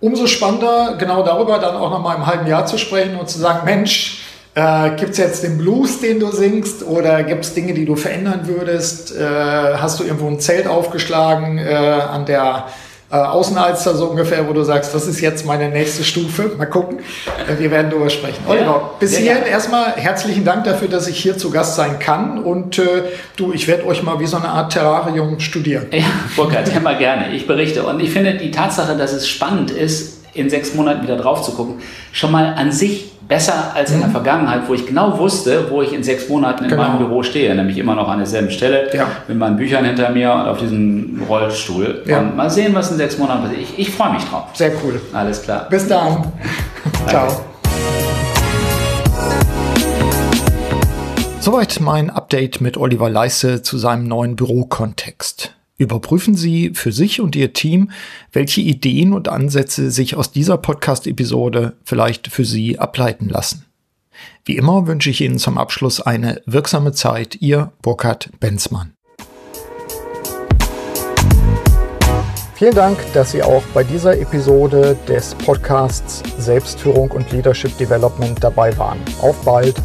Umso 0.00 0.26
spannender, 0.26 0.96
genau 0.98 1.22
darüber 1.22 1.58
dann 1.58 1.76
auch 1.76 1.90
nochmal 1.90 2.16
im 2.16 2.26
halben 2.26 2.46
Jahr 2.46 2.64
zu 2.64 2.78
sprechen 2.78 3.16
und 3.16 3.28
zu 3.28 3.38
sagen, 3.38 3.66
Mensch, 3.66 4.22
äh, 4.54 4.90
gibt 4.96 5.12
es 5.12 5.18
jetzt 5.18 5.42
den 5.44 5.58
Blues, 5.58 6.00
den 6.00 6.18
du 6.18 6.32
singst, 6.32 6.82
oder 6.82 7.22
gibt 7.22 7.44
es 7.44 7.54
Dinge, 7.54 7.74
die 7.74 7.84
du 7.84 7.96
verändern 7.96 8.40
würdest? 8.44 9.16
Äh, 9.16 9.76
hast 9.76 10.00
du 10.00 10.04
irgendwo 10.04 10.26
ein 10.26 10.40
Zelt 10.40 10.66
aufgeschlagen 10.66 11.58
äh, 11.58 11.74
an 11.74 12.26
der 12.26 12.66
äh, 13.10 13.16
Außenalster 13.16 13.94
so 13.96 14.06
ungefähr, 14.06 14.48
wo 14.48 14.52
du 14.52 14.62
sagst, 14.62 14.94
das 14.94 15.06
ist 15.06 15.20
jetzt 15.20 15.44
meine 15.44 15.68
nächste 15.68 16.04
Stufe. 16.04 16.52
Mal 16.56 16.66
gucken. 16.66 17.00
Äh, 17.48 17.58
wir 17.58 17.70
werden 17.70 17.90
darüber 17.90 18.08
sprechen. 18.08 18.44
Oliver, 18.46 18.64
ja, 18.64 18.90
bis 19.00 19.16
hierhin 19.16 19.44
erstmal 19.44 19.96
herzlichen 19.96 20.44
Dank 20.44 20.64
dafür, 20.64 20.88
dass 20.88 21.08
ich 21.08 21.18
hier 21.18 21.36
zu 21.36 21.50
Gast 21.50 21.74
sein 21.74 21.98
kann. 21.98 22.38
Und 22.38 22.78
äh, 22.78 23.02
du, 23.36 23.52
ich 23.52 23.66
werde 23.66 23.86
euch 23.86 24.02
mal 24.02 24.20
wie 24.20 24.26
so 24.26 24.36
eine 24.36 24.48
Art 24.48 24.72
Terrarium 24.72 25.40
studieren. 25.40 25.86
Ja, 25.92 26.04
Burkhard, 26.36 26.74
immer 26.74 26.94
gerne. 26.94 27.34
Ich 27.34 27.46
berichte. 27.46 27.82
Und 27.82 28.00
ich 28.00 28.10
finde 28.10 28.34
die 28.34 28.50
Tatsache, 28.50 28.96
dass 28.96 29.12
es 29.12 29.28
spannend 29.28 29.70
ist, 29.70 30.20
in 30.32 30.48
sechs 30.48 30.74
Monaten 30.74 31.02
wieder 31.02 31.16
drauf 31.16 31.42
zu 31.42 31.52
gucken, 31.52 31.76
schon 32.12 32.30
mal 32.30 32.54
an 32.54 32.70
sich 32.70 33.10
besser 33.30 33.72
als 33.74 33.92
in 33.92 34.00
der 34.00 34.08
mhm. 34.08 34.12
Vergangenheit, 34.12 34.62
wo 34.66 34.74
ich 34.74 34.84
genau 34.84 35.16
wusste, 35.16 35.70
wo 35.70 35.80
ich 35.82 35.92
in 35.92 36.02
sechs 36.02 36.28
Monaten 36.28 36.64
in 36.64 36.70
genau. 36.70 36.82
meinem 36.82 36.98
Büro 36.98 37.22
stehe, 37.22 37.54
nämlich 37.54 37.78
immer 37.78 37.94
noch 37.94 38.08
an 38.08 38.18
derselben 38.18 38.50
Stelle, 38.50 38.90
ja. 38.92 39.06
mit 39.28 39.38
meinen 39.38 39.56
Büchern 39.56 39.84
hinter 39.84 40.10
mir 40.10 40.32
und 40.32 40.48
auf 40.48 40.58
diesem 40.58 41.22
Rollstuhl. 41.28 42.02
Ja. 42.06 42.18
Und 42.18 42.36
mal 42.36 42.50
sehen, 42.50 42.74
was 42.74 42.90
in 42.90 42.96
sechs 42.96 43.16
Monaten 43.18 43.44
passiert. 43.44 43.62
Ich, 43.62 43.78
ich 43.78 43.90
freue 43.94 44.14
mich 44.14 44.24
drauf. 44.24 44.48
Sehr 44.54 44.72
cool. 44.82 45.00
Alles 45.12 45.42
klar. 45.42 45.68
Bis 45.70 45.86
dann. 45.86 46.24
Ciao. 47.06 47.28
Soweit 51.38 51.78
mein 51.80 52.10
Update 52.10 52.60
mit 52.60 52.76
Oliver 52.76 53.08
Leisse 53.08 53.62
zu 53.62 53.78
seinem 53.78 54.08
neuen 54.08 54.34
Bürokontext. 54.34 55.54
Überprüfen 55.80 56.36
Sie 56.36 56.72
für 56.74 56.92
sich 56.92 57.22
und 57.22 57.34
Ihr 57.34 57.54
Team, 57.54 57.90
welche 58.34 58.60
Ideen 58.60 59.14
und 59.14 59.28
Ansätze 59.28 59.90
sich 59.90 60.14
aus 60.14 60.30
dieser 60.30 60.58
Podcast-Episode 60.58 61.72
vielleicht 61.84 62.28
für 62.28 62.44
Sie 62.44 62.78
ableiten 62.78 63.30
lassen. 63.30 63.64
Wie 64.44 64.58
immer 64.58 64.86
wünsche 64.86 65.08
ich 65.08 65.22
Ihnen 65.22 65.38
zum 65.38 65.56
Abschluss 65.56 66.02
eine 66.02 66.42
wirksame 66.44 66.92
Zeit. 66.92 67.40
Ihr 67.40 67.72
Burkhard 67.80 68.28
Benzmann. 68.40 68.92
Vielen 72.56 72.74
Dank, 72.74 72.98
dass 73.14 73.30
Sie 73.30 73.42
auch 73.42 73.62
bei 73.72 73.82
dieser 73.82 74.18
Episode 74.18 74.98
des 75.08 75.34
Podcasts 75.34 76.22
Selbstführung 76.36 77.10
und 77.10 77.32
Leadership 77.32 77.74
Development 77.78 78.36
dabei 78.44 78.76
waren. 78.76 78.98
Auf 79.22 79.42
bald! 79.46 79.76